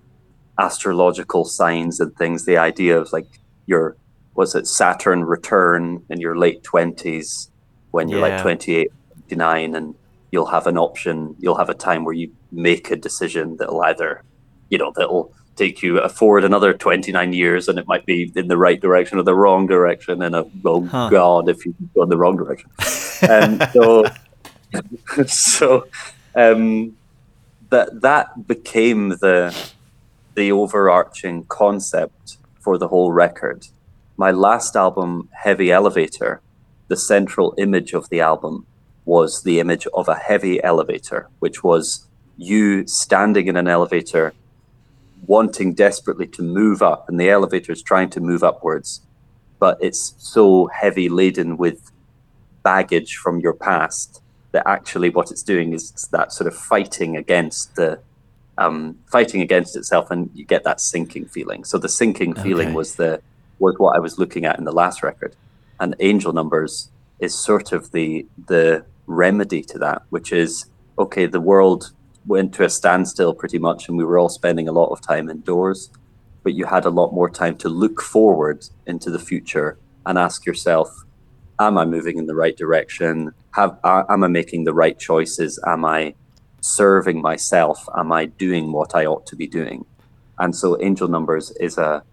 astrological 0.60 1.46
signs 1.46 2.00
and 2.00 2.16
things 2.16 2.46
the 2.46 2.58
idea 2.58 2.98
of 3.00 3.12
like 3.12 3.28
your 3.66 3.98
was 4.36 4.56
it 4.56 4.68
saturn 4.68 5.24
return 5.24 6.04
in 6.10 6.20
your 6.20 6.38
late 6.38 6.64
20s 6.64 7.48
when 7.92 8.10
you're 8.10 8.20
Yeah. 8.20 8.36
like 8.36 8.42
28 8.42 8.90
29 9.30 9.76
and 9.76 9.96
you'll 10.34 10.52
have 10.58 10.66
an 10.68 10.78
option 10.88 11.16
you'll 11.44 11.62
have 11.64 11.70
a 11.70 11.80
time 11.90 12.04
where 12.06 12.16
you 12.22 12.28
make 12.52 12.90
a 12.92 12.96
decision 13.08 13.56
that'll 13.58 13.84
either 13.84 14.12
you 14.72 14.78
know 14.82 14.92
that'll 14.98 15.32
take 15.56 15.84
you 15.84 15.92
forward 16.10 16.44
another 16.44 16.74
29 16.74 17.32
years 17.34 17.68
and 17.70 17.78
it 17.78 17.88
might 17.88 18.06
be 18.08 18.32
in 18.36 18.48
the 18.48 18.58
right 18.58 18.82
direction 18.82 19.20
or 19.20 19.24
the 19.24 19.36
wrong 19.36 19.68
direction 19.68 20.22
and 20.24 20.34
a 20.36 20.44
oh 20.66 20.84
Huh. 20.96 21.10
god 21.10 21.48
if 21.54 21.64
you 21.66 21.76
go 21.94 22.02
in 22.06 22.10
the 22.10 22.18
wrong 22.18 22.36
direction 22.42 22.70
and 23.30 23.52
so 23.74 24.06
so 25.28 25.86
um 26.36 26.96
that 27.70 28.02
that 28.02 28.48
became 28.48 29.10
the 29.26 29.38
the 30.36 30.52
overarching 30.52 31.46
concept 31.46 32.38
for 32.60 32.78
the 32.80 32.88
whole 32.88 33.12
record 33.12 33.68
my 34.18 34.32
last 34.32 34.76
album 34.76 35.30
heavy 35.46 35.72
elevator 35.72 36.42
the 36.88 36.98
central 36.98 37.54
image 37.58 37.94
of 37.94 38.10
the 38.10 38.20
album 38.20 38.66
was 39.06 39.44
the 39.44 39.60
image 39.60 39.86
of 39.94 40.08
a 40.08 40.16
heavy 40.16 40.64
elevator 40.64 41.28
which 41.40 41.64
was 41.64 42.08
you 42.38 42.86
standing 42.88 43.48
in 43.48 43.56
an 43.58 43.68
elevator 43.68 44.34
wanting 45.28 45.74
desperately 45.74 46.28
to 46.28 46.42
move 46.42 46.82
up 46.82 47.08
and 47.08 47.20
the 47.20 47.30
elevator 47.30 47.72
is 47.72 47.82
trying 47.82 48.10
to 48.10 48.20
move 48.20 48.44
upwards 48.44 49.02
but 49.60 49.78
it's 49.82 50.14
so 50.18 50.68
heavy 50.68 51.08
laden 51.10 51.58
with 51.58 51.92
baggage 52.64 53.16
from 53.18 53.40
your 53.40 53.54
past 53.54 54.22
that 54.52 54.64
actually 54.68 55.10
what 55.10 55.32
it's 55.32 55.44
doing 55.44 55.74
is 55.74 55.92
that 56.12 56.32
sort 56.32 56.48
of 56.48 56.56
fighting 56.56 57.18
against 57.18 57.76
the 57.76 58.00
um, 58.58 59.00
fighting 59.12 59.42
against 59.42 59.76
itself 59.76 60.12
and 60.12 60.30
you 60.34 60.46
get 60.46 60.64
that 60.64 60.80
sinking 60.80 61.26
feeling 61.26 61.64
so 61.64 61.78
the 61.78 61.90
sinking 61.90 62.36
feeling 62.36 62.68
Okay. 62.70 62.76
was 62.76 62.96
the 62.96 63.22
was 63.60 63.76
what 63.80 63.96
i 63.96 64.00
was 64.00 64.20
looking 64.20 64.46
at 64.46 64.58
in 64.60 64.64
the 64.66 64.72
last 64.72 65.02
record 65.04 65.36
and 65.80 65.96
angel 66.00 66.34
numbers 66.34 66.90
is 67.20 67.34
sort 67.34 67.72
of 67.72 67.92
the 67.92 68.28
the 68.48 68.86
remedy 69.06 69.62
to 69.62 69.78
that 69.78 70.04
which 70.10 70.32
is 70.32 70.66
okay 70.98 71.26
the 71.26 71.42
world 71.42 71.92
went 72.26 72.54
to 72.54 72.64
a 72.64 72.70
standstill 72.70 73.34
pretty 73.34 73.60
much 73.60 73.88
and 73.88 73.98
we 73.98 74.04
were 74.04 74.18
all 74.18 74.30
spending 74.30 74.68
a 74.68 74.72
lot 74.72 74.92
of 74.92 75.02
time 75.02 75.30
indoors 75.30 75.90
but 76.44 76.54
you 76.54 76.66
had 76.66 76.86
a 76.86 76.90
lot 76.90 77.14
more 77.14 77.30
time 77.30 77.56
to 77.58 77.70
look 77.70 78.02
forward 78.02 78.66
into 78.86 79.10
the 79.10 79.20
future 79.20 79.78
and 80.06 80.18
ask 80.18 80.46
yourself 80.46 81.04
am 81.60 81.78
i 81.78 81.86
moving 81.86 82.18
in 82.18 82.26
the 82.26 82.36
right 82.36 82.58
direction? 82.58 83.34
Have 83.52 83.78
am 83.84 84.24
i 84.24 84.28
making 84.28 84.64
the 84.64 84.74
right 84.74 84.98
choices? 84.98 85.60
Am 85.66 85.86
i 85.86 86.16
serving 86.62 87.22
myself? 87.22 87.88
Am 87.98 88.12
i 88.12 88.26
doing 88.26 88.72
what 88.72 88.96
i 88.96 89.06
ought 89.06 89.26
to 89.28 89.36
be 89.36 89.48
doing? 89.48 89.86
And 90.40 90.56
so 90.56 90.80
angel 90.82 91.08
numbers 91.08 91.52
is 91.60 91.78
a 91.78 92.04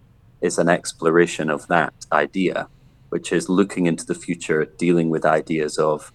is 0.41 0.59
an 0.59 0.69
exploration 0.69 1.51
of 1.51 1.67
that 1.69 1.93
idea 2.13 2.69
which 3.11 3.33
is 3.33 3.49
looking 3.49 3.87
into 3.87 4.07
the 4.07 4.15
future 4.15 4.65
dealing 4.79 5.11
with 5.11 5.25
ideas 5.25 5.77
of 5.79 6.13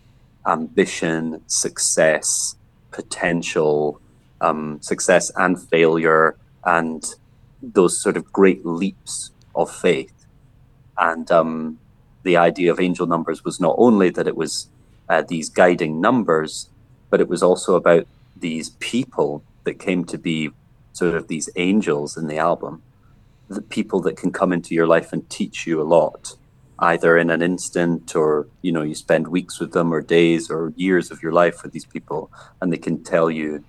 ambition 0.47 1.41
success 1.47 2.55
potential 2.95 3.99
um, 4.39 4.81
success 4.81 5.29
and 5.35 5.61
failure 5.61 6.37
and 6.63 7.15
those 7.61 8.01
sort 8.01 8.15
of 8.15 8.31
great 8.31 8.65
leaps 8.65 9.31
of 9.53 9.69
faith. 9.69 10.25
And 10.97 11.29
um, 11.29 11.79
the 12.23 12.37
idea 12.37 12.71
of 12.71 12.79
angel 12.79 13.05
numbers 13.05 13.43
was 13.43 13.59
not 13.59 13.75
only 13.77 14.09
that 14.11 14.27
it 14.27 14.37
was 14.37 14.69
uh, 15.09 15.23
these 15.27 15.49
guiding 15.49 15.99
numbers, 15.99 16.69
but 17.09 17.19
it 17.19 17.27
was 17.27 17.43
also 17.43 17.75
about 17.75 18.07
these 18.35 18.69
people 18.79 19.43
that 19.65 19.79
came 19.79 20.05
to 20.05 20.17
be 20.17 20.51
sort 20.93 21.15
of 21.15 21.27
these 21.27 21.49
angels 21.57 22.15
in 22.15 22.27
the 22.27 22.37
album, 22.37 22.81
the 23.49 23.61
people 23.61 23.99
that 24.01 24.15
can 24.15 24.31
come 24.31 24.53
into 24.53 24.73
your 24.73 24.87
life 24.87 25.11
and 25.11 25.29
teach 25.29 25.67
you 25.67 25.81
a 25.81 25.83
lot, 25.83 26.35
either 26.79 27.17
in 27.17 27.29
an 27.29 27.41
instant 27.41 28.15
or 28.15 28.47
you 28.61 28.71
know 28.71 28.81
you 28.81 28.95
spend 28.95 29.27
weeks 29.27 29.59
with 29.59 29.71
them 29.71 29.93
or 29.93 30.01
days 30.01 30.49
or 30.49 30.73
years 30.75 31.11
of 31.11 31.21
your 31.23 31.31
life 31.31 31.63
with 31.63 31.71
these 31.71 31.85
people, 31.85 32.31
and 32.61 32.71
they 32.71 32.77
can 32.77 33.03
tell 33.03 33.31
you 33.31 33.63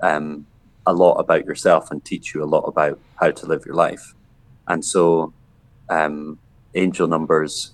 um, 0.00 0.46
a 0.86 0.92
lot 0.92 1.14
about 1.14 1.44
yourself 1.44 1.90
and 1.90 2.04
teach 2.04 2.34
you 2.34 2.42
a 2.42 2.46
lot 2.46 2.62
about 2.62 2.98
how 3.16 3.30
to 3.30 3.46
live 3.46 3.64
your 3.64 3.74
life. 3.74 4.14
And 4.66 4.84
so, 4.84 5.32
um, 5.88 6.38
Angel 6.74 7.06
Numbers 7.06 7.72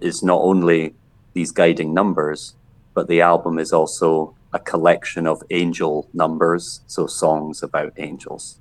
is 0.00 0.22
not 0.22 0.40
only 0.40 0.94
these 1.32 1.50
guiding 1.50 1.92
numbers, 1.92 2.54
but 2.94 3.08
the 3.08 3.20
album 3.20 3.58
is 3.58 3.72
also 3.72 4.34
a 4.52 4.58
collection 4.58 5.26
of 5.26 5.42
angel 5.50 6.08
numbers, 6.14 6.80
so 6.86 7.06
songs 7.06 7.62
about 7.62 7.92
angels. 7.96 8.58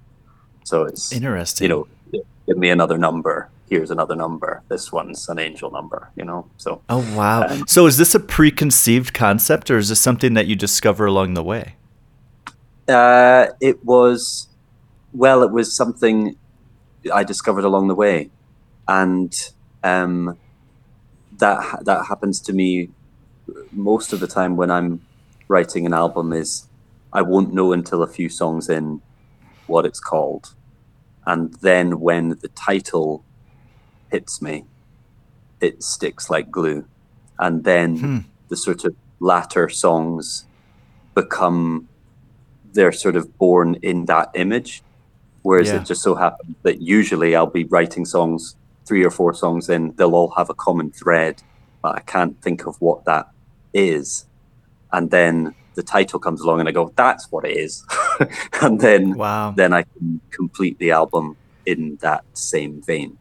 So 0.64 0.84
it's 0.84 1.12
Interesting. 1.12 1.70
You 1.70 1.70
know, 1.70 2.24
give 2.47 2.58
me 2.58 2.70
another 2.70 2.97
number. 2.97 3.49
Here's 3.74 3.89
another 3.89 4.15
number. 4.15 4.61
This 4.69 4.91
one's 4.91 5.28
an 5.30 5.39
angel 5.39 5.71
number. 5.71 6.11
You 6.15 6.26
know, 6.26 6.47
so 6.57 6.84
Oh 6.89 7.03
wow! 7.17 7.63
so 7.65 7.88
is 7.88 7.97
this 7.97 8.13
a 8.13 8.19
preconceived 8.19 9.15
concept, 9.15 9.71
or 9.71 9.80
is 9.80 9.89
this 9.89 9.99
something 9.99 10.36
that 10.36 10.45
you 10.45 10.55
discover 10.55 11.07
along 11.07 11.34
the 11.34 11.41
way? 11.41 11.74
Uh, 12.88 13.47
it 13.59 13.84
was, 13.84 14.47
well, 15.11 15.41
it 15.41 15.51
was 15.51 15.76
something 15.76 16.36
I 17.11 17.24
discovered 17.24 17.63
along 17.63 17.88
the 17.88 17.95
way, 17.95 18.30
and 18.88 19.34
um, 19.84 20.38
that 21.39 21.84
that 21.86 22.05
happens 22.05 22.39
to 22.41 22.53
me 22.53 22.89
most 23.71 24.13
of 24.13 24.19
the 24.19 24.28
time 24.28 24.55
when 24.55 24.69
I'm 24.69 25.01
writing 25.47 25.88
an 25.88 25.95
album. 25.95 26.32
Is 26.32 26.67
I 27.11 27.24
won't 27.24 27.55
know 27.55 27.74
until 27.74 28.03
a 28.03 28.07
few 28.07 28.30
songs 28.30 28.69
in 28.69 29.01
what 29.65 29.84
it's 29.84 29.99
called, 29.99 30.53
and 31.26 31.55
then 31.55 31.99
when 31.99 32.38
the 32.43 32.49
title 32.49 33.26
hits 34.14 34.41
me, 34.41 34.55
it 35.59 35.84
sticks 35.84 36.30
like 36.30 36.49
glue, 36.51 36.86
and 37.39 37.64
then 37.64 37.89
hmm. 37.97 38.18
the 38.49 38.55
sort 38.55 38.86
of 38.86 38.95
latter 39.20 39.68
songs 39.70 40.45
become 41.16 41.88
they're 42.74 42.91
sort 42.91 43.16
of 43.16 43.38
born 43.38 43.76
in 43.82 44.05
that 44.05 44.30
image. 44.34 44.82
Whereas 45.43 45.68
Yeah. 45.68 45.82
it 45.82 45.86
just 45.86 46.01
so 46.01 46.16
happens 46.16 46.55
that 46.64 46.82
usually 46.82 47.36
I'll 47.36 47.55
be 47.61 47.66
writing 47.66 48.05
songs, 48.05 48.55
three 48.88 49.03
or 49.05 49.11
four 49.11 49.34
songs 49.34 49.70
in, 49.70 49.93
they'll 49.97 50.16
all 50.16 50.32
have 50.39 50.49
a 50.49 50.53
common 50.53 50.89
thread, 50.91 51.43
but 51.84 51.95
I 51.95 52.01
can't 52.14 52.36
think 52.41 52.66
of 52.66 52.76
what 52.82 53.05
that 53.05 53.26
is. 53.74 54.26
And 54.91 55.11
then 55.11 55.53
the 55.76 55.84
title 55.84 56.20
comes 56.20 56.41
along 56.41 56.59
and 56.61 56.70
I 56.70 56.72
go, 56.72 56.91
that's 56.95 57.32
what 57.32 57.45
it 57.45 57.55
is. 57.57 57.86
and 58.61 58.80
then 58.80 59.16
Wow. 59.16 59.53
then 59.55 59.72
I 59.74 59.84
can 59.84 60.20
complete 60.32 60.78
the 60.80 60.91
album 60.91 61.36
in 61.66 61.97
that 62.01 62.24
same 62.34 62.82
vein. 62.82 63.18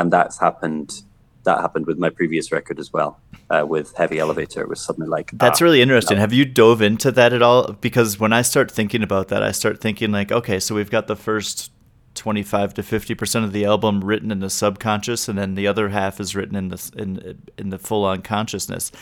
And 0.00 0.10
that's 0.10 0.40
happened 0.40 1.02
that 1.44 1.60
happened 1.60 1.86
with 1.86 1.98
my 1.98 2.10
previous 2.10 2.52
record 2.52 2.78
as 2.78 2.92
well. 2.92 3.18
Uh, 3.50 3.66
with 3.66 3.94
Heavy 3.96 4.18
Elevator, 4.18 4.62
it 4.62 4.68
was 4.68 4.80
something 4.80 5.08
like 5.08 5.30
That's 5.32 5.60
ah, 5.60 5.64
really 5.64 5.82
interesting. 5.82 6.18
Have 6.18 6.32
you 6.32 6.44
dove 6.44 6.80
into 6.80 7.10
that 7.12 7.32
at 7.32 7.42
all? 7.42 7.72
Because 7.72 8.18
when 8.18 8.32
I 8.32 8.42
start 8.42 8.70
thinking 8.70 9.02
about 9.02 9.28
that, 9.28 9.42
I 9.42 9.50
start 9.50 9.80
thinking 9.80 10.12
like, 10.12 10.30
okay, 10.30 10.60
so 10.60 10.74
we've 10.74 10.90
got 10.90 11.06
the 11.06 11.16
first 11.16 11.72
25 12.14 12.74
to 12.74 12.82
50% 12.82 13.44
of 13.44 13.52
the 13.52 13.64
album 13.64 14.02
written 14.02 14.30
in 14.30 14.40
the 14.40 14.50
subconscious 14.50 15.28
and 15.28 15.38
then 15.38 15.54
the 15.54 15.66
other 15.66 15.88
half 15.88 16.20
is 16.20 16.36
written 16.36 16.56
in 16.56 16.68
the 16.68 16.92
in 16.96 17.42
in 17.58 17.70
the 17.70 17.78
full 17.78 18.04
on 18.04 18.22
consciousness. 18.22 18.92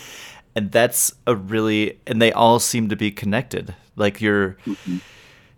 And 0.56 0.72
that's 0.72 1.12
a 1.26 1.36
really 1.36 1.98
and 2.06 2.20
they 2.20 2.32
all 2.32 2.58
seem 2.58 2.88
to 2.88 2.96
be 2.96 3.10
connected. 3.10 3.74
Like 3.96 4.20
you're 4.20 4.56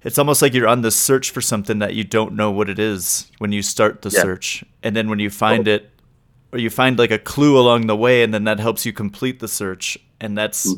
it's 0.02 0.18
almost 0.18 0.40
like 0.42 0.54
you're 0.54 0.68
on 0.68 0.82
the 0.82 0.90
search 0.90 1.30
for 1.30 1.40
something 1.40 1.78
that 1.80 1.94
you 1.94 2.04
don't 2.04 2.34
know 2.34 2.50
what 2.50 2.68
it 2.70 2.78
is 2.78 3.30
when 3.38 3.52
you 3.52 3.62
start 3.62 4.02
the 4.02 4.10
Yeah. 4.10 4.22
search. 4.22 4.64
And 4.82 4.96
then 4.96 5.08
when 5.10 5.18
you 5.18 5.30
find 5.30 5.68
it 5.68 5.90
or 6.52 6.58
you 6.58 6.70
find 6.70 6.98
like 6.98 7.10
a 7.10 7.18
clue 7.18 7.58
along 7.58 7.86
the 7.86 7.96
way 7.96 8.22
and 8.22 8.32
then 8.34 8.44
that 8.44 8.58
helps 8.60 8.84
you 8.86 8.92
complete 8.92 9.40
the 9.40 9.48
search 9.48 9.98
and 10.20 10.36
that's 10.36 10.74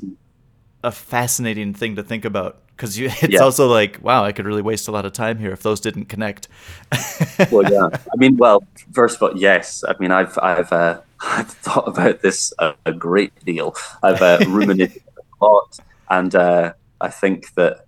a 0.84 0.90
fascinating 0.92 1.72
thing 1.74 1.96
to 1.96 2.02
think 2.02 2.24
about 2.24 2.60
because 2.76 2.98
you 2.98 3.06
it's 3.22 3.32
Yeah. 3.34 3.40
also 3.40 3.68
like 3.68 3.98
wow 4.02 4.24
i 4.24 4.32
could 4.32 4.44
really 4.44 4.60
waste 4.62 4.88
a 4.88 4.90
lot 4.92 5.04
of 5.06 5.12
time 5.12 5.38
here 5.38 5.52
if 5.52 5.62
those 5.62 5.80
didn't 5.80 6.06
connect 6.06 6.48
well, 7.50 7.70
yeah. 7.70 7.88
I 8.12 8.16
mean, 8.16 8.36
well, 8.36 8.62
first 8.92 9.16
of 9.16 9.22
all, 9.22 9.36
yes. 9.38 9.82
I 9.86 9.94
mean, 9.98 10.10
I've 10.10 10.38
I've 10.42 10.72
uh, 10.72 11.00
I've 11.20 11.48
thought 11.50 11.88
about 11.88 12.20
this 12.20 12.52
a, 12.58 12.74
a 12.84 12.92
great 12.92 13.32
deal. 13.44 13.74
I've 14.02 14.20
uh, 14.22 14.38
ruminated 14.48 15.02
a 15.40 15.44
lot, 15.44 15.78
and 16.10 16.34
uh, 16.34 16.72
I 17.00 17.08
think 17.08 17.52
that 17.54 17.86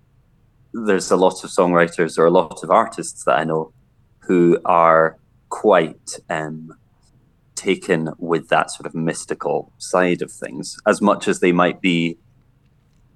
there's 0.74 1.10
a 1.10 1.16
lot 1.16 1.44
of 1.44 1.50
songwriters 1.50 2.18
or 2.18 2.26
a 2.26 2.30
lot 2.30 2.62
of 2.62 2.70
artists 2.70 3.24
that 3.24 3.38
I 3.38 3.44
know 3.44 3.72
who 4.18 4.58
are 4.64 5.16
quite 5.48 6.18
um, 6.28 6.76
taken 7.54 8.10
with 8.18 8.48
that 8.48 8.70
sort 8.72 8.86
of 8.86 8.94
mystical 8.94 9.72
side 9.78 10.20
of 10.20 10.32
things, 10.32 10.76
as 10.86 11.00
much 11.00 11.28
as 11.28 11.38
they 11.38 11.52
might 11.52 11.80
be 11.80 12.18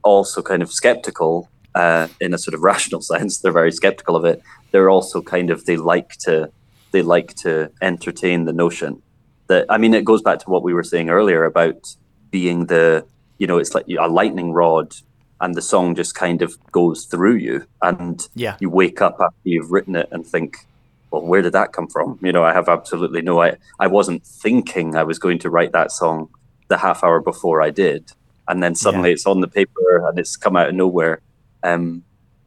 also 0.04 0.40
kind 0.40 0.62
of 0.62 0.70
skeptical 0.70 1.50
uh, 1.74 2.06
in 2.20 2.32
a 2.32 2.38
sort 2.38 2.54
of 2.54 2.62
rational 2.72 3.02
sense. 3.02 3.38
They're 3.38 3.52
very 3.52 3.72
skeptical 3.72 4.14
of 4.14 4.24
it. 4.24 4.40
They're 4.70 4.90
also 4.90 5.20
kind 5.20 5.50
of 5.50 5.66
they 5.66 5.76
like 5.76 6.11
to 6.18 6.50
they 6.92 7.02
like 7.02 7.34
to 7.34 7.70
entertain 7.82 8.44
the 8.44 8.52
notion 8.52 9.02
that 9.48 9.66
I 9.68 9.78
mean 9.78 9.94
it 9.94 10.04
goes 10.04 10.22
back 10.22 10.38
to 10.40 10.50
what 10.50 10.62
we 10.62 10.72
were 10.72 10.84
saying 10.84 11.11
earlier 11.11 11.44
about 11.44 11.96
being 12.30 12.66
the 12.66 13.04
you 13.38 13.46
know 13.46 13.59
it's 13.59 13.74
like 13.74 13.86
a 13.88 14.09
lightning 14.09 14.52
rod 14.52 14.94
and 15.41 15.55
the 15.55 15.62
song 15.62 15.95
just 15.95 16.14
kind 16.14 16.43
of 16.43 16.57
goes 16.72 17.05
through 17.05 17.36
you 17.36 17.66
and 17.82 18.28
Yeah. 18.34 18.57
you 18.61 18.70
wake 18.70 19.01
up 19.01 19.16
after 19.20 19.36
you've 19.45 19.70
written 19.70 19.95
it 19.97 20.09
and 20.11 20.26
think 20.26 20.66
well 21.11 21.22
where 21.22 21.43
did 21.43 21.53
that 21.55 21.72
come 21.72 21.89
from? 21.89 22.18
You 22.22 22.32
know 22.32 22.45
i 22.45 22.53
have 22.53 22.68
absolutely 22.68 23.22
no 23.22 23.41
i 23.41 23.57
i 23.80 23.86
wasn't 23.86 24.24
thinking 24.26 24.95
i 24.97 25.05
was 25.05 25.18
going 25.18 25.39
to 25.41 25.51
write 25.51 25.72
that 25.72 25.91
song 25.93 26.28
the 26.68 26.78
half 26.78 27.03
hour 27.05 27.20
before 27.20 27.62
i 27.62 27.70
did 27.70 28.12
and 28.49 28.62
then 28.62 28.74
suddenly 28.74 29.12
it's 29.12 29.26
on 29.26 29.41
the 29.41 29.49
paper 29.49 30.07
and 30.09 30.18
it's 30.18 30.36
come 30.36 30.57
out 30.57 30.68
of 30.68 30.74
nowhere. 30.74 31.20
Um 31.62 32.03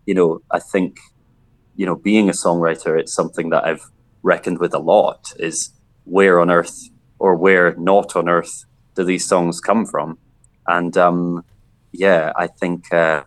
you 0.06 0.14
know 0.14 0.42
i 0.52 0.60
think 0.60 1.00
you 1.76 1.86
know 1.86 1.96
being 1.96 2.28
a 2.30 2.34
songwriter 2.34 3.00
it's 3.00 3.14
something 3.14 3.50
that 3.52 3.64
i've 3.66 3.86
reckoned 4.24 4.60
with 4.60 4.74
a 4.74 4.80
lot 4.80 5.32
is 5.40 5.72
where 6.06 6.40
on 6.40 6.50
earth 6.52 6.90
or 7.20 7.36
where 7.36 7.76
not 7.76 8.16
on 8.16 8.28
earth 8.28 8.66
do 8.96 9.04
these 9.04 9.26
songs 9.28 9.62
come 9.62 9.86
from? 9.86 10.18
And 10.68 10.98
um 10.98 11.46
yeah 11.92 12.32
i 12.36 12.48
think 12.48 12.92
uh 12.94 13.24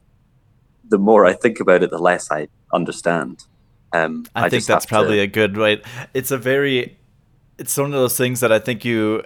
the 0.89 0.99
more 0.99 1.27
i 1.27 1.33
think 1.33 1.61
about 1.61 1.83
it 1.83 1.91
the 1.91 1.99
less 1.99 2.31
i 2.31 2.49
understand 2.73 3.45
um 3.93 4.25
i, 4.35 4.49
think 4.49 4.65
that's 4.65 4.69
have 4.69 4.83
to- 4.83 4.89
probably 4.89 5.21
a 5.21 5.27
good 5.27 5.57
right 5.57 5.85
it's 6.15 6.31
a 6.31 6.39
very 6.39 6.97
it's 7.59 7.77
one 7.77 7.87
of 7.87 7.93
those 7.93 8.17
things 8.17 8.41
that 8.41 8.51
i 8.53 8.59
think 8.59 8.85
you 8.85 9.23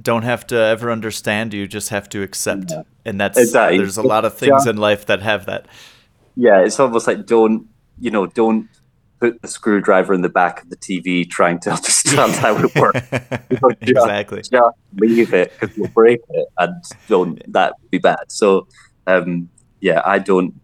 don't 0.00 0.22
have 0.22 0.46
to 0.46 0.56
ever 0.56 0.90
understand 0.90 1.52
you 1.52 1.66
just 1.66 1.88
have 1.90 2.08
to 2.08 2.22
accept 2.22 2.72
and 3.04 3.20
that's 3.20 3.38
Exactly. 3.38 3.78
there's 3.78 3.98
a 3.98 4.02
lot 4.02 4.24
of 4.24 4.34
things 4.36 4.64
Yeah. 4.64 4.70
in 4.70 4.76
life 4.78 5.06
that 5.06 5.20
have 5.22 5.46
that 5.46 5.66
yeah, 6.34 6.64
it's 6.64 6.80
almost 6.80 7.06
like 7.06 7.26
don't 7.26 7.66
you 8.00 8.10
know 8.10 8.24
don't 8.26 8.66
put 9.22 9.40
the 9.42 9.48
screwdriver 9.48 10.12
in 10.14 10.22
the 10.22 10.28
back 10.28 10.62
of 10.62 10.70
the 10.70 10.76
TV 10.76 11.28
trying 11.28 11.58
to 11.60 11.70
understand 11.78 12.32
how 12.44 12.56
it 12.64 12.74
works. 12.74 13.00
Just- 13.50 13.80
Exactly. 13.82 14.42
Just 14.42 14.76
leave 14.96 15.32
it 15.32 15.52
because 15.58 15.76
you'll 15.76 15.88
break 16.00 16.20
it, 16.30 16.46
and 16.58 16.82
don't 17.08 17.40
that 17.52 17.74
would 17.80 17.90
be 17.90 17.98
bad. 17.98 18.24
So, 18.28 18.66
um, 19.06 19.48
yeah, 19.80 20.00
I 20.04 20.18
don't, 20.18 20.54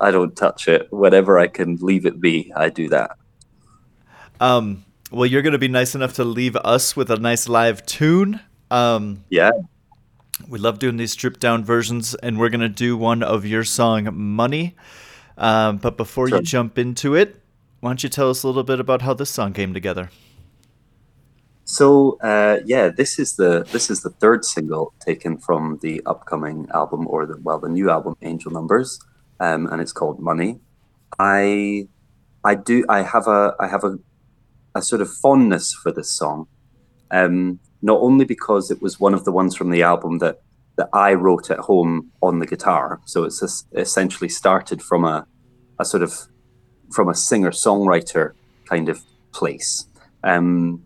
I 0.00 0.10
don't 0.10 0.34
touch 0.36 0.68
it. 0.68 0.86
Whatever 0.92 1.38
I 1.38 1.48
can 1.48 1.76
leave 1.80 2.06
it 2.06 2.20
be, 2.20 2.52
I 2.54 2.68
do 2.68 2.88
that. 2.90 3.10
um 4.40 4.84
well 5.10 5.24
you're 5.26 5.42
gonna 5.42 5.56
be 5.58 5.68
nice 5.80 5.94
enough 5.94 6.12
to 6.14 6.24
leave 6.24 6.56
us 6.56 6.94
with 6.96 7.10
a 7.10 7.16
nice 7.16 7.48
live 7.48 7.78
tune 7.86 8.40
um 8.70 9.24
Yeah, 9.30 9.50
We 10.48 10.58
love 10.58 10.78
doing 10.78 10.96
these 10.98 11.12
stripped 11.12 11.40
down 11.40 11.64
versions, 11.64 12.14
and 12.16 12.38
we're 12.38 12.50
gonna 12.50 12.68
do 12.86 12.96
one 12.96 13.22
of 13.22 13.46
your 13.46 13.64
song 13.64 14.08
"Money." 14.12 14.74
Um, 15.38 15.78
but 15.78 15.96
before 15.96 16.28
Sure. 16.28 16.38
you 16.38 16.44
jump 16.44 16.76
into 16.78 17.14
it, 17.14 17.40
why 17.86 17.90
don't 17.90 18.02
you 18.02 18.08
tell 18.08 18.30
us 18.30 18.42
a 18.42 18.48
little 18.48 18.64
bit 18.64 18.80
about 18.80 19.02
how 19.02 19.14
this 19.14 19.30
song 19.30 19.52
came 19.52 19.72
together? 19.72 20.10
So 21.62 22.18
uh, 22.20 22.58
yeah, 22.64 22.88
this 22.88 23.16
is 23.16 23.36
the 23.36 23.64
this 23.70 23.90
is 23.90 24.02
the 24.02 24.10
third 24.10 24.44
single 24.44 24.92
taken 24.98 25.38
from 25.38 25.78
the 25.82 26.02
upcoming 26.04 26.66
album, 26.74 27.06
or 27.06 27.26
the 27.26 27.36
well, 27.40 27.60
the 27.60 27.68
new 27.68 27.88
album, 27.88 28.16
Angel 28.22 28.50
Numbers, 28.50 28.98
um, 29.38 29.68
and 29.68 29.80
it's 29.80 29.92
called 29.92 30.18
Money. 30.18 30.58
I 31.20 31.86
I 32.42 32.56
do 32.56 32.84
I 32.88 33.02
have 33.02 33.28
a 33.28 33.54
I 33.60 33.68
have 33.68 33.84
a 33.84 34.00
a 34.74 34.82
sort 34.82 35.00
of 35.00 35.08
fondness 35.08 35.72
for 35.72 35.92
this 35.92 36.10
song, 36.10 36.48
um, 37.12 37.60
not 37.82 38.00
only 38.00 38.24
because 38.24 38.72
it 38.72 38.82
was 38.82 38.98
one 38.98 39.14
of 39.14 39.24
the 39.24 39.30
ones 39.30 39.54
from 39.54 39.70
the 39.70 39.84
album 39.84 40.18
that 40.18 40.42
that 40.74 40.88
I 40.92 41.14
wrote 41.14 41.52
at 41.52 41.60
home 41.60 42.10
on 42.20 42.40
the 42.40 42.46
guitar, 42.46 43.00
so 43.04 43.22
it's 43.22 43.44
es- 43.44 43.64
essentially 43.76 44.28
started 44.28 44.82
from 44.82 45.04
a 45.04 45.24
a 45.78 45.84
sort 45.84 46.02
of 46.02 46.26
from 46.92 47.08
a 47.08 47.14
singer 47.14 47.50
songwriter 47.50 48.32
kind 48.68 48.88
of 48.88 49.02
place. 49.32 49.86
Um, 50.24 50.82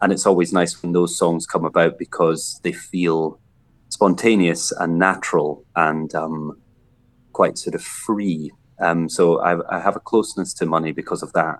and 0.00 0.12
it's 0.12 0.26
always 0.26 0.52
nice 0.52 0.82
when 0.82 0.92
those 0.92 1.16
songs 1.16 1.46
come 1.46 1.64
about 1.64 1.98
because 1.98 2.60
they 2.62 2.72
feel 2.72 3.38
spontaneous 3.90 4.72
and 4.72 4.98
natural 4.98 5.64
and 5.76 6.14
um, 6.14 6.58
quite 7.32 7.58
sort 7.58 7.74
of 7.74 7.82
free. 7.82 8.50
Um, 8.80 9.08
so 9.08 9.40
I, 9.40 9.76
I 9.76 9.80
have 9.80 9.96
a 9.96 10.00
closeness 10.00 10.54
to 10.54 10.66
money 10.66 10.92
because 10.92 11.22
of 11.22 11.32
that, 11.34 11.58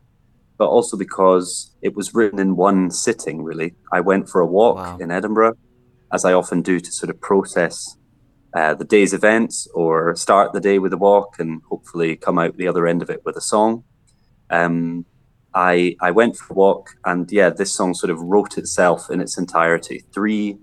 but 0.56 0.68
also 0.68 0.96
because 0.96 1.74
it 1.82 1.94
was 1.94 2.14
written 2.14 2.38
in 2.38 2.56
one 2.56 2.90
sitting. 2.90 3.42
Really, 3.42 3.74
I 3.92 4.00
went 4.00 4.28
for 4.28 4.40
a 4.40 4.46
walk 4.46 4.76
Wow. 4.76 4.96
in 4.98 5.10
Edinburgh, 5.10 5.56
as 6.12 6.24
I 6.24 6.32
often 6.32 6.62
do, 6.62 6.80
to 6.80 6.92
sort 6.92 7.10
of 7.10 7.20
process 7.20 7.96
uh, 8.54 8.74
the 8.74 8.84
day's 8.84 9.12
events 9.12 9.68
or 9.74 10.14
start 10.16 10.52
the 10.52 10.60
day 10.60 10.78
with 10.78 10.92
a 10.92 10.98
walk 10.98 11.38
and 11.38 11.62
hopefully 11.68 12.16
come 12.16 12.38
out 12.38 12.56
the 12.56 12.66
other 12.66 12.86
end 12.86 13.02
of 13.02 13.10
it 13.10 13.24
with 13.24 13.36
a 13.36 13.40
song. 13.40 13.84
Um, 14.50 15.06
I 15.54 15.96
I 16.00 16.10
went 16.10 16.36
for 16.36 16.52
a 16.52 16.56
walk 16.56 16.90
and 17.04 17.30
yeah, 17.30 17.50
this 17.50 17.72
song 17.72 17.94
sort 17.94 18.10
of 18.10 18.20
wrote 18.20 18.58
itself 18.58 19.10
in 19.10 19.20
its 19.20 19.38
entirety. 19.38 20.04
Three 20.12 20.58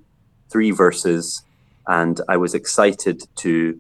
three 0.49 0.71
verses, 0.71 1.43
and 1.87 2.19
I 2.27 2.37
was 2.37 2.53
excited 2.53 3.23
to 3.37 3.79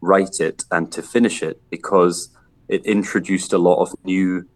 write 0.00 0.40
it 0.40 0.64
and 0.70 0.90
to 0.92 1.02
finish 1.02 1.42
it 1.42 1.60
because 1.70 2.28
it 2.68 2.84
introduced 2.84 3.52
a 3.52 3.58
lot 3.58 3.80
of 3.80 3.94
new 4.04 4.48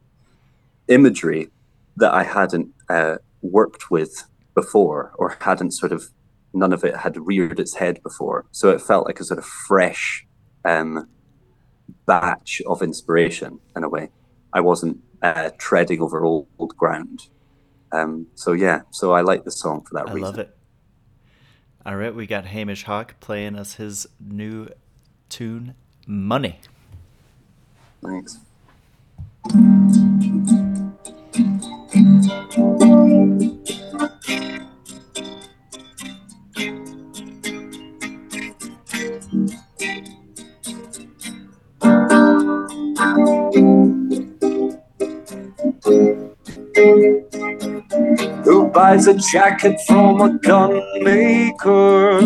imagery 0.89 1.49
that 1.97 2.13
I 2.13 2.25
hadn't 2.25 2.69
uh, 2.89 3.17
worked 3.43 3.91
with 3.91 4.25
before 4.55 5.13
or 5.17 5.37
hadn't 5.41 5.73
sort 5.73 5.93
of 5.93 6.11
none 6.53 6.73
of 6.73 6.85
it 6.85 6.97
had 6.97 7.17
reared 7.17 7.61
its 7.61 7.75
head 7.75 8.03
before. 8.03 8.47
So 8.51 8.71
it 8.71 8.81
felt 8.81 9.07
like 9.07 9.21
a 9.21 9.25
sort 9.25 9.39
of 9.39 9.45
fresh 9.45 10.27
um, 10.65 11.09
batch 12.07 12.61
of 12.67 12.83
inspiration 12.83 13.61
in 13.77 13.85
a 13.85 13.89
way. 13.89 14.11
I 14.53 14.61
wasn't 14.61 14.99
uh, 15.23 15.51
treading 15.59 16.01
over 16.01 16.25
old, 16.25 16.49
old 16.59 16.77
ground. 16.77 17.29
Um, 17.93 18.27
so 18.35 18.53
yeah, 18.53 18.83
so 18.91 19.13
I 19.13 19.21
like 19.21 19.45
the 19.45 19.51
song 19.51 19.85
for 19.85 19.95
that 19.95 20.09
I 20.09 20.13
reason. 20.13 20.25
I 20.25 20.29
love 20.29 20.39
it. 20.39 20.57
All 21.87 21.97
right, 21.97 22.15
we 22.15 22.27
got 22.27 22.47
Hamish 22.47 22.85
Hawk 22.85 23.19
playing 23.21 23.57
us 23.57 23.75
his 23.75 24.07
new 24.21 24.69
tune, 25.29 25.75
Money. 26.07 26.61
Thanks. 28.03 28.39
Buys 48.81 49.07
a 49.07 49.15
jacket 49.15 49.79
from 49.87 50.23
a 50.23 50.39
gun 50.39 50.73
maker? 51.03 52.19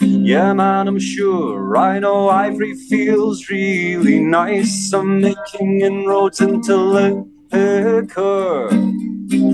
Yeah, 0.00 0.52
man, 0.52 0.88
I'm 0.88 0.98
sure. 0.98 1.76
I 1.76 2.00
know 2.00 2.28
ivory 2.28 2.74
feels 2.74 3.48
really 3.48 4.18
nice. 4.18 4.92
I'm 4.92 5.20
making 5.20 5.80
inroads 5.80 6.40
into 6.40 6.74
liquor. 6.76 8.68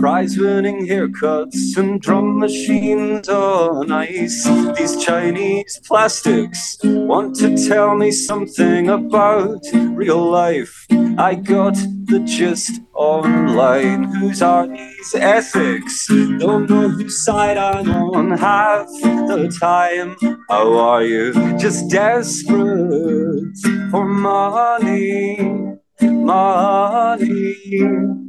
Prize 0.00 0.38
winning 0.38 0.86
haircuts 0.86 1.76
and 1.76 2.00
drum 2.00 2.38
machines 2.38 3.28
on 3.28 3.92
ice. 3.92 4.44
These 4.76 5.04
Chinese 5.04 5.78
plastics 5.86 6.78
want 6.82 7.36
to 7.40 7.48
tell 7.68 7.94
me 7.94 8.10
something 8.10 8.88
about 8.88 9.60
real 9.74 10.30
life. 10.30 10.86
I 11.18 11.34
got 11.34 11.74
the 12.10 12.20
gist 12.24 12.80
online. 12.98 14.04
Whose 14.14 14.42
are 14.42 14.66
these 14.66 15.14
ethics? 15.14 16.06
Don't 16.08 16.68
know 16.68 16.88
whose 16.88 17.24
side 17.24 17.56
I'm 17.56 17.88
on 17.88 18.32
half 18.32 18.86
the 19.30 19.48
time. 19.60 20.16
How 20.50 20.76
are 20.76 21.04
you? 21.04 21.32
Just 21.56 21.88
desperate 21.90 23.56
for 23.90 24.04
money. 24.04 25.76
Money, 26.00 27.54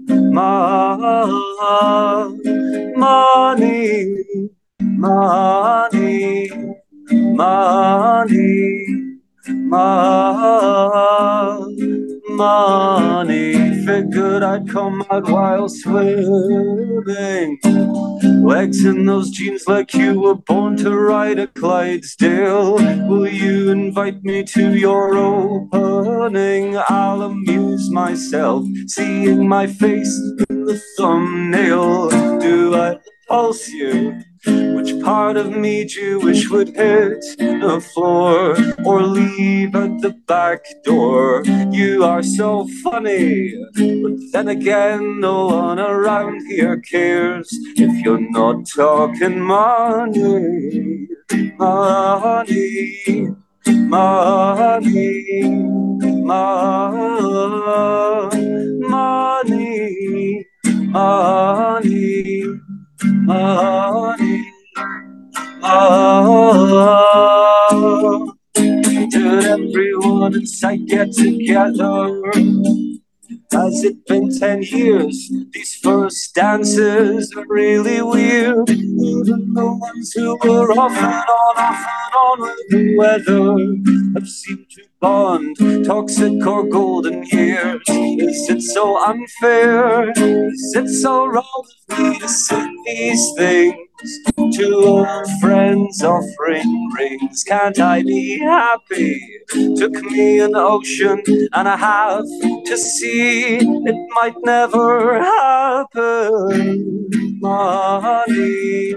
money, 0.07 1.29
money, 2.95 4.23
money, 4.97 6.49
money, 7.15 8.09
money. 12.29 13.58
Figured 13.89 14.43
I'd 14.43 14.69
come 14.69 15.03
out 15.09 15.27
while 15.31 15.67
swimming. 15.67 17.59
Legs 18.45 18.85
in 18.85 19.07
those 19.07 19.31
jeans 19.31 19.63
like 19.67 19.95
you 19.95 20.21
were 20.21 20.35
born 20.35 20.77
to 20.77 20.95
ride 20.95 21.39
a 21.39 21.47
Clydesdale. 21.47 22.73
Will 23.07 23.27
you 23.27 23.71
invite 23.71 24.21
me 24.23 24.43
to 24.43 24.75
your 24.75 25.15
opening? 25.15 26.77
I'll 26.87 27.23
amuse 27.23 27.89
myself 27.89 28.63
seeing 28.85 29.49
my 29.49 29.65
face 29.65 30.15
in 30.51 30.65
the 30.65 30.79
thumbnail. 30.95 32.09
Do 32.39 32.75
I 32.75 32.97
you? 33.67 34.23
Which 34.45 35.03
part 35.03 35.37
of 35.37 35.51
me 35.51 35.85
Jewish 35.85 36.49
would 36.49 36.69
hit 36.69 37.23
the 37.37 37.85
floor 37.93 38.55
or 38.85 39.01
leave 39.03 39.75
at 39.75 40.01
the 40.01 40.11
back 40.27 40.65
door? 40.83 41.43
You 41.71 42.03
are 42.03 42.23
so 42.23 42.67
funny, 42.83 43.53
but 43.75 44.13
then 44.31 44.47
again, 44.47 45.19
no 45.19 45.47
one 45.47 45.79
around 45.79 46.41
here 46.47 46.79
cares 46.79 47.49
if 47.75 48.03
you're 48.03 48.31
not 48.31 48.65
talking 48.65 49.39
money. 49.41 51.07
Money, 51.57 53.27
money, 53.65 55.43
money, 56.23 57.19
money, 58.87 60.45
money, 60.87 62.59
money. 63.29 64.51
Did 69.11 69.45
everyone 69.45 70.33
in 70.35 70.45
sight 70.47 70.85
get 70.87 71.11
together? 71.11 72.21
Has 73.51 73.83
it 73.83 74.05
been 74.07 74.29
ten 74.37 74.63
years? 74.63 75.31
These 75.51 75.75
first 75.75 76.33
dances 76.35 77.31
are 77.35 77.45
really 77.47 78.01
weird. 78.01 78.69
Even 78.69 79.53
the 79.53 79.77
ones 79.87 80.13
who 80.13 80.37
were 80.43 80.71
off 80.71 80.91
and 80.91 81.29
on, 81.39 81.57
off 81.57 81.87
and 81.95 82.13
on 82.23 82.41
with 82.41 82.69
the 82.69 82.95
weather 82.97 83.43
have 84.15 84.27
seemed 84.27 84.69
to 84.71 84.88
bond. 84.99 85.55
Toxic 85.85 86.45
or 86.45 86.67
golden 86.67 87.23
years. 87.23 87.81
Is 87.87 88.49
it 88.49 88.61
so 88.61 89.01
unfair? 89.03 90.11
Is 90.15 90.73
it 90.75 90.89
so 90.89 91.25
wrong 91.25 91.65
of 91.89 91.99
me 91.99 92.19
to 92.19 92.27
sing 92.27 92.83
these 92.85 93.31
things? 93.37 93.75
To 94.55 94.75
old 94.75 95.27
friends 95.41 96.01
offering 96.03 96.89
rings, 96.97 97.43
can't 97.43 97.77
I 97.79 98.01
be 98.01 98.39
happy? 98.39 99.21
Took 99.75 100.01
me 100.03 100.39
an 100.39 100.55
ocean 100.55 101.21
and 101.53 101.67
a 101.67 101.75
half 101.75 102.23
to 102.65 102.77
see 102.77 103.57
it 103.57 104.09
might 104.15 104.35
never 104.43 105.21
happen. 105.21 107.09
Money, 107.41 108.95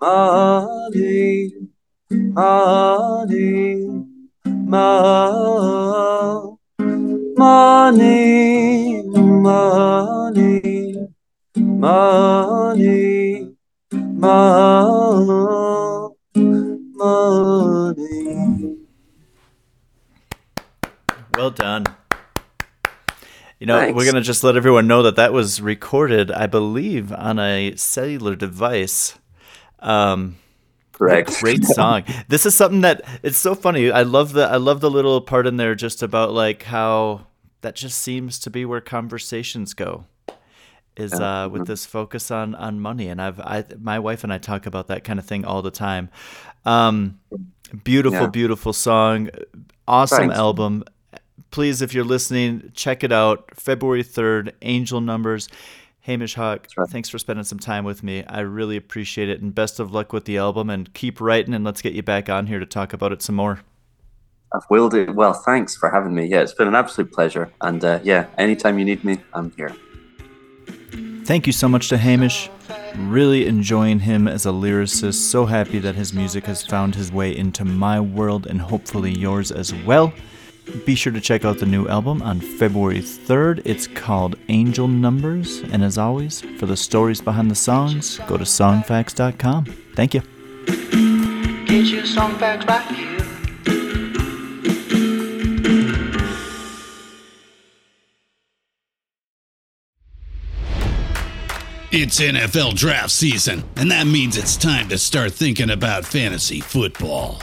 Mahadi, 0.00 1.18
Mahadi, 2.36 3.50
Mahadi, 4.72 5.92
Money, 7.42 9.02
money, 9.08 10.96
money, 11.56 13.02
money. 14.22 14.61
Done. 21.62 21.84
You 23.60 23.66
know, 23.66 23.92
we're 23.92 24.02
going 24.04 24.16
to 24.16 24.20
just 24.22 24.42
let 24.42 24.56
everyone 24.56 24.88
know 24.88 25.04
that 25.04 25.14
that 25.16 25.32
was 25.32 25.60
recorded, 25.60 26.32
I 26.32 26.48
believe, 26.48 27.12
on 27.12 27.38
a 27.38 27.76
cellular 27.76 28.34
device. 28.34 29.16
Um, 29.78 30.36
Correct. 30.92 31.40
Great 31.40 31.64
song. 31.78 32.02
This 32.26 32.44
is 32.44 32.56
something 32.56 32.80
that 32.80 33.02
it's 33.22 33.38
so 33.38 33.54
funny. 33.54 33.90
I 33.92 34.02
love 34.02 34.32
the 34.32 34.44
I 34.46 34.56
love 34.56 34.80
the 34.80 34.90
little 34.90 35.20
part 35.20 35.46
in 35.46 35.56
there 35.58 35.74
just 35.76 36.02
about 36.02 36.32
like 36.32 36.64
how 36.64 37.26
that 37.60 37.76
just 37.76 37.98
seems 38.00 38.40
to 38.40 38.50
be 38.50 38.64
where 38.64 38.80
conversations 38.80 39.74
go. 39.74 40.06
Is 40.96 41.12
uh, 41.14 41.48
with 41.50 41.66
this 41.66 41.86
focus 41.86 42.30
on 42.30 42.54
on 42.56 42.78
money, 42.80 43.08
and 43.08 43.22
I've 43.22 43.40
I 43.40 43.64
my 43.80 43.98
wife 44.00 44.24
and 44.24 44.32
I 44.32 44.38
talk 44.38 44.66
about 44.66 44.88
that 44.88 45.04
kind 45.04 45.18
of 45.18 45.24
thing 45.24 45.44
all 45.44 45.62
the 45.62 45.70
time. 45.70 46.10
Um, 46.66 47.18
beautiful, 47.84 48.22
Yeah. 48.22 48.26
beautiful 48.26 48.72
song, 48.72 49.30
awesome 49.88 50.18
Thanks. 50.18 50.36
album. 50.36 50.84
Please, 51.52 51.82
if 51.82 51.92
you're 51.92 52.02
listening, 52.02 52.72
check 52.74 53.04
it 53.04 53.12
out. 53.12 53.48
February 53.54 54.02
third, 54.02 54.54
Angel 54.62 55.02
Numbers. 55.02 55.48
Hamish 56.00 56.34
Hawk, 56.34 56.66
right. 56.76 56.88
thanks 56.88 57.08
for 57.08 57.18
spending 57.18 57.44
some 57.44 57.60
time 57.60 57.84
with 57.84 58.02
me. 58.02 58.24
I 58.24 58.40
really 58.40 58.76
appreciate 58.76 59.28
it, 59.28 59.40
and 59.40 59.54
best 59.54 59.78
of 59.78 59.92
luck 59.92 60.12
with 60.12 60.24
the 60.24 60.38
album. 60.38 60.70
And 60.70 60.92
keep 60.94 61.20
writing, 61.20 61.54
and 61.54 61.62
let's 61.62 61.80
get 61.80 61.92
you 61.92 62.02
back 62.02 62.28
on 62.28 62.46
here 62.48 62.58
to 62.58 62.66
talk 62.66 62.92
about 62.92 63.12
it 63.12 63.22
some 63.22 63.36
more. 63.36 63.60
I 64.52 64.58
will 64.70 64.88
do. 64.88 65.12
Well, 65.12 65.34
thanks 65.34 65.76
for 65.76 65.90
having 65.90 66.14
me. 66.14 66.24
Yeah, 66.24 66.40
it's 66.40 66.54
been 66.54 66.68
an 66.68 66.74
absolute 66.74 67.12
pleasure. 67.12 67.52
And 67.60 67.84
uh, 67.84 68.00
yeah, 68.02 68.26
anytime 68.38 68.78
you 68.78 68.84
need 68.86 69.04
me, 69.04 69.18
I'm 69.34 69.52
here. 69.52 69.76
Thank 71.24 71.46
you 71.46 71.52
so 71.52 71.68
much 71.68 71.88
to 71.90 71.98
Hamish. 71.98 72.50
Really 72.96 73.46
enjoying 73.46 74.00
him 74.00 74.26
as 74.26 74.46
a 74.46 74.50
lyricist. 74.50 75.30
So 75.30 75.44
happy 75.44 75.78
that 75.80 75.94
his 75.94 76.14
music 76.14 76.46
has 76.46 76.64
found 76.64 76.94
his 76.94 77.12
way 77.12 77.36
into 77.36 77.64
my 77.64 78.00
world 78.00 78.46
and 78.46 78.60
hopefully 78.60 79.12
yours 79.12 79.52
as 79.52 79.74
well. 79.84 80.12
Be 80.84 80.94
sure 80.94 81.12
to 81.12 81.20
check 81.20 81.44
out 81.44 81.58
the 81.58 81.66
new 81.66 81.86
album 81.86 82.22
on 82.22 82.40
February 82.40 83.00
3rd. 83.00 83.62
It's 83.64 83.86
called 83.86 84.36
Angel 84.48 84.88
Numbers. 84.88 85.60
And 85.70 85.84
as 85.84 85.98
always, 85.98 86.40
for 86.58 86.66
the 86.66 86.76
stories 86.76 87.20
behind 87.20 87.50
the 87.50 87.54
songs, 87.54 88.18
go 88.26 88.36
to 88.36 88.44
songfacts.com. 88.44 89.66
Thank 89.94 90.14
you. 90.14 90.22
Get 91.66 91.86
your 91.86 92.04
song 92.04 92.36
facts 92.38 92.66
right 92.66 92.96
here. 92.96 93.12
It's 101.94 102.18
NFL 102.20 102.74
draft 102.74 103.10
season, 103.10 103.64
and 103.76 103.90
that 103.90 104.06
means 104.06 104.38
it's 104.38 104.56
time 104.56 104.88
to 104.88 104.96
start 104.96 105.32
thinking 105.32 105.68
about 105.68 106.06
fantasy 106.06 106.60
football. 106.60 107.42